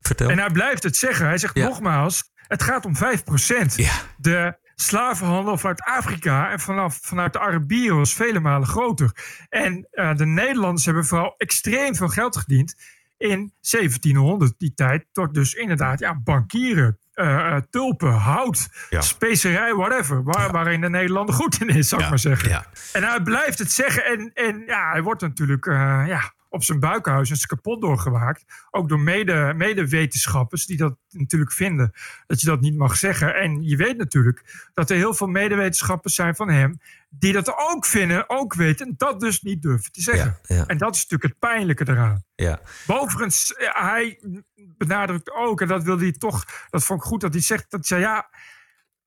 Vertel. 0.00 0.30
en 0.30 0.38
hij 0.38 0.50
blijft 0.50 0.82
het 0.82 0.96
zeggen. 0.96 1.26
Hij 1.26 1.38
zegt 1.38 1.54
nogmaals, 1.54 2.32
het 2.54 2.62
gaat 2.62 2.84
om 2.84 2.94
5%. 2.96 3.74
Ja. 3.76 3.92
De 4.16 4.56
slavenhandel 4.74 5.58
vanuit 5.58 5.80
Afrika 5.82 6.50
en 6.50 6.60
vanaf, 6.60 6.98
vanuit 7.02 7.32
de 7.32 7.38
Arabieren 7.40 7.96
was 7.96 8.14
vele 8.14 8.40
malen 8.40 8.68
groter. 8.68 9.10
En 9.48 9.88
eh, 9.90 10.14
de 10.14 10.26
Nederlanders 10.26 10.84
hebben 10.84 11.04
vooral 11.04 11.34
extreem 11.36 11.94
veel 11.94 12.08
geld 12.08 12.36
verdiend 12.36 12.74
in 13.16 13.52
1700, 13.60 14.54
die 14.58 14.74
tijd, 14.74 15.06
door 15.12 15.32
dus 15.32 15.54
inderdaad 15.54 15.98
ja, 15.98 16.20
bankieren, 16.20 16.98
eh, 17.12 17.56
tulpen, 17.70 18.12
hout, 18.12 18.68
Ja. 18.90 19.00
specerij, 19.00 19.74
whatever. 19.74 20.22
Waar, 20.22 20.50
Waarin 20.52 20.80
de 20.80 20.88
Nederlander 20.90 21.34
goed 21.34 21.60
in 21.60 21.68
is, 21.68 21.88
zou 21.88 22.02
ik 22.02 22.08
maar 22.08 22.18
zeggen. 22.18 22.48
ja. 22.48 22.66
En 22.92 23.02
hij 23.02 23.20
blijft 23.22 23.58
het 23.58 23.72
zeggen. 23.72 24.04
En, 24.04 24.30
en 24.34 24.62
ja, 24.66 24.90
hij 24.90 25.02
wordt 25.02 25.20
natuurlijk 25.22 25.64
ja, 26.06 26.33
op 26.54 26.64
zijn 26.64 26.80
buikhuis 26.80 27.30
eens 27.30 27.46
kapot 27.46 27.80
doorgemaakt. 27.80 28.44
Ook 28.70 28.88
door 28.88 29.00
mede- 29.00 29.52
medewetenschappers 29.56 30.66
die 30.66 30.76
dat 30.76 30.96
natuurlijk 31.10 31.52
vinden 31.52 31.92
dat 32.26 32.40
je 32.40 32.46
dat 32.46 32.60
niet 32.60 32.76
mag 32.76 32.96
zeggen. 32.96 33.34
En 33.34 33.62
je 33.62 33.76
weet 33.76 33.96
natuurlijk 33.96 34.68
dat 34.74 34.90
er 34.90 34.96
heel 34.96 35.14
veel 35.14 35.26
medewetenschappers 35.26 36.14
zijn 36.14 36.34
van 36.34 36.50
hem 36.50 36.80
die 37.08 37.32
dat 37.32 37.54
ook 37.56 37.86
vinden, 37.86 38.30
ook 38.30 38.54
weten 38.54 38.86
en 38.86 38.94
dat 38.96 39.20
dus 39.20 39.42
niet 39.42 39.62
durven 39.62 39.92
te 39.92 40.02
zeggen. 40.02 40.38
Ja, 40.42 40.54
ja. 40.56 40.66
En 40.66 40.78
dat 40.78 40.94
is 40.94 41.02
natuurlijk 41.02 41.30
het 41.32 41.38
pijnlijke 41.38 41.88
eraan. 41.88 42.24
Ja. 42.34 42.60
Boverigens, 42.86 43.54
eh, 43.54 43.68
hij 43.72 44.20
benadrukt 44.54 45.30
ook, 45.32 45.60
en 45.60 45.68
dat 45.68 45.82
wilde 45.82 46.02
hij 46.02 46.12
toch, 46.12 46.44
dat 46.70 46.84
vond 46.84 47.00
ik 47.00 47.06
goed 47.06 47.20
dat 47.20 47.32
hij 47.32 47.42
zegt, 47.42 47.70
dat 47.70 47.88
hij 47.88 47.98
zei 47.98 48.00
ja. 48.00 48.30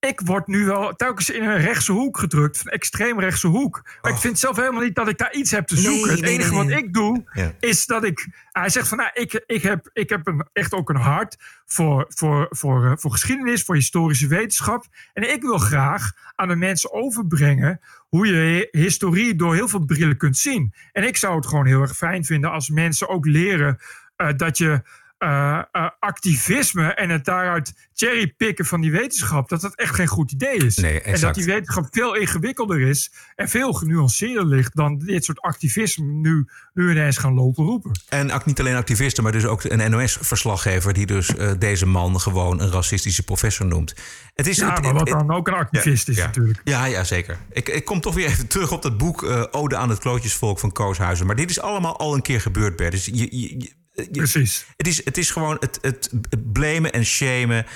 Ik 0.00 0.20
word 0.24 0.46
nu 0.46 0.64
wel 0.64 0.94
telkens 0.96 1.30
in 1.30 1.42
een 1.42 1.60
rechtse 1.60 1.92
hoek 1.92 2.18
gedrukt, 2.18 2.60
een 2.64 2.70
extreemrechtse 2.70 3.46
hoek. 3.46 3.82
Maar 4.02 4.12
ik 4.12 4.18
vind 4.18 4.38
zelf 4.38 4.56
helemaal 4.56 4.82
niet 4.82 4.94
dat 4.94 5.08
ik 5.08 5.18
daar 5.18 5.32
iets 5.32 5.50
heb 5.50 5.66
te 5.66 5.74
Nee, 5.74 5.82
zoeken. 5.84 6.10
het 6.10 6.20
nee, 6.20 6.32
enige 6.32 6.50
nee, 6.54 6.64
nee. 6.64 6.74
wat 6.74 6.78
ik 6.84 6.92
doe, 6.94 7.24
Ja. 7.32 7.52
is 7.60 7.86
dat 7.86 8.04
ik. 8.04 8.28
Hij 8.52 8.68
zegt 8.68 8.88
van 8.88 8.98
nou, 8.98 9.10
ik, 9.14 9.42
ik 9.46 9.62
heb, 9.62 9.90
ik 9.92 10.08
heb 10.08 10.26
een, 10.26 10.46
echt 10.52 10.72
ook 10.74 10.88
een 10.90 10.96
hart 10.96 11.36
voor, 11.66 12.04
voor, 12.08 12.46
voor, 12.50 12.84
eh, 12.86 12.92
voor 12.96 13.10
geschiedenis, 13.10 13.62
voor 13.62 13.74
historische 13.74 14.26
wetenschap. 14.26 14.84
En 15.12 15.32
ik 15.32 15.42
wil 15.42 15.58
graag 15.58 16.12
aan 16.34 16.48
de 16.48 16.56
mensen 16.56 16.92
overbrengen 16.92 17.80
hoe 18.08 18.26
je 18.26 18.32
hi- 18.34 18.80
historie 18.80 19.34
door 19.34 19.54
heel 19.54 19.68
veel 19.68 19.84
brillen 19.84 20.16
kunt 20.16 20.38
zien. 20.38 20.74
En 20.92 21.06
ik 21.06 21.16
zou 21.16 21.36
het 21.36 21.46
gewoon 21.46 21.66
heel 21.66 21.80
erg 21.80 21.96
fijn 21.96 22.24
vinden 22.24 22.50
als 22.50 22.68
mensen 22.68 23.08
ook 23.08 23.26
leren 23.26 23.78
eh, 24.16 24.28
dat 24.36 24.58
je. 24.58 24.82
Eh, 25.18 25.60
eh, 25.72 25.88
activisme 25.98 26.94
en 26.94 27.10
het 27.10 27.24
daaruit 27.24 27.88
cherrypicken 27.94 28.64
van 28.64 28.80
die 28.80 28.90
wetenschap, 28.92 29.48
dat 29.48 29.60
dat 29.60 29.74
echt 29.74 29.94
geen 29.94 30.06
goed 30.06 30.32
idee 30.32 30.56
is. 30.56 30.76
Nee, 30.76 31.00
en 31.00 31.20
dat 31.20 31.34
die 31.34 31.44
wetenschap 31.44 31.86
veel 31.90 32.14
ingewikkelder 32.14 32.80
is 32.80 33.12
en 33.36 33.48
veel 33.48 33.72
genuanceerder 33.72 34.46
ligt 34.46 34.76
dan 34.76 34.98
dit 34.98 35.24
soort 35.24 35.40
activisme 35.40 36.04
nu, 36.04 36.48
nu 36.74 36.90
ineens 36.90 37.16
gaan 37.18 37.34
lopen 37.34 37.64
roepen. 37.64 37.90
En 38.08 38.32
ook 38.32 38.44
niet 38.44 38.60
alleen 38.60 38.76
activisten, 38.76 39.22
maar 39.22 39.32
dus 39.32 39.44
ook 39.44 39.64
een 39.64 39.90
NOS-verslaggever... 39.90 40.92
die 40.92 41.06
dus 41.06 41.36
eh, 41.36 41.50
deze 41.58 41.86
man 41.86 42.20
gewoon 42.20 42.60
een 42.60 42.70
racistische 42.70 43.22
professor 43.22 43.66
noemt. 43.66 43.94
Het 44.34 44.46
is, 44.46 44.56
Ja, 44.56 44.72
het- 44.72 44.82
maar 44.82 44.92
wat 44.92 45.08
het- 45.08 45.18
dan 45.18 45.30
ook 45.32 45.48
een 45.48 45.54
activist 45.54 46.08
is 46.08 46.16
ja. 46.16 46.26
natuurlijk. 46.26 46.60
Ja, 46.64 46.84
ja, 46.84 47.04
zeker. 47.04 47.38
Ik, 47.50 47.68
ik 47.68 47.84
kom 47.84 48.00
toch 48.00 48.14
weer 48.14 48.26
even 48.26 48.46
terug 48.46 48.72
op 48.72 48.82
dat 48.82 48.98
boek 48.98 49.46
Ode 49.50 49.76
aan 49.76 49.88
het 49.88 49.98
Klootjesvolk 49.98 50.58
van 50.58 50.72
Kooshuizen. 50.72 51.26
Maar 51.26 51.36
dit 51.36 51.50
is 51.50 51.60
allemaal 51.60 51.98
al 51.98 52.14
een 52.14 52.22
keer 52.22 52.40
gebeurd, 52.40 52.76
Bert. 52.76 52.92
Dus 52.92 53.04
je- 53.04 53.38
je- 53.40 53.76
Precies. 54.12 54.66
Het 54.76 54.86
is, 54.86 55.04
het 55.04 55.18
is 55.18 55.30
gewoon 55.30 55.56
het, 55.60 55.78
het, 55.80 56.10
het 56.30 56.52
blamen 56.52 56.92
en 56.92 57.04
shamen... 57.04 57.66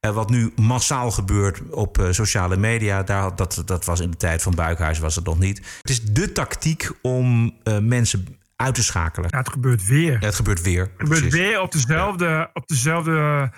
eh, 0.00 0.10
wat 0.14 0.30
nu 0.30 0.52
massaal 0.56 1.10
gebeurt 1.10 1.60
op 1.70 1.98
eh, 1.98 2.06
sociale 2.10 2.56
media. 2.56 3.02
Daar, 3.02 3.36
dat, 3.36 3.62
dat 3.64 3.84
was 3.84 4.00
in 4.00 4.10
de 4.10 4.16
tijd 4.16 4.42
van 4.42 4.54
Buikhuis 4.54 4.98
was 4.98 5.14
het 5.16 5.24
nog 5.24 5.38
niet. 5.38 5.58
Het 5.80 5.90
is 5.90 6.02
de 6.02 6.32
tactiek 6.32 6.90
om 7.02 7.54
eh, 7.62 7.78
mensen 7.78 8.38
uit 8.56 8.74
te 8.74 8.82
schakelen. 8.82 9.28
Ja, 9.32 9.38
het 9.38 9.48
gebeurt 9.48 9.86
weer. 9.86 10.12
Ja, 10.12 10.26
het 10.26 10.34
gebeurt 10.34 10.62
weer. 10.62 10.80
Het 10.82 10.90
gebeurt 10.96 11.20
precies. 11.20 11.38
weer 11.38 11.60
op 11.60 11.72
dezelfde, 11.72 12.50
op 12.52 12.68
dezelfde 12.68 13.50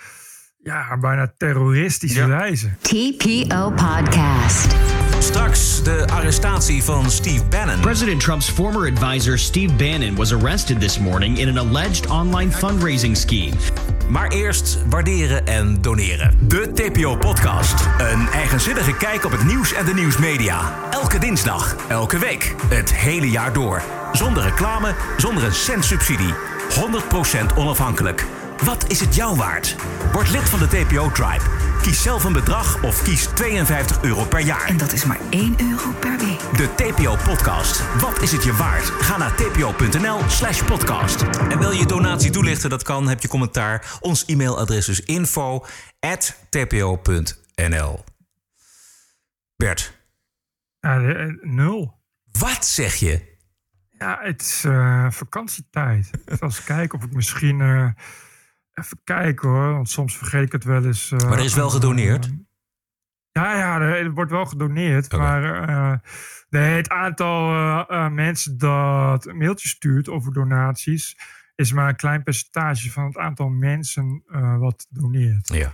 ja, 0.63 0.99
bijna 0.99 1.33
terroristische 1.37 2.19
Ja. 2.19 2.27
wijze. 2.29 2.71
TPO 2.81 3.71
Podcast. 3.71 4.94
Straks 5.25 5.83
de 5.83 6.07
arrestatie 6.13 6.83
van 6.83 7.11
Steve 7.11 7.45
Bannon. 7.45 7.81
President 7.81 8.21
Trump's 8.21 8.49
former 8.49 8.93
advisor 8.93 9.39
Steve 9.39 9.75
Bannon 9.75 10.15
was 10.15 10.33
arrested 10.33 10.81
this 10.81 10.99
morning 10.99 11.39
in 11.39 11.49
an 11.49 11.69
alleged 11.69 12.07
online 12.07 12.53
fundraising 12.53 13.17
scheme. 13.17 13.53
Maar 14.09 14.29
eerst 14.29 14.79
waarderen 14.89 15.47
en 15.47 15.83
doneren. 15.83 16.39
De 16.41 16.73
TPO-podcast. 16.73 17.75
Een 17.99 18.29
eigenzinnige 18.29 18.97
kijk 18.97 19.25
op 19.25 19.31
het 19.31 19.45
nieuws 19.45 19.73
en 19.73 19.85
de 19.85 19.95
nieuwsmedia. 19.95 20.73
Elke 20.91 21.19
dinsdag, 21.19 21.77
elke 21.89 22.19
week, 22.19 22.55
het 22.69 22.95
hele 22.95 23.31
jaar 23.31 23.53
door. 23.53 23.83
Zonder 24.13 24.43
reclame, 24.43 24.95
zonder 25.17 25.45
een 25.45 25.55
cent 25.55 25.85
subsidie. 25.85 26.35
100% 27.53 27.57
onafhankelijk. 27.57 28.27
Wat 28.65 28.85
is 28.89 29.01
het 29.01 29.15
jou 29.15 29.37
waard? 29.37 29.77
Word 30.13 30.31
lid 30.31 30.49
van 30.49 30.59
de 30.59 30.69
TPO-tribe. 30.69 31.64
Kies 31.85 32.03
zelf 32.03 32.25
een 32.25 32.33
bedrag 32.33 32.83
of 32.83 33.03
kies 33.03 33.27
52 33.27 34.03
euro 34.03 34.25
per 34.25 34.41
jaar. 34.41 34.67
En 34.67 34.77
dat 34.77 34.93
is 34.93 35.05
maar 35.05 35.21
1 35.31 35.55
euro 35.61 35.93
per 35.93 36.19
week. 36.19 36.41
De 36.57 36.75
TPO-podcast. 36.77 38.01
Wat 38.01 38.23
is 38.23 38.33
het 38.33 38.45
je 38.45 38.53
waard? 38.53 38.85
Ga 38.85 39.17
naar 39.17 39.35
tpo.nl 39.37 40.29
slash 40.29 40.63
podcast. 40.63 41.23
En 41.23 41.59
wil 41.59 41.71
je 41.71 41.87
donatie 41.87 42.31
toelichten? 42.31 42.71
Dat 42.71 42.83
kan. 42.83 43.09
Heb 43.09 43.21
je 43.21 43.29
commentaar? 43.29 43.97
Ons 44.01 44.25
e-mailadres 44.27 44.89
is 44.89 45.01
info 45.01 45.67
tpo.nl. 46.51 48.05
Bert. 49.57 49.97
Ja, 50.81 50.99
de- 50.99 51.15
eh, 51.15 51.49
nul. 51.51 52.03
Wat 52.39 52.67
zeg 52.67 52.95
je? 52.95 53.33
Ja, 53.99 54.19
het 54.23 54.41
is 54.43 54.65
eh, 54.65 55.07
vakantietijd. 55.11 56.11
Ik 56.27 56.37
zal 56.39 56.49
eens 56.49 56.65
kijken 56.75 56.99
of 56.99 57.05
ik 57.05 57.13
misschien... 57.13 57.61
eh, 57.61 57.89
even 58.75 59.01
kijken 59.05 59.49
hoor, 59.49 59.73
want 59.73 59.91
soms 59.91 60.17
vergeet 60.17 60.43
ik 60.43 60.53
het 60.53 60.65
wel 60.65 60.85
eens. 60.85 61.13
eh, 61.13 61.19
Maar 61.19 61.39
er 61.39 61.45
is 61.45 61.55
wel 61.55 61.71
gedoneerd. 61.71 62.25
eh, 62.27 62.33
ja, 63.31 63.57
ja, 63.57 63.81
er, 63.81 64.11
wordt 64.13 64.31
wel 64.31 64.47
gedoneerd. 64.47 65.13
Maar 65.13 65.69
eh, 65.69 65.99
nee, 66.51 66.77
het 66.77 66.89
aantal 66.89 67.49
mensen 68.11 68.59
dat 68.59 69.27
een 69.27 69.37
mailtje 69.37 69.69
stuurt 69.69 70.09
over 70.09 70.33
donaties... 70.33 71.17
is 71.55 71.73
maar 71.73 71.89
een 71.89 71.97
klein 71.97 72.23
percentage 72.23 72.91
van 72.91 73.05
het 73.05 73.17
aantal 73.19 73.49
mensen 73.49 74.23
wat 74.59 74.87
doneert. 74.91 75.49
Ja. 75.49 75.73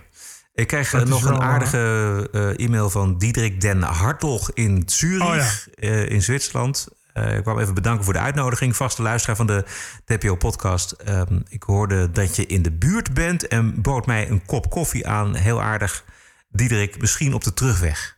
Ik 0.53 0.67
krijg 0.67 0.91
Dat 0.91 1.07
nog 1.07 1.23
wel, 1.23 1.33
een 1.33 1.41
aardige 1.41 2.55
e-mail 2.57 2.89
van 2.89 3.17
Diederik 3.17 3.61
den 3.61 3.81
Hartog 3.81 4.51
in 4.53 4.83
Zurich, 4.85 5.67
Oh 5.79 5.89
in 5.89 6.21
Zwitserland. 6.21 6.87
Eh, 7.13 7.37
ik 7.37 7.43
kwam 7.43 7.59
even 7.59 7.73
bedanken 7.73 8.03
voor 8.03 8.13
de 8.13 8.19
uitnodiging. 8.19 8.75
Vaste 8.75 9.01
luisteraar 9.01 9.35
van 9.35 9.47
de 9.47 9.65
TPO-podcast. 10.05 10.91
Ehm, 10.91 11.39
ik 11.49 11.63
hoorde 11.63 12.11
dat 12.11 12.35
je 12.35 12.45
in 12.45 12.61
de 12.61 12.71
buurt 12.71 13.13
bent 13.13 13.47
en 13.47 13.81
bood 13.81 14.05
mij 14.05 14.29
een 14.29 14.45
kop 14.45 14.69
koffie 14.69 15.07
aan. 15.07 15.35
Heel 15.35 15.61
aardig. 15.61 16.03
Diederik, 16.49 16.99
misschien 16.99 17.33
op 17.33 17.43
de 17.43 17.53
terugweg. 17.53 18.17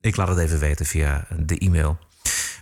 Ik 0.00 0.16
laat 0.16 0.28
het 0.28 0.38
even 0.38 0.58
weten 0.58 0.86
via 0.86 1.26
de 1.38 1.58
e-mail. 1.58 1.98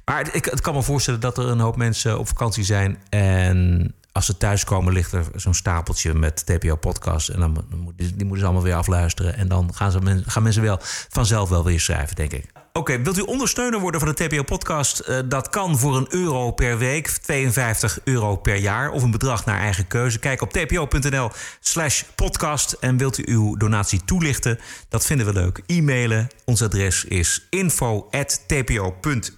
Maar 0.04 0.34
ik, 0.34 0.52
kan 0.60 0.74
me 0.74 0.82
voorstellen 0.82 1.20
dat 1.20 1.38
er 1.38 1.46
een 1.46 1.60
hoop 1.60 1.76
mensen 1.76 2.18
op 2.18 2.28
vakantie 2.28 2.64
zijn. 2.64 2.98
En 3.08 3.94
als 4.12 4.26
ze 4.26 4.36
thuiskomen, 4.36 4.92
ligt 4.92 5.12
er 5.12 5.26
zo'n 5.34 5.54
stapeltje 5.54 6.14
met 6.14 6.46
TPO-podcasts. 6.46 7.30
En 7.30 7.40
dan, 7.40 7.64
die 7.96 8.14
moeten 8.16 8.38
ze 8.38 8.44
allemaal 8.44 8.62
weer 8.62 8.74
afluisteren. 8.74 9.36
En 9.36 9.48
dan 9.48 9.74
gaan, 9.74 9.90
ze, 9.90 10.22
gaan 10.26 10.42
mensen 10.42 10.62
wel 10.62 10.78
vanzelf 11.08 11.48
wel 11.48 11.64
weer 11.64 11.80
schrijven, 11.80 12.16
denk 12.16 12.32
ik. 12.32 12.57
Oké, 12.72 13.02
wilt 13.02 13.18
u 13.18 13.20
ondersteuner 13.20 13.80
worden 13.80 14.00
van 14.00 14.14
de 14.14 14.26
TPO-podcast? 14.26 14.98
Eh, 14.98 15.18
dat 15.24 15.48
kan 15.48 15.78
voor 15.78 15.96
een 15.96 16.06
euro 16.10 16.50
per 16.50 16.78
week, 16.78 17.08
52 17.08 17.98
euro 18.04 18.36
per 18.36 18.56
jaar... 18.56 18.90
of 18.90 19.02
een 19.02 19.10
bedrag 19.10 19.44
naar 19.44 19.60
eigen 19.60 19.86
keuze. 19.86 20.18
Kijk 20.18 20.42
op 20.42 20.52
tpo.nl 20.52 21.30
slash 21.60 22.02
podcast. 22.14 22.72
En 22.72 22.96
wilt 22.96 23.18
u 23.18 23.24
uw 23.26 23.56
donatie 23.56 24.04
toelichten? 24.04 24.58
Dat 24.88 25.06
vinden 25.06 25.26
we 25.26 25.32
leuk. 25.32 25.62
E-mailen. 25.66 26.28
Ons 26.44 26.62
adres 26.62 27.04
is 27.04 27.46
info.tpo.nl. 27.50 29.37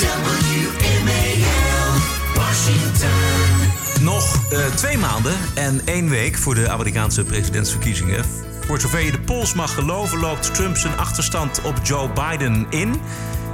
Washington. 2.35 3.09
Nog 4.01 4.51
eh, 4.51 4.65
twee 4.65 4.97
maanden 4.97 5.33
en 5.55 5.81
één 5.85 6.09
week 6.09 6.37
voor 6.37 6.55
de 6.55 6.69
Amerikaanse 6.69 7.23
presidentsverkiezingen. 7.23 8.25
Voor 8.65 8.79
zover 8.79 8.99
je 8.99 9.11
de 9.11 9.19
polls 9.19 9.53
mag 9.53 9.73
geloven, 9.73 10.19
loopt 10.19 10.53
Trump 10.53 10.77
zijn 10.77 10.97
achterstand 10.97 11.61
op 11.61 11.75
Joe 11.83 12.09
Biden 12.09 12.65
in. 12.69 13.01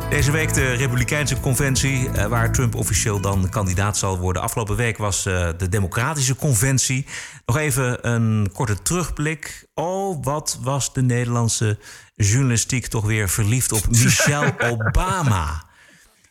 Deze 0.09 0.31
week 0.31 0.53
de 0.53 0.71
Republikeinse 0.71 1.39
conventie, 1.39 2.09
eh, 2.09 2.25
waar 2.25 2.51
Trump 2.51 2.75
officieel 2.75 3.19
dan 3.19 3.49
kandidaat 3.49 3.97
zal 3.97 4.17
worden. 4.17 4.41
Afgelopen 4.41 4.75
week 4.75 4.97
was 4.97 5.25
eh, 5.25 5.49
de 5.57 5.69
Democratische 5.69 6.35
conventie. 6.35 7.05
Nog 7.45 7.57
even 7.57 8.07
een 8.09 8.49
korte 8.53 8.81
terugblik. 8.81 9.67
Oh, 9.73 10.23
wat 10.23 10.59
was 10.61 10.93
de 10.93 11.01
Nederlandse 11.01 11.79
journalistiek 12.15 12.87
toch 12.87 13.05
weer 13.05 13.29
verliefd 13.29 13.71
op 13.71 13.87
Michelle 14.03 14.53
Obama. 14.59 15.66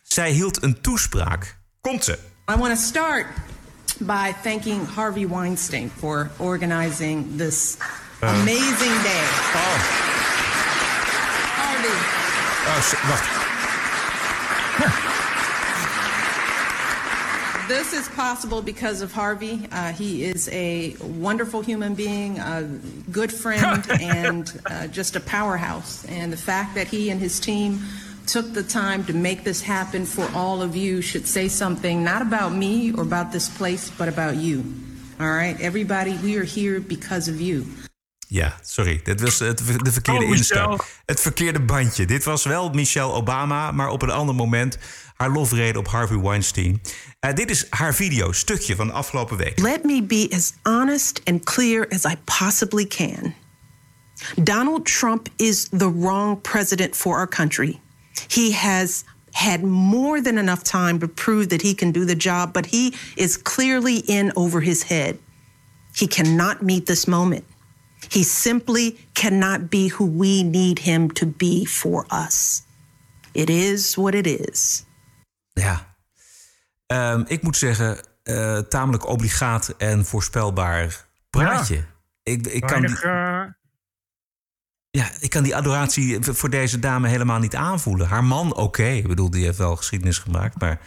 Zij 0.09 0.31
hield 0.31 0.63
een 0.63 0.81
toespraak. 0.81 1.57
Komt 1.81 2.05
ze. 2.05 2.19
I 2.51 2.57
want 2.59 2.75
to 2.79 2.81
start 2.87 3.27
by 3.99 4.33
thanking 4.43 4.89
Harvey 4.95 5.29
Weinstein 5.29 5.91
for 5.99 6.31
organizing 6.37 7.37
this 7.37 7.77
Uh. 8.23 8.29
amazing 8.41 9.03
day. 9.03 9.25
Oh. 9.55 9.79
Harvey. 11.57 11.97
Oh, 12.67 13.09
wacht. 13.09 13.45
This 17.69 17.93
is 17.93 18.09
possible 18.09 18.63
because 18.63 19.03
of 19.05 19.13
Harvey. 19.13 19.67
Uh, 19.73 19.93
he 19.93 20.25
is 20.25 20.49
a 20.53 20.95
wonderful 21.21 21.63
human 21.63 21.95
being, 21.95 22.39
a 22.39 22.63
good 23.11 23.33
friend, 23.33 23.85
and 24.01 24.53
uh, 24.67 24.87
just 24.87 25.17
a 25.17 25.21
powerhouse. 25.21 26.05
And 26.09 26.33
the 26.33 26.37
fact 26.37 26.75
that 26.77 26.87
he 26.87 27.11
and 27.11 27.21
his 27.21 27.41
team 27.41 27.81
took 28.27 28.53
the 28.53 28.62
time 28.66 29.05
to 29.05 29.12
make 29.12 29.43
this 29.43 29.62
happen 29.62 30.07
for 30.07 30.27
all 30.35 30.62
of 30.62 30.74
you 30.74 31.03
should 31.03 31.29
say 31.29 31.49
something 31.49 32.03
not 32.05 32.20
about 32.22 32.53
me 32.53 32.93
or 32.95 33.03
about 33.03 33.31
this 33.33 33.49
place, 33.49 33.91
but 33.97 34.09
about 34.09 34.35
you. 34.37 34.62
All 35.18 35.33
right, 35.33 35.61
everybody, 35.61 36.18
we 36.22 36.37
are 36.37 36.45
here 36.47 36.81
because 36.81 37.31
of 37.31 37.41
you. 37.41 37.64
Ja, 38.29 38.59
sorry. 38.62 39.01
Dit 39.05 39.20
was 39.20 39.39
het, 39.39 39.59
de 39.59 39.93
verkeerde 39.93 40.24
Oh, 40.24 40.31
Michelle. 40.31 40.70
instap. 40.70 40.87
Het 41.05 41.20
verkeerde 41.20 41.61
bandje. 41.61 42.05
Dit 42.07 42.24
was 42.24 42.45
wel 42.45 42.70
Michelle 42.70 43.12
Obama, 43.12 43.70
maar 43.72 43.89
op 43.89 44.03
een 44.03 44.11
ander 44.11 44.35
moment 44.35 44.79
haar 45.16 45.31
lofrede 45.31 45.79
op 45.79 45.89
Harvey 45.89 46.18
Weinstein. 46.18 46.81
Eh, 47.20 47.35
dit 47.35 47.51
is 47.51 47.66
haar 47.70 47.95
video, 47.95 48.33
stukje 48.33 48.77
van 48.77 48.87
de 48.87 48.93
afgelopen 48.93 49.37
week. 49.37 49.59
Let 49.59 49.85
me 49.85 50.03
be 50.03 50.29
as 50.35 50.53
honest 50.62 51.20
and 51.24 51.45
clear 51.45 51.89
as 51.89 52.05
I 52.05 52.16
possibly 52.39 52.87
can. 52.87 53.35
Donald 54.43 54.85
Trump 54.87 55.29
is 55.37 55.68
the 55.68 55.93
wrong 55.99 56.41
president 56.41 56.97
for 56.97 57.16
our 57.16 57.29
country. 57.29 57.81
He 58.29 58.53
has 58.53 59.05
had 59.33 59.62
more 59.62 60.21
than 60.23 60.39
enough 60.39 60.62
time 60.62 60.99
to 60.99 61.09
prove 61.09 61.49
that 61.49 61.62
he 61.62 61.75
can 61.75 61.93
do 61.93 62.05
the 62.05 62.17
job, 62.17 62.53
but 62.53 62.67
he 62.67 62.95
is 63.17 63.37
clearly 63.43 64.03
in 64.07 64.33
over 64.35 64.61
his 64.61 64.83
head. 64.83 65.19
He 65.95 66.07
cannot 66.07 66.62
meet 66.62 66.87
this 66.87 67.07
moment. 67.07 67.45
He 68.11 68.23
simply 68.23 68.97
cannot 69.14 69.71
be 69.71 69.89
who 69.89 70.07
we 70.07 70.43
need 70.43 70.79
him 70.79 71.11
to 71.11 71.27
be 71.27 71.64
for 71.64 72.07
us. 72.11 72.62
It 73.35 73.51
is 73.51 73.97
what 73.97 74.14
it 74.14 74.27
is. 74.27 74.85
Ja. 75.53 75.95
Ehm, 76.87 77.25
ik 77.27 77.43
moet 77.43 77.57
zeggen, 77.57 77.99
eh, 78.23 78.59
tamelijk 78.59 79.07
obligaat 79.07 79.75
en 79.79 80.05
voorspelbaar 80.05 81.07
praatje. 81.31 81.85
Ik, 82.23 82.47
ik, 82.47 82.61
kan 82.61 82.81
Weinig, 82.81 83.03
eh, 83.03 83.43
ja, 84.97 85.11
ik 85.20 85.30
kan 85.30 85.42
die 85.42 85.57
adoratie 85.57 86.18
voor 86.20 86.51
deze 86.51 86.78
dame 86.78 87.09
helemaal 87.09 87.38
niet 87.38 87.55
aanvoelen. 87.55 88.09
Haar 88.09 88.24
man, 88.24 88.55
oké. 88.55 88.86
Ik 88.86 89.07
bedoel, 89.07 89.30
die 89.30 89.44
heeft 89.44 89.59
wel 89.59 89.76
geschiedenis 89.76 90.18
gemaakt. 90.18 90.61
Maar 90.61 90.80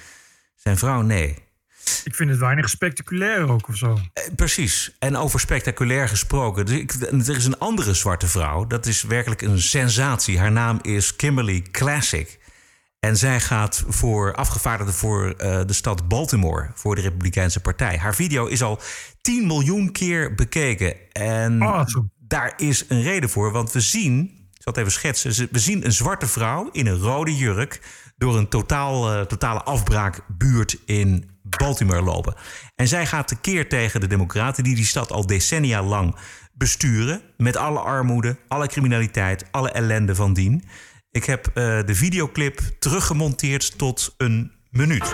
zijn 0.56 0.78
vrouw, 0.78 1.02
nee. 1.02 1.38
ik 2.04 2.16
vind 2.16 2.30
het 2.30 2.40
weinig 2.40 2.70
spectaculair 2.70 3.50
ook 3.50 3.68
of 3.68 3.76
zo. 3.76 4.00
Eh, 4.14 4.24
Precies. 4.36 4.96
En 5.00 5.16
over 5.16 5.40
spectaculair 5.40 6.08
gesproken. 6.08 6.66
Dus 6.66 6.80
ik, 6.80 6.94
er 7.02 7.36
is 7.36 7.46
een 7.46 7.60
andere 7.60 7.94
zwarte 7.94 8.28
vrouw. 8.28 8.68
Dat 8.68 8.86
is 8.86 9.04
werkelijk 9.04 9.42
een 9.42 9.62
sensatie. 9.62 10.40
Haar 10.40 10.52
naam 10.52 10.80
is 10.82 11.16
Kimberly 11.16 11.62
Classic. 11.72 12.40
En 13.00 13.18
zij 13.18 13.40
gaat 13.40 13.84
voor 13.88 14.36
afgevaardigde 14.36 14.94
voor 14.94 15.32
eh, 15.32 15.62
de 15.66 15.74
stad 15.74 16.08
Baltimore. 16.08 16.70
Voor 16.74 16.96
de 16.96 17.02
Republikeinse 17.02 17.60
Partij. 17.60 17.98
Haar 17.98 18.16
video 18.16 18.46
is 18.46 18.64
al 18.64 18.80
10 19.22 19.48
miljoen 19.48 19.92
keer 19.92 20.36
bekeken. 20.36 20.96
En 21.12 21.58
daar 22.30 22.54
is 22.58 22.86
een 22.88 23.02
reden 23.02 23.30
voor. 23.30 23.52
Want 23.52 23.72
we 23.72 23.80
zien, 23.80 24.22
ik 24.54 24.62
zal 24.62 24.74
het 24.74 24.78
even 24.78 24.92
schetsen. 24.92 25.48
We 25.52 25.60
zien 25.60 25.86
een 25.86 25.92
zwarte 25.92 26.28
vrouw 26.28 26.70
in 26.72 26.88
een 26.88 26.98
rode 26.98 27.36
jurk. 27.36 27.82
door 28.18 28.38
een 28.38 28.48
totaal, 28.48 29.12
eh, 29.12 29.22
totale 29.22 29.64
afbraakbuurt 29.64 30.78
in 30.86 31.30
Baltimore 31.42 32.02
lopen. 32.02 32.34
En 32.76 32.88
zij 32.88 33.06
gaat 33.06 33.28
tekeer 33.28 33.70
tegen 33.70 34.00
de 34.00 34.08
Democraten. 34.08 34.64
die 34.64 34.76
die 34.76 34.86
stad 34.86 35.12
al 35.12 35.26
decennia 35.26 35.84
lang 35.84 36.16
besturen. 36.54 37.22
Met 37.38 37.58
alle 37.58 37.80
armoede, 37.80 38.38
alle 38.48 38.68
criminaliteit, 38.68 39.46
alle 39.52 39.72
ellende 39.72 40.16
van 40.16 40.34
dien. 40.34 40.64
Ik 41.12 41.26
heb 41.26 41.48
eh, 41.48 41.54
de 41.86 41.96
videoclip 41.96 42.60
teruggemonteerd 42.80 43.78
tot 43.78 44.14
een 44.18 44.52
minuut. 44.70 45.14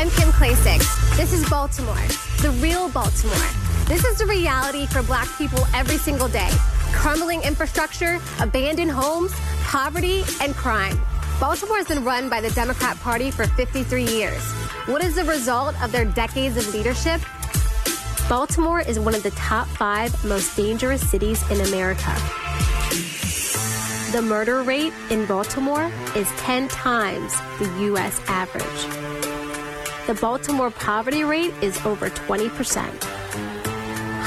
I'm 0.00 0.10
Kim 0.14 0.30
Klasick. 0.38 0.82
This 1.16 1.40
is 1.40 1.48
Baltimore, 1.48 2.06
the 2.36 2.58
real 2.60 2.90
Baltimore. 2.90 3.67
This 3.88 4.04
is 4.04 4.18
the 4.18 4.26
reality 4.26 4.84
for 4.84 5.02
black 5.02 5.28
people 5.38 5.66
every 5.74 5.96
single 5.96 6.28
day. 6.28 6.50
crumbling 6.92 7.40
infrastructure, 7.42 8.18
abandoned 8.38 8.90
homes, 8.90 9.32
poverty, 9.62 10.24
and 10.42 10.54
crime. 10.54 11.00
Baltimore 11.40 11.78
has 11.78 11.86
been 11.88 12.04
run 12.04 12.28
by 12.28 12.42
the 12.42 12.50
Democrat 12.50 12.98
Party 12.98 13.30
for 13.30 13.46
53 13.46 14.04
years. 14.04 14.42
What 14.86 15.02
is 15.02 15.14
the 15.14 15.24
result 15.24 15.80
of 15.82 15.90
their 15.90 16.04
decades 16.04 16.58
of 16.58 16.74
leadership? 16.74 17.22
Baltimore 18.28 18.80
is 18.80 18.98
one 18.98 19.14
of 19.14 19.22
the 19.22 19.30
top 19.30 19.66
five 19.68 20.12
most 20.22 20.54
dangerous 20.54 21.00
cities 21.08 21.42
in 21.50 21.62
America. 21.62 22.14
The 24.12 24.20
murder 24.22 24.62
rate 24.62 24.92
in 25.08 25.24
Baltimore 25.24 25.90
is 26.14 26.28
10 26.38 26.68
times 26.68 27.32
the 27.58 27.70
U.S. 27.84 28.20
average. 28.28 30.06
The 30.06 30.14
Baltimore 30.20 30.70
poverty 30.70 31.24
rate 31.24 31.54
is 31.62 31.78
over 31.86 32.10
20%. 32.10 33.17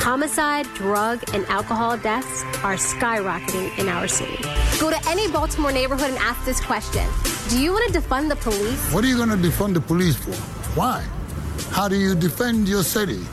Homicide, 0.02 0.66
drug, 0.74 1.24
and 1.36 1.45
alcohol 1.45 1.95
deaths 1.95 2.41
are 2.64 2.74
skyrocketing 2.74 3.78
in 3.78 3.88
our 3.88 4.08
city. 4.08 4.36
Go 4.80 4.89
to 4.89 4.97
any 5.08 5.32
Baltimore 5.32 5.72
neighborhood 5.72 6.10
and 6.10 6.18
ask 6.18 6.43
this 6.43 6.60
question 6.60 7.08
Do 7.49 7.62
you 7.62 7.72
want 7.72 7.93
to 7.93 7.99
defund 7.99 8.30
the 8.30 8.36
police? 8.36 8.91
What 8.91 9.04
are 9.04 9.08
you 9.08 9.16
going 9.16 9.30
to 9.30 9.36
defund 9.36 9.76
the 9.76 9.80
police 9.82 10.16
for? 10.16 10.32
Why? 10.74 11.06
How 11.70 11.88
do 11.88 11.97
you 11.97 12.16
defend 12.16 12.68
your 12.68 12.82
city, 12.82 13.24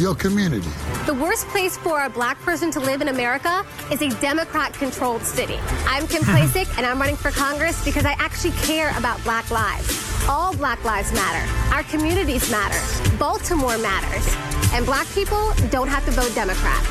your 0.00 0.16
community? 0.16 0.68
The 1.06 1.14
worst 1.14 1.46
place 1.48 1.76
for 1.76 2.04
a 2.04 2.10
black 2.10 2.36
person 2.40 2.72
to 2.72 2.80
live 2.80 3.00
in 3.00 3.06
America 3.08 3.64
is 3.92 4.02
a 4.02 4.08
Democrat 4.20 4.74
controlled 4.74 5.22
city. 5.22 5.60
I'm 5.86 6.04
Kim 6.08 6.22
Klacik, 6.22 6.66
and 6.76 6.84
I'm 6.84 6.98
running 6.98 7.16
for 7.16 7.30
Congress 7.30 7.84
because 7.84 8.04
I 8.04 8.16
actually 8.18 8.54
care 8.66 8.90
about 8.98 9.22
black 9.22 9.52
lives. 9.52 10.07
All 10.28 10.56
black 10.56 10.84
lives 10.84 11.12
matter. 11.12 11.42
Our 11.72 11.84
communities 11.84 12.50
matter. 12.50 12.80
Baltimore 13.18 13.78
matters. 13.78 14.26
And 14.74 14.84
black 14.84 15.06
people 15.14 15.68
don't 15.70 15.88
have 15.88 16.04
to 16.04 16.12
vote 16.20 16.34
Democrat. 16.34 16.82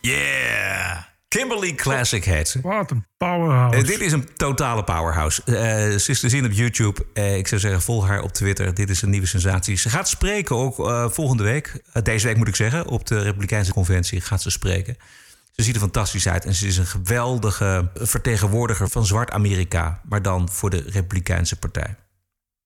Yeah! 0.00 1.02
Kimberly 1.28 1.74
Classic 1.74 2.24
heet 2.24 2.48
ze. 2.48 2.60
Wat 2.62 2.90
een 2.90 3.06
powerhouse. 3.16 3.76
Eh, 3.76 3.84
dit 3.84 4.00
is 4.00 4.12
een 4.12 4.28
totale 4.36 4.84
powerhouse. 4.84 5.42
Eh, 5.44 5.54
ze 5.98 6.10
is 6.10 6.20
te 6.20 6.28
zien 6.28 6.44
op 6.44 6.52
YouTube. 6.52 7.06
Eh, 7.12 7.36
ik 7.36 7.48
zou 7.48 7.60
zeggen, 7.60 7.82
volg 7.82 8.06
haar 8.06 8.22
op 8.22 8.32
Twitter. 8.32 8.74
Dit 8.74 8.90
is 8.90 9.02
een 9.02 9.10
nieuwe 9.10 9.26
sensatie. 9.26 9.76
Ze 9.76 9.88
gaat 9.88 10.08
spreken 10.08 10.56
ook 10.56 10.74
volgende 11.12 11.42
week. 11.42 11.82
deze 12.02 12.26
week 12.26 12.36
moet 12.36 12.48
ik 12.48 12.56
zeggen. 12.56 12.86
Op 12.86 13.06
de 13.06 13.22
Republikeinse 13.22 13.72
Conventie 13.72 14.20
gaat 14.20 14.42
ze 14.42 14.50
spreken. 14.50 14.96
Ze 15.50 15.62
ziet 15.62 15.74
er 15.74 15.80
fantastisch 15.80 16.28
uit. 16.28 16.44
En 16.44 16.54
ze 16.54 16.66
is 16.66 16.76
een 16.76 16.86
geweldige 16.86 17.90
vertegenwoordiger 17.94 18.88
van 18.88 19.06
Zwart 19.06 19.30
Amerika. 19.30 20.00
Maar 20.08 20.22
dan 20.22 20.48
voor 20.48 20.70
de 20.70 20.84
Republikeinse 20.86 21.58
Partij. 21.58 21.96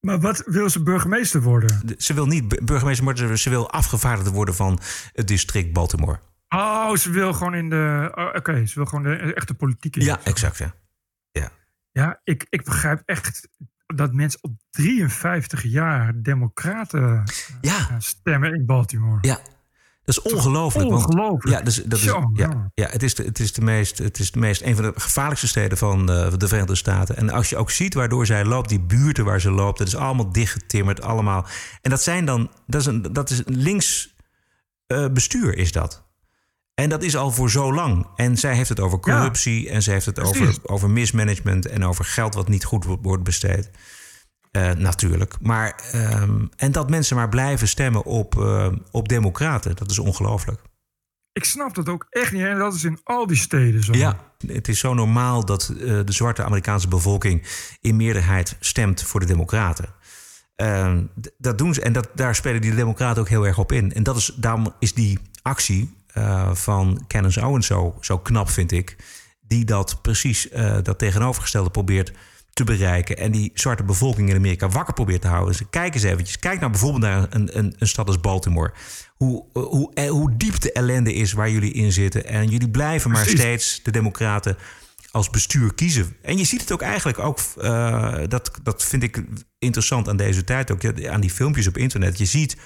Maar 0.01 0.21
wat 0.21 0.43
wil 0.47 0.71
ze 0.71 0.83
burgemeester 0.83 1.43
worden? 1.43 1.83
Ze 1.99 2.15
wil 2.15 2.27
niet 2.27 2.65
burgemeester 2.65 3.05
worden. 3.05 3.39
Ze 3.39 3.51
wil 3.51 3.71
afgevaardigde 3.71 4.31
worden 4.31 4.55
van 4.55 4.81
het 5.13 5.29
district 5.29 5.73
Baltimore. 5.73 6.19
Oh, 6.49 6.95
ze 6.95 7.11
wil 7.11 7.33
gewoon 7.33 7.55
in 7.55 7.71
de. 7.71 8.13
Oh, 8.15 8.35
Oké, 8.35 8.67
ze 8.67 8.75
wil 8.75 8.85
gewoon 8.85 9.05
de 9.05 9.35
echte 9.35 9.55
politiek 9.55 9.97
in. 9.97 10.05
Ja, 10.05 10.21
exact. 10.25 10.59
Ja, 10.59 10.75
ja. 11.31 11.51
ja 11.93 12.21
ik, 12.25 12.47
ik 12.49 12.65
begrijp 12.65 13.03
echt 13.05 13.49
dat 13.87 14.13
mensen 14.13 14.39
op 14.43 14.53
53 14.71 15.63
jaar 15.63 16.23
Democraten 16.23 17.25
ja. 17.61 17.79
gaan 17.79 18.03
stemmen 18.03 18.55
in 18.55 18.67
Baltimore. 18.67 19.19
Ja, 19.21 19.39
dat 20.05 20.17
is 20.17 20.33
ongelooflijk. 20.33 20.89
Ongelooflijk. 20.89 21.57
Ja, 21.59 21.65
dus, 21.65 21.83
dat 21.85 21.99
is, 21.99 22.05
ja, 22.05 22.71
ja, 22.75 22.89
het, 22.89 23.03
is 23.03 23.15
de, 23.15 23.23
het, 23.25 23.39
is 23.39 23.53
de 23.53 23.61
meest, 23.61 23.99
het 23.99 24.19
is 24.19 24.31
de 24.31 24.39
meest, 24.39 24.63
een 24.63 24.75
van 24.75 24.85
de 24.85 24.93
gevaarlijkste 24.97 25.49
steden 25.49 25.79
van 25.79 26.11
uh, 26.11 26.33
de 26.37 26.49
Verenigde 26.49 26.75
Staten. 26.75 27.17
En 27.17 27.31
als 27.31 27.49
je 27.49 27.57
ook 27.57 27.71
ziet 27.71 27.95
waardoor 27.95 28.27
zij 28.27 28.45
loopt, 28.45 28.69
die 28.69 28.81
buurten 28.81 29.25
waar 29.25 29.41
ze 29.41 29.51
loopt, 29.51 29.79
dat 29.79 29.87
is 29.87 29.97
allemaal 29.97 30.33
dichtgetimmerd, 30.33 31.03
allemaal. 31.03 31.47
En 31.81 31.91
dat 31.91 32.03
zijn 32.03 32.25
dan, 32.25 32.51
dat 32.67 32.81
is, 32.81 32.87
een, 32.87 33.13
dat 33.13 33.31
is 33.31 33.43
links 33.45 34.15
uh, 34.87 35.07
bestuur, 35.09 35.57
is 35.57 35.73
dat. 35.73 36.05
En 36.75 36.89
dat 36.89 37.03
is 37.03 37.17
al 37.17 37.31
voor 37.31 37.51
zo 37.51 37.73
lang. 37.73 38.07
En 38.17 38.37
zij 38.37 38.55
heeft 38.55 38.69
het 38.69 38.81
over 38.81 39.01
corruptie 39.01 39.71
en 39.71 39.83
ze 39.83 39.91
heeft 39.91 40.07
het 40.07 40.21
over, 40.21 40.57
over 40.63 40.91
mismanagement 40.91 41.67
en 41.67 41.85
over 41.85 42.05
geld 42.05 42.35
wat 42.35 42.49
niet 42.49 42.65
goed 42.65 42.85
wordt 43.03 43.23
besteed. 43.23 43.71
Uh, 44.57 44.71
natuurlijk. 44.71 45.35
Maar, 45.41 45.81
um, 45.95 46.51
en 46.57 46.73
dat 46.73 46.91
mensen 46.91 47.17
maar 47.17 47.29
blijven 47.29 47.69
stemmen 47.69 48.05
op, 48.05 48.35
uh, 48.35 48.67
op 48.91 49.09
democraten, 49.09 49.77
dat 49.77 49.91
is 49.91 49.99
ongelooflijk. 49.99 50.61
Ik 51.33 51.45
snap 51.45 51.75
dat 51.75 51.89
ook 51.89 52.07
echt 52.11 52.33
niet. 52.33 52.43
En 52.43 52.59
dat 52.59 52.75
is 52.75 52.85
in 52.85 52.99
al 53.05 53.27
die 53.27 53.37
steden 53.37 53.85
zo. 53.85 53.93
Ja, 53.93 54.19
het 54.47 54.69
is 54.69 54.79
zo 54.79 54.95
normaal 54.95 55.45
dat 55.45 55.73
uh, 55.75 56.01
de 56.05 56.13
zwarte 56.13 56.45
Amerikaanse 56.45 56.89
bevolking 56.89 57.47
in 57.81 57.97
meerderheid 57.97 58.57
stemt 58.61 59.03
voor 59.03 59.21
de 59.21 59.27
democraten. 59.27 59.89
Ehm, 60.57 61.03
dat 61.39 61.59
doen 61.59 61.75
ze 61.75 61.81
en 61.83 61.93
dat, 61.93 62.09
daar 62.15 62.35
spelen 62.35 62.61
die 62.61 62.75
democraten 62.75 63.23
ook 63.23 63.29
heel 63.29 63.47
erg 63.47 63.59
op 63.59 63.73
in. 63.73 63.93
En 63.93 64.03
dat 64.03 64.17
is, 64.17 64.33
daarom 64.37 64.75
is 64.79 64.95
die 64.95 65.19
actie 65.43 65.95
van 66.53 67.05
Candace 67.09 67.47
Owens 67.47 67.67
zo, 67.67 67.97
zo 68.01 68.19
knap, 68.19 68.51
vind 68.51 68.73
ik. 68.73 68.97
Die 69.41 69.65
dat 69.65 70.03
precies 70.03 70.49
dat 70.83 70.99
tegenovergestelde 70.99 71.71
probeert 71.71 72.13
te 72.55 72.65
bereiken. 72.65 73.17
En 73.17 73.33
die 73.33 73.51
zwarte 73.55 73.85
bevolking 73.85 74.29
in 74.29 74.37
Amerika 74.37 74.69
wakker 74.69 74.95
probeert 74.95 75.21
te 75.21 75.29
houden. 75.29 75.57
Dus 75.57 75.67
kijk 75.71 75.95
eens 75.95 76.03
eventjes. 76.03 76.39
Kijk 76.39 76.59
nou 76.59 76.71
bijvoorbeeld 76.71 77.03
naar 77.03 77.27
een, 77.31 77.59
een, 77.59 77.75
een 77.79 77.89
stad 77.89 78.07
als 78.07 78.21
Baltimore. 78.21 78.73
Hoe, 79.17 79.45
hoe, 79.53 79.95
eh, 79.95 80.11
hoe 80.11 80.37
diep 80.37 80.61
de 80.61 80.73
ellende 80.73 81.13
is 81.13 81.33
waar 81.33 81.51
jullie 81.51 81.73
in 81.73 81.93
zitten. 81.93 82.27
En 82.27 82.49
jullie 82.49 82.71
blijven 82.71 83.11
maar 83.11 83.27
steeds 83.27 83.81
de 83.83 83.91
democraten 83.91 84.57
als 85.11 85.31
bestuur 85.31 85.75
kiezen. 85.75 86.17
En 86.23 86.39
je 86.39 86.45
ziet 86.45 86.61
het 86.61 86.73
ook 86.73 86.83
eigenlijk 86.83 87.19
ook... 87.19 87.39
Uh, 87.59 88.15
dat, 88.29 88.51
dat 88.63 88.85
vind 88.85 89.03
ik 89.03 89.23
interessant 89.59 90.09
aan 90.09 90.17
deze 90.17 90.45
tijd 90.45 90.71
ook. 90.71 91.07
Aan 91.07 91.21
die 91.21 91.31
filmpjes 91.31 91.67
op 91.67 91.77
internet. 91.77 92.19
Je 92.19 92.25
ziet 92.25 92.57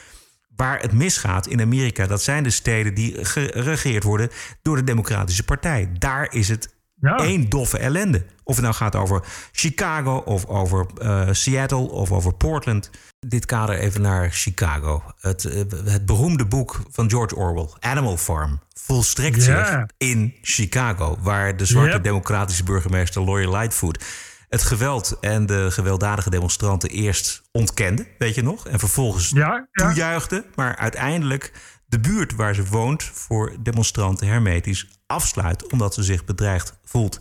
waar 0.57 0.80
het 0.80 0.93
misgaat 0.93 1.47
in 1.47 1.61
Amerika. 1.61 2.07
Dat 2.07 2.22
zijn 2.22 2.43
de 2.43 2.51
steden 2.51 2.95
die 2.95 3.24
geregeerd 3.24 4.03
worden 4.03 4.30
door 4.62 4.76
de 4.76 4.84
Democratische 4.84 5.45
Partij. 5.45 5.91
Daar 5.99 6.32
is 6.34 6.49
het 6.49 6.76
ja. 7.01 7.16
één 7.16 7.49
doffe 7.49 7.78
ellende. 7.78 8.24
Of 8.44 8.55
het 8.55 8.64
nou 8.64 8.76
gaat 8.76 8.96
over 8.96 9.24
Chicago 9.53 10.16
of 10.16 10.46
over 10.46 10.86
uh, 11.03 11.28
Seattle 11.30 11.90
of 11.90 12.12
over 12.12 12.34
Portland. 12.34 12.90
Dit 13.18 13.46
kader 13.46 13.78
even 13.78 14.01
naar 14.01 14.30
Chicago. 14.30 15.03
Het, 15.20 15.44
uh, 15.44 15.62
het 15.84 16.07
beroemde 16.07 16.46
boek 16.46 16.82
van 16.90 17.11
George 17.11 17.36
Orwell, 17.36 17.68
Animal 17.80 18.16
Farm, 18.16 18.61
volstrekt 18.74 19.42
zich 19.42 19.86
in 19.96 20.34
Chicago, 20.42 21.18
waar 21.20 21.57
de 21.57 21.64
zwarte 21.64 21.92
yep. 21.92 22.03
democratische 22.03 22.64
burgemeester 22.64 23.22
Lori 23.22 23.51
Lightfoot 23.51 24.05
het 24.49 24.62
geweld 24.62 25.16
en 25.20 25.46
de 25.46 25.70
gewelddadige 25.70 26.30
demonstranten 26.30 26.88
eerst 26.88 27.42
ontkende, 27.53 28.07
weet 28.18 28.34
je 28.34 28.42
nog, 28.42 28.66
en 28.66 28.78
vervolgens 28.78 29.30
ja, 29.30 29.68
ja. 29.72 29.86
toejuichte, 29.86 30.44
maar 30.55 30.76
uiteindelijk 30.76 31.53
de 31.86 32.01
buurt 32.01 32.34
waar 32.34 32.55
ze 32.55 32.64
woont 32.64 33.03
voor 33.03 33.57
demonstranten 33.61 34.26
hermetisch 34.26 34.97
afsluit 35.09 35.72
omdat 35.72 35.94
ze 35.94 36.02
zich 36.02 36.24
bedreigd 36.24 36.72
voelt. 36.84 37.18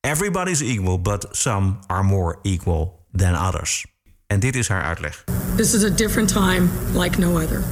Everybody's 0.00 0.60
equal, 0.60 1.00
but 1.00 1.26
some 1.30 1.78
are 1.86 2.02
more 2.02 2.38
equal 2.42 3.06
than 3.12 3.46
others. 3.46 3.86
En 4.26 4.40
dit 4.40 4.56
is 4.56 4.68
haar 4.68 4.82
uitleg. 4.82 5.24
This 5.56 5.74
is 5.74 5.82
a 5.82 5.90
different 5.90 6.28
time 6.28 6.68
like 6.94 7.18
no 7.18 7.38
other. 7.42 7.62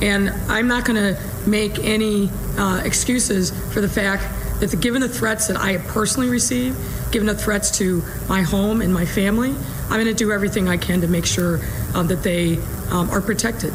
And 0.00 0.32
I'm 0.48 0.66
not 0.66 0.84
going 0.84 0.98
to 0.98 1.20
make 1.50 1.78
any 1.78 2.28
uh, 2.58 2.80
excuses 2.84 3.52
for 3.70 3.80
the 3.80 3.88
fact 3.88 4.22
that 4.60 4.70
the, 4.70 4.76
given 4.76 5.00
the 5.00 5.08
threats 5.08 5.46
that 5.46 5.56
I 5.56 5.72
have 5.72 5.86
personally 5.92 6.30
received, 6.30 6.76
given 7.10 7.26
the 7.26 7.34
threats 7.34 7.70
to 7.78 8.02
my 8.28 8.42
home 8.42 8.82
and 8.82 8.92
my 8.92 9.06
family, 9.06 9.54
I'm 9.90 10.00
going 10.00 10.16
to 10.16 10.24
do 10.24 10.32
everything 10.32 10.68
I 10.68 10.76
can 10.76 11.00
to 11.00 11.08
make 11.08 11.26
sure 11.26 11.60
um, 11.94 12.06
that 12.06 12.22
they 12.22 12.58
um, 12.90 13.10
are 13.10 13.20
protected. 13.20 13.72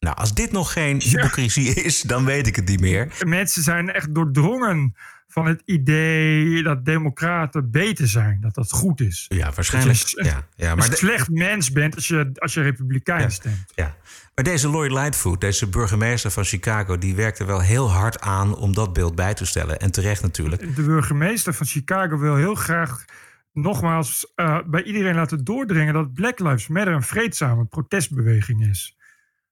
Nou, 0.00 0.16
als 0.16 0.34
dit 0.34 0.52
nog 0.52 0.72
geen 0.72 1.00
hypocrisie 1.00 1.74
is, 1.74 2.00
dan 2.02 2.24
weet 2.24 2.46
ik 2.46 2.56
het 2.56 2.68
niet 2.68 2.80
meer. 2.80 3.12
Mensen 3.26 3.62
zijn 3.62 3.90
echt 3.90 4.14
doordrongen 4.14 4.94
van 5.28 5.46
het 5.46 5.62
idee 5.64 6.62
dat 6.62 6.84
democraten 6.84 7.70
beter 7.70 8.08
zijn. 8.08 8.40
Dat 8.40 8.54
dat 8.54 8.70
goed 8.70 9.00
is. 9.00 9.26
Ja, 9.28 9.52
waarschijnlijk. 9.54 9.98
Dat 9.98 10.10
je, 10.10 10.24
ja, 10.24 10.46
ja, 10.54 10.74
maar 10.74 10.86
een 10.86 10.96
slecht 10.96 11.28
mens 11.28 11.72
bent 11.72 11.94
als 11.94 12.08
je, 12.08 12.30
als 12.34 12.54
je 12.54 12.62
republikein 12.62 13.20
ja, 13.20 13.28
stemt. 13.28 13.72
Ja. 13.74 13.96
Maar 14.34 14.44
deze 14.44 14.68
Lloyd 14.68 14.90
Lightfoot, 14.90 15.40
deze 15.40 15.68
burgemeester 15.68 16.30
van 16.30 16.44
Chicago... 16.44 16.98
die 16.98 17.14
werkte 17.14 17.44
wel 17.44 17.60
heel 17.60 17.90
hard 17.90 18.20
aan 18.20 18.56
om 18.56 18.74
dat 18.74 18.92
beeld 18.92 19.14
bij 19.14 19.34
te 19.34 19.46
stellen. 19.46 19.78
En 19.78 19.90
terecht 19.90 20.22
natuurlijk. 20.22 20.76
De 20.76 20.82
burgemeester 20.82 21.54
van 21.54 21.66
Chicago 21.66 22.18
wil 22.18 22.36
heel 22.36 22.54
graag 22.54 23.04
nogmaals 23.52 24.32
uh, 24.36 24.58
bij 24.66 24.82
iedereen 24.82 25.14
laten 25.14 25.44
doordringen... 25.44 25.94
dat 25.94 26.12
Black 26.12 26.38
Lives 26.38 26.68
Matter 26.68 26.94
een 26.94 27.02
vreedzame 27.02 27.64
protestbeweging 27.64 28.68
is. 28.68 28.98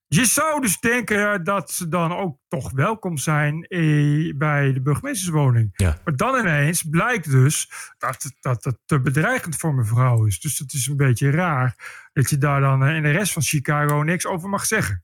Je 0.08 0.24
zou 0.24 0.60
dus 0.60 0.80
denken 0.80 1.44
dat 1.44 1.70
ze 1.70 1.88
dan 1.88 2.16
ook 2.16 2.38
toch 2.48 2.70
welkom 2.72 3.16
zijn 3.16 3.64
eh, 3.64 4.36
bij 4.36 4.72
de 4.72 4.80
burgemeesterswoning. 4.80 5.70
Ja. 5.72 5.98
Maar 6.04 6.16
dan 6.16 6.38
ineens 6.38 6.82
blijkt 6.82 7.30
dus 7.30 7.70
dat, 7.98 8.32
dat 8.40 8.64
het 8.64 8.78
te 8.86 9.00
bedreigend 9.00 9.56
voor 9.56 9.74
mevrouw 9.74 10.24
is. 10.24 10.40
Dus 10.40 10.58
het 10.58 10.72
is 10.72 10.86
een 10.86 10.96
beetje 10.96 11.30
raar 11.30 11.74
dat 12.12 12.30
je 12.30 12.38
daar 12.38 12.60
dan 12.60 12.86
in 12.86 13.02
de 13.02 13.10
rest 13.10 13.32
van 13.32 13.42
Chicago 13.42 14.02
niks 14.02 14.26
over 14.26 14.48
mag 14.48 14.66
zeggen. 14.66 15.02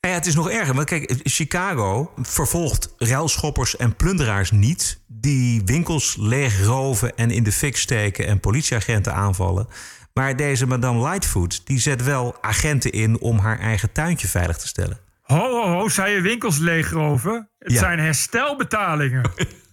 Ja, 0.00 0.12
het 0.12 0.26
is 0.26 0.34
nog 0.34 0.50
erger. 0.50 0.74
Want 0.74 0.88
kijk, 0.88 1.20
Chicago 1.22 2.12
vervolgt 2.22 2.94
ruilschoppers 2.98 3.76
en 3.76 3.96
plunderaars 3.96 4.50
niet... 4.50 5.00
die 5.06 5.62
winkels 5.64 6.16
leegroven 6.16 7.16
en 7.16 7.30
in 7.30 7.42
de 7.42 7.52
fik 7.52 7.76
steken 7.76 8.26
en 8.26 8.40
politieagenten 8.40 9.14
aanvallen... 9.14 9.68
Maar 10.16 10.36
deze 10.36 10.66
Madame 10.66 11.00
Lightfoot 11.02 11.66
die 11.66 11.78
zet 11.78 12.02
wel 12.04 12.36
agenten 12.40 12.92
in 12.92 13.20
om 13.20 13.38
haar 13.38 13.58
eigen 13.58 13.92
tuintje 13.92 14.28
veilig 14.28 14.56
te 14.56 14.66
stellen. 14.66 14.98
Ho, 15.22 15.36
ho, 15.36 15.72
ho, 15.72 15.88
zijn 15.88 16.12
je 16.12 16.20
winkels 16.20 16.58
leegroven? 16.58 17.50
Het 17.58 17.72
Ja. 17.72 17.78
zijn 17.78 17.98
herstelbetalingen. 17.98 19.30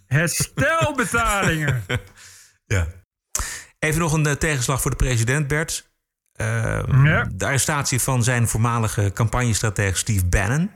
herstelbetalingen. 0.07 1.83
Ja. 2.65 2.87
Even 3.79 3.99
nog 3.99 4.13
een 4.13 4.25
eh, 4.25 4.33
tegenslag 4.33 4.81
voor 4.81 4.91
de 4.91 4.97
president, 4.97 5.47
Bert. 5.47 5.91
Ehm, 6.33 7.05
Ja. 7.05 7.27
De 7.33 7.45
arrestatie 7.45 7.99
van 8.01 8.23
zijn 8.23 8.47
voormalige 8.47 9.11
campagnestratege 9.13 9.97
Steve 9.97 10.25
Bannon. 10.25 10.71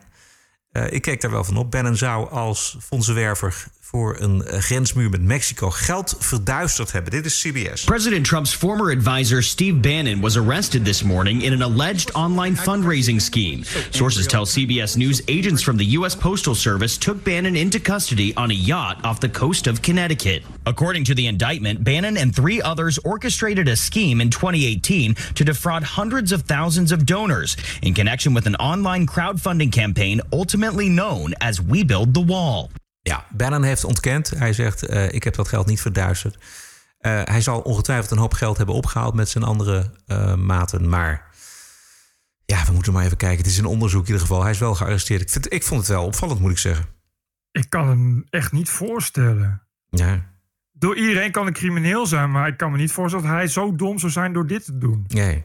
Eh, 0.77 0.91
ik 0.91 1.01
keek 1.01 1.21
daar 1.21 1.31
wel 1.31 1.43
van 1.43 1.57
op. 1.57 1.71
Bannon 1.71 1.95
zou 1.95 2.29
als 2.29 2.77
fondsenwerver 2.79 3.67
voor 3.89 4.15
een 4.19 4.45
eh, 4.45 4.59
grensmuur 4.59 5.09
met 5.09 5.21
Mexico 5.21 5.69
geld 5.69 6.15
verduisterd 6.19 6.91
hebben. 6.91 7.11
Dit 7.11 7.25
is 7.25 7.41
CBS. 7.41 7.83
President 7.83 8.25
Trump's 8.25 8.53
former 8.53 8.97
advisor 8.97 9.43
Steve 9.43 9.75
Bannon 9.75 10.19
was 10.19 10.37
arrested 10.37 10.85
this 10.85 11.03
morning 11.03 11.43
in 11.43 11.53
an 11.53 11.61
alleged 11.61 12.11
online 12.11 12.55
fundraising 12.55 13.21
scheme. 13.21 13.63
Sources 13.89 14.25
tell 14.25 14.45
CBS 14.45 14.95
News 14.95 15.21
agents 15.27 15.63
from 15.63 15.77
the 15.77 15.97
U.S. 15.97 16.15
Postal 16.15 16.55
Service 16.55 16.97
took 16.97 17.23
Bannon 17.23 17.55
into 17.55 17.79
custody 17.79 18.33
on 18.35 18.51
a 18.51 18.53
yacht 18.53 18.97
off 19.03 19.19
the 19.19 19.29
coast 19.29 19.67
of 19.67 19.81
Connecticut. 19.81 20.43
According 20.65 21.05
to 21.05 21.15
the 21.15 21.27
indictment, 21.27 21.83
Bannon 21.83 22.17
and 22.17 22.35
three 22.35 22.61
others 22.61 22.99
orchestrated 23.03 23.67
a 23.67 23.75
scheme 23.75 24.21
in 24.21 24.29
2018 24.29 25.15
to 25.35 25.43
defraud 25.43 25.83
hundreds 25.83 26.31
of 26.31 26.41
thousands 26.41 26.91
of 26.91 27.05
donors 27.05 27.55
in 27.81 27.93
connection 27.93 28.33
with 28.33 28.47
an 28.47 28.55
online 28.55 29.07
crowdfunding 29.07 29.71
campaign 29.71 30.19
ultimately 30.31 30.66
known 30.75 31.33
as 31.33 31.59
We 31.59 31.85
Build 31.85 32.13
the 32.13 32.25
Wall. 32.25 32.67
Ja, 33.01 33.25
Bannon 33.29 33.63
heeft 33.63 33.83
ontkend. 33.83 34.29
Hij 34.29 34.53
zegt, 34.53 34.85
eh, 34.85 35.11
ik 35.11 35.23
heb 35.23 35.35
dat 35.35 35.47
geld 35.47 35.65
niet 35.65 35.81
verduisterd. 35.81 36.37
Eh, 36.97 37.21
hij 37.23 37.41
zal 37.41 37.59
ongetwijfeld 37.59 38.11
een 38.11 38.17
hoop 38.17 38.33
geld 38.33 38.57
hebben 38.57 38.75
opgehaald 38.75 39.13
met 39.13 39.29
zijn 39.29 39.43
andere 39.43 39.91
eh, 40.05 40.35
maten. 40.35 40.89
Maar 40.89 41.25
ja, 42.45 42.65
we 42.65 42.71
moeten 42.71 42.93
maar 42.93 43.03
even 43.05 43.17
kijken. 43.17 43.37
Het 43.37 43.47
is 43.47 43.57
een 43.57 43.65
onderzoek 43.65 44.01
in 44.01 44.07
ieder 44.07 44.21
geval. 44.21 44.41
Hij 44.41 44.51
is 44.51 44.59
wel 44.59 44.75
gearresteerd. 44.75 45.21
Ik, 45.21 45.29
vind, 45.29 45.53
ik 45.53 45.63
vond 45.63 45.79
het 45.79 45.89
wel 45.89 46.05
opvallend, 46.05 46.39
moet 46.39 46.51
ik 46.51 46.57
zeggen. 46.57 46.85
Ik 47.51 47.69
kan 47.69 47.87
hem 47.87 48.25
echt 48.29 48.51
niet 48.51 48.69
voorstellen. 48.69 49.61
Ja, 49.89 50.25
Door 50.71 50.95
iedereen 50.97 51.31
kan 51.31 51.47
een 51.47 51.53
crimineel 51.53 52.05
zijn, 52.05 52.31
maar 52.31 52.47
ik 52.47 52.57
kan 52.57 52.71
me 52.71 52.77
niet 52.77 52.91
voorstellen 52.91 53.25
dat 53.25 53.35
hij 53.35 53.47
zo 53.47 53.75
dom 53.75 53.99
zou 53.99 54.11
zijn 54.11 54.33
door 54.33 54.47
dit 54.47 54.65
te 54.65 54.77
doen. 54.77 55.03
nee. 55.07 55.43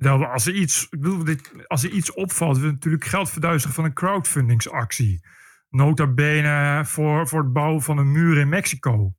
Dat 0.00 0.24
als 0.24 0.46
er 0.46 0.54
iets, 0.54 0.82
ik 0.90 1.00
bedoel, 1.00 1.24
dit, 1.24 1.50
als 1.66 1.84
er 1.84 1.90
iets 1.90 2.12
opvalt, 2.12 2.58
we 2.58 2.66
natuurlijk 2.66 3.04
geld 3.04 3.30
verduisteren 3.30 3.74
van 3.74 3.84
een 3.84 3.92
crowdfundingsactie. 3.94 5.26
Nota 5.70 6.06
bene 6.06 6.82
voor, 6.86 7.28
voor 7.28 7.42
het 7.42 7.52
bouwen 7.52 7.82
van 7.82 7.98
een 7.98 8.12
muur 8.12 8.38
in 8.38 8.48
Mexico. 8.48 9.12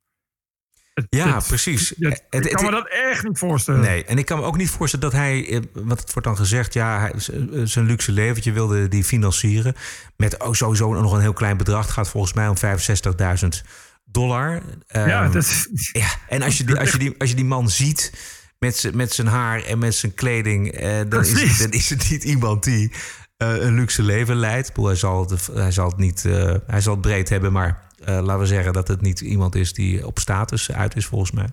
Het- 0.94 1.06
Ja, 1.08 1.34
het- 1.34 1.46
precies. 1.46 1.94
het- 1.98 2.24
ik 2.30 2.52
kan 2.52 2.64
me 2.64 2.70
dat 2.70 2.88
echt 2.88 3.24
niet 3.24 3.38
voorstellen. 3.38 3.80
Nee, 3.80 4.04
en 4.04 4.18
ik 4.18 4.26
kan 4.26 4.38
me 4.38 4.44
ook 4.44 4.56
niet 4.56 4.70
voorstellen 4.70 5.10
dat 5.10 5.20
hij, 5.20 5.48
eh, 5.48 5.60
want 5.72 6.00
het 6.00 6.12
wordt 6.12 6.28
dan 6.28 6.36
gezegd, 6.36 6.72
ja, 6.74 6.98
hij, 7.00 7.10
eh, 7.12 7.60
zijn 7.64 7.86
luxe 7.86 8.12
leventje 8.12 8.52
wilde 8.52 8.88
die 8.88 9.04
financieren. 9.04 9.74
Met 10.16 10.40
ook 10.40 10.56
sowieso 10.56 10.92
nog 10.92 11.12
een 11.12 11.20
heel 11.20 11.32
klein 11.32 11.56
bedrag. 11.56 11.82
Het 11.84 11.94
gaat 11.94 12.08
volgens 12.08 12.32
mij 12.32 12.48
om 12.48 12.56
65.000 12.58 13.64
dollar. 14.04 14.62
Ja, 14.86 15.22
Ehm, 15.22 15.32
dat 15.32 15.42
is, 15.42 15.68
ja, 15.92 16.08
en 16.28 16.42
als 16.42 16.58
je, 16.58 16.64
die, 16.64 16.78
als, 16.78 16.90
je 16.92 16.98
die, 16.98 17.14
als 17.18 17.28
je 17.30 17.36
die 17.36 17.44
man 17.44 17.68
ziet 17.70 18.12
met, 18.60 18.90
met 18.94 19.12
zijn 19.12 19.26
haar 19.26 19.62
en 19.64 19.78
met 19.78 19.94
zijn 19.94 20.14
kleding, 20.14 20.68
eh, 20.72 21.00
dan, 21.08 21.20
is, 21.20 21.40
het- 21.42 21.58
dan 21.58 21.70
is 21.70 21.90
het 21.90 22.10
niet 22.10 22.24
iemand 22.24 22.64
die 22.64 22.92
eh, 23.36 23.54
een 23.62 23.74
luxe 23.74 24.02
leven 24.02 24.36
leidt. 24.36 24.72
Hij, 24.76 24.94
zal 24.94 25.30
het, 25.30 25.46
hij, 25.46 25.70
zal 25.72 25.88
het 25.88 25.96
niet, 25.96 26.24
eh, 26.24 26.54
hij 26.66 26.80
zal 26.80 26.92
het 26.92 27.00
breed 27.02 27.28
hebben, 27.28 27.52
maar 27.52 27.88
laten 28.04 28.38
we 28.38 28.46
zeggen 28.46 28.72
dat 28.72 28.88
het 28.88 29.00
niet 29.00 29.20
iemand 29.20 29.54
is 29.54 29.72
die 29.72 30.06
op 30.06 30.18
status 30.18 30.72
uit 30.72 30.96
is, 30.96 31.06
volgens 31.06 31.30
mij. 31.30 31.48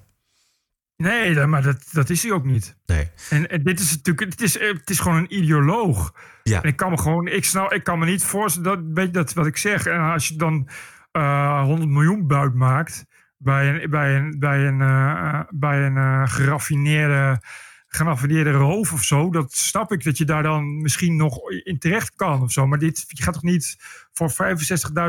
nee, 0.96 1.46
maar 1.46 1.62
dat, 1.62 1.78
dat 1.92 2.10
is 2.10 2.24
hij 2.24 2.32
ook 2.32 2.46
niet. 2.46 2.76
Nee. 2.86 3.10
En, 3.30 3.50
en 3.50 3.64
dit 3.64 3.80
is 3.80 3.96
natuurlijk, 3.96 4.32
het 4.32 4.42
is, 4.42 4.60
het 4.60 4.90
is 4.90 5.00
gewoon 5.00 5.18
een 5.18 5.38
ideoloog. 5.38 6.14
Ja. 6.44 6.62
En 6.62 6.70
ik 6.70 6.76
kan 6.76 6.92
me 6.92 6.98
gewoon, 6.98 7.28
ik, 7.28 7.46
snap, 7.46 7.72
ik 7.74 7.84
kan 7.84 8.00
me 8.00 8.06
niet 8.06 8.24
voorstellen, 8.24 8.70
dat, 8.86 8.94
weet 8.94 9.06
je 9.06 9.12
dat 9.12 9.34
wat 9.34 9.46
ik 9.46 9.58
zeg. 9.58 9.86
En 9.86 10.00
als 10.00 10.28
je 10.28 10.36
dan 10.36 10.70
eh 11.12 11.62
100 11.64 11.90
miljoen 11.90 12.28
buit 12.28 12.54
maakt 12.54 13.06
bij 13.38 13.70
een, 13.70 13.90
bij 13.90 14.16
een, 14.16 14.40
bij 14.40 14.68
een, 14.68 14.82
eh, 14.82 15.42
bij 15.50 15.86
een 15.86 15.98
eh, 15.98 16.22
geraffineerde, 16.26 17.42
geraffineerde 17.88 18.52
roof 18.52 18.94
of 18.94 19.04
zo, 19.04 19.32
dat 19.32 19.54
snap 19.54 19.92
ik 19.92 20.04
dat 20.04 20.18
je 20.18 20.26
daar 20.26 20.44
dan 20.44 20.82
misschien 20.82 21.16
nog 21.16 21.52
in 21.52 21.80
terecht 21.80 22.16
kan 22.16 22.42
of 22.42 22.52
zo. 22.52 22.68
Maar 22.68 22.80
dit, 22.80 23.04
je 23.08 23.24
gaat 23.24 23.34
toch 23.34 23.44
niet 23.44 23.76
voor 24.14 24.32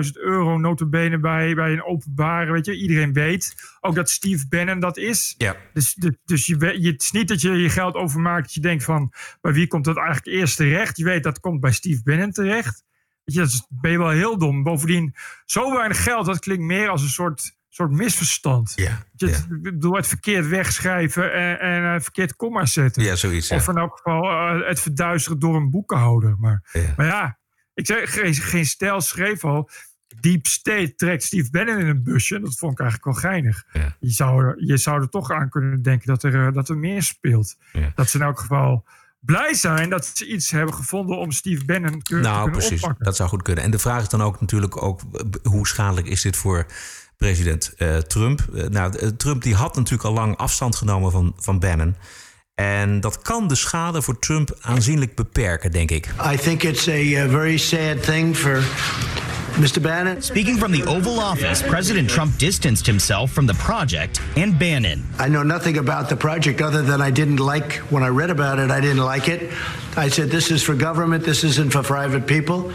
65.000 0.05 0.11
euro 0.13 0.59
notabene 0.59 1.19
bij, 1.19 1.55
bij 1.55 1.73
een 1.73 1.85
openbare, 1.85 2.53
weet 2.53 2.67
je, 2.67 2.77
iedereen 2.77 3.13
weet 3.13 3.55
ook 3.81 3.95
dat 3.95 4.11
Steve 4.11 4.49
Bannon 4.49 4.81
dat 4.81 4.97
is. 4.97 5.35
Ja. 5.39 5.57
Dus, 5.73 5.95
de- 5.95 6.19
dus 6.25 6.47
je, 6.47 6.77
je, 6.81 6.91
het 6.91 7.03
is 7.03 7.11
niet 7.11 7.29
dat 7.29 7.41
je 7.41 7.51
je 7.51 7.71
geld 7.71 7.95
overmaakt. 7.95 8.43
Dat 8.43 8.55
je 8.55 8.61
denkt 8.61 8.85
van, 8.85 9.13
bij 9.41 9.53
wie 9.53 9.67
komt 9.67 9.85
dat 9.85 9.97
eigenlijk 9.97 10.27
eerst 10.27 10.57
terecht? 10.57 10.97
Je 10.97 11.05
weet 11.05 11.23
dat 11.23 11.41
komt 11.41 11.61
bij 11.61 11.73
Steve 11.73 12.03
Bannon 12.03 12.31
terecht. 12.33 12.85
Weet 13.25 13.35
je, 13.37 13.41
dat 13.41 13.67
ben 13.69 13.91
je 13.91 13.99
wel 13.99 14.11
heel 14.11 14.39
dom. 14.39 14.63
Bovendien, 14.63 15.15
zo 15.45 15.73
weinig 15.75 16.03
geld, 16.03 16.27
dat 16.27 16.39
klinkt 16.39 16.63
meer 16.63 16.89
als 16.89 17.03
een 17.03 17.09
soort, 17.09 17.57
soort 17.87 17.91
misverstand. 17.91 18.73
Ja, 18.75 18.99
Je, 19.15 19.27
het- 19.27 19.81
Door 19.81 19.97
het 19.97 20.07
verkeerd 20.07 20.47
wegschrijven 20.49 21.33
en, 21.33 21.61
en 21.61 21.95
eh, 21.95 22.01
verkeerd 22.01 22.37
komma 22.37 22.67
zetten. 22.67 23.03
Ja, 23.03 23.15
zoiets. 23.17 23.51
Of 23.51 23.69
in 23.69 23.77
elk 23.77 23.97
geval 23.97 24.23
eh, 24.31 24.69
het 24.69 24.81
verduisteren 24.81 25.39
door 25.39 25.57
een 25.57 25.71
boekenhouder. 25.71 26.37
Maar 26.39 26.69
Ja. 26.73 26.95
maar 26.97 27.07
ja, 27.07 27.39
ik 27.75 27.87
zeg, 27.87 28.13
geen, 28.13 28.35
geen 28.35 28.67
stijl 28.67 29.01
schreef 29.01 29.45
al. 29.45 29.71
Deep 30.21 30.47
State 30.47 30.95
trekt 30.95 31.23
Steve 31.23 31.51
Bannon 31.51 31.79
in 31.79 31.87
een 31.87 32.03
busje. 32.03 32.41
Dat 32.41 32.57
vond 32.59 32.73
ik 32.73 32.81
eigenlijk 32.81 33.11
wel 33.21 33.31
geinig. 33.31 33.65
Ja. 33.73 33.97
Je, 34.01 34.11
zou, 34.11 34.45
er- 34.45 34.65
je 34.65 34.77
zou 34.77 35.01
er 35.03 35.09
toch 35.09 35.31
aan 35.31 35.49
kunnen 35.49 35.83
denken 35.83 36.07
dat 36.07 36.23
er, 36.23 36.47
eh, 36.47 36.53
dat 36.53 36.69
er 36.69 36.77
meer 36.79 37.03
speelt. 37.03 37.57
Ja. 37.73 37.93
Dat 37.95 38.11
ze 38.11 38.19
in 38.19 38.25
elk 38.25 38.39
geval 38.41 38.87
blij 39.21 39.55
zijn 39.55 39.91
dat 39.91 40.07
ze 40.15 40.27
iets 40.27 40.51
hebben 40.51 40.75
gevonden 40.75 41.19
om 41.19 41.31
Steve 41.33 41.65
Bannon 41.65 42.01
te, 42.03 42.15
Nou, 42.17 42.35
kunnen 42.43 42.59
precies. 42.59 42.83
oppakken. 42.83 43.05
Dat 43.05 43.17
zou 43.17 43.29
goed 43.29 43.43
kunnen. 43.43 43.65
En 43.65 43.71
de 43.71 43.79
vraag 43.79 44.03
is 44.03 44.09
dan 44.09 44.23
ook 44.23 44.41
natuurlijk 44.41 44.83
ook 44.83 45.01
hoe 45.43 45.67
schadelijk 45.67 46.07
is 46.07 46.23
dit 46.23 46.37
voor 46.37 46.67
president 47.19 47.73
eh, 47.77 47.97
Trump? 47.97 48.41
Eh, 48.55 48.65
nou, 48.69 48.97
eh, 48.97 49.09
Trump 49.09 49.43
die 49.43 49.55
had 49.55 49.77
natuurlijk 49.77 50.09
al 50.09 50.13
lang 50.13 50.37
afstand 50.37 50.77
genomen 50.77 51.11
van, 51.11 51.35
van 51.37 51.59
Bannon. 51.59 51.97
En 52.55 53.01
dat 53.01 53.23
kan 53.23 53.49
de 53.49 53.55
schade 53.55 54.03
voor 54.03 54.19
Trump 54.19 54.59
aanzienlijk 54.61 55.15
beperken, 55.15 55.71
denk 55.71 55.91
ik. 55.91 56.09
I 56.33 56.37
think 56.37 56.63
it's 56.63 56.89
a 56.89 56.93
uh, 56.93 57.31
very 57.31 57.57
sad 57.57 58.03
thing 58.03 58.37
for 58.37 58.63
Mr. 59.59 59.81
Bannon. 59.81 60.23
Speaking 60.23 60.59
from 60.59 60.73
the 60.73 60.87
Oval 60.87 61.19
Office, 61.19 61.65
President 61.65 62.09
Trump 62.09 62.39
distanced 62.39 62.87
himself 62.87 63.33
from 63.33 63.47
the 63.47 63.55
project 63.55 64.21
and 64.37 64.59
Bannon. 64.59 65.05
I 65.21 65.29
know 65.29 65.43
nothing 65.43 65.79
about 65.79 66.09
the 66.09 66.17
project 66.17 66.61
other 66.61 66.83
than 66.83 67.01
I 67.09 67.13
didn't 67.13 67.41
like 67.41 67.83
when 67.91 68.03
I 68.03 68.09
read 68.09 68.31
about 68.31 68.59
it. 68.59 68.71
I 68.71 68.81
didn't 68.81 69.05
like 69.13 69.33
it. 69.33 69.41
I 69.97 70.11
said 70.11 70.31
this 70.31 70.51
is 70.51 70.63
for 70.63 70.77
government. 70.77 71.25
This 71.25 71.43
isn't 71.43 71.73
for 71.73 71.83
private 71.83 72.25
people. 72.27 72.71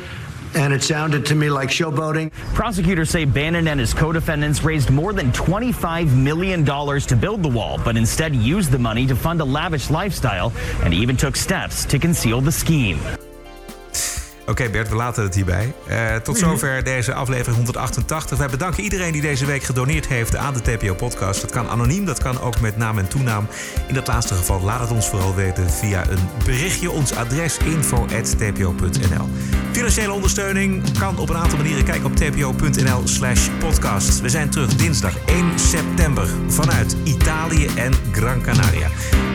And 0.55 0.73
it 0.73 0.83
sounded 0.83 1.25
to 1.27 1.35
me 1.35 1.49
like 1.49 1.69
showboating. 1.69 2.31
Prosecutors 2.53 3.09
say 3.09 3.25
Bannon 3.25 3.67
and 3.67 3.79
his 3.79 3.93
co 3.93 4.11
defendants 4.11 4.63
raised 4.63 4.89
more 4.89 5.13
than 5.13 5.31
$25 5.31 6.15
million 6.15 6.63
to 6.65 7.15
build 7.15 7.43
the 7.43 7.49
wall, 7.49 7.79
but 7.83 7.97
instead 7.97 8.35
used 8.35 8.71
the 8.71 8.79
money 8.79 9.07
to 9.07 9.15
fund 9.15 9.41
a 9.41 9.45
lavish 9.45 9.89
lifestyle 9.89 10.53
and 10.83 10.93
even 10.93 11.17
took 11.17 11.35
steps 11.35 11.85
to 11.85 11.97
conceal 11.97 12.41
the 12.41 12.51
scheme. 12.51 12.99
Oké 14.47 14.69
Bert, 14.69 14.89
we 14.89 14.95
laten 14.95 15.23
het 15.23 15.35
hierbij. 15.35 15.73
Eh, 15.87 16.15
tot 16.15 16.37
zover 16.37 16.83
deze 16.83 17.13
aflevering 17.13 17.55
188. 17.55 18.37
Wij 18.37 18.47
bedanken 18.47 18.83
iedereen 18.83 19.11
die 19.11 19.21
deze 19.21 19.45
week 19.45 19.63
gedoneerd 19.63 20.07
heeft 20.07 20.35
aan 20.35 20.53
de 20.53 20.61
TPO-podcast. 20.61 21.41
Dat 21.41 21.51
kan 21.51 21.69
anoniem, 21.69 22.05
dat 22.05 22.19
kan 22.19 22.41
ook 22.41 22.59
met 22.59 22.77
naam 22.77 22.97
en 22.97 23.07
toenaam. 23.07 23.47
In 23.87 23.93
dat 23.93 24.07
laatste 24.07 24.33
geval 24.33 24.61
laat 24.61 24.79
het 24.79 24.91
ons 24.91 25.07
vooral 25.07 25.35
weten 25.35 25.69
via 25.69 26.09
een 26.09 26.29
berichtje. 26.45 26.91
Ons 26.91 27.15
adres 27.15 27.57
info.tpo.nl 27.57 29.27
Financiële 29.71 30.11
ondersteuning 30.11 30.97
kan 30.99 31.17
op 31.17 31.29
een 31.29 31.37
aantal 31.37 31.57
manieren. 31.57 31.83
Kijk 31.83 32.05
op 32.05 32.15
tpo.nl 32.15 33.01
slash 33.03 33.49
podcast. 33.59 34.21
We 34.21 34.29
zijn 34.29 34.49
terug 34.49 34.75
dinsdag 34.75 35.13
1 35.25 35.59
september 35.59 36.27
vanuit 36.47 36.95
Italië 37.03 37.67
en 37.75 37.93
Gran 38.11 38.41
Canaria. 38.41 38.87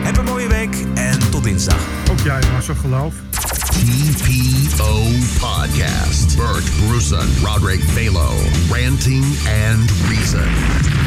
Heb 0.03 0.17
een 0.17 0.25
mooie 0.25 0.47
week 0.47 0.75
en 0.93 1.31
tot 1.31 1.43
dinsdag. 1.43 1.81
Ook 2.11 2.19
jij, 2.19 2.41
maar 2.51 2.63
zo 2.63 2.73
geloof. 2.73 3.28
TPO 3.39 5.11
Podcast. 5.39 6.35
Bert 6.37 6.63
Bruson, 6.79 7.27
Roderick 7.43 7.81
Balo, 7.95 8.29
Ranting 8.71 9.23
and 9.47 9.89
Reason. 10.09 10.98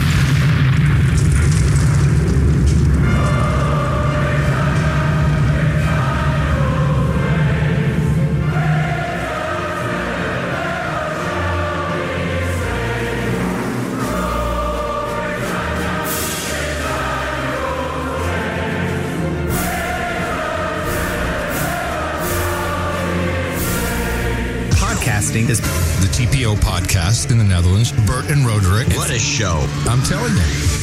TPO 26.43 26.57
podcast 26.57 27.31
in 27.31 27.39
the 27.39 27.45
Netherlands. 27.45 27.93
Bert 28.05 28.29
and 28.29 28.45
Roderick. 28.45 28.89
What 28.97 29.11
a 29.11 29.19
show. 29.19 29.65
I'm 29.87 30.03
telling 30.03 30.35
you. 30.35 30.82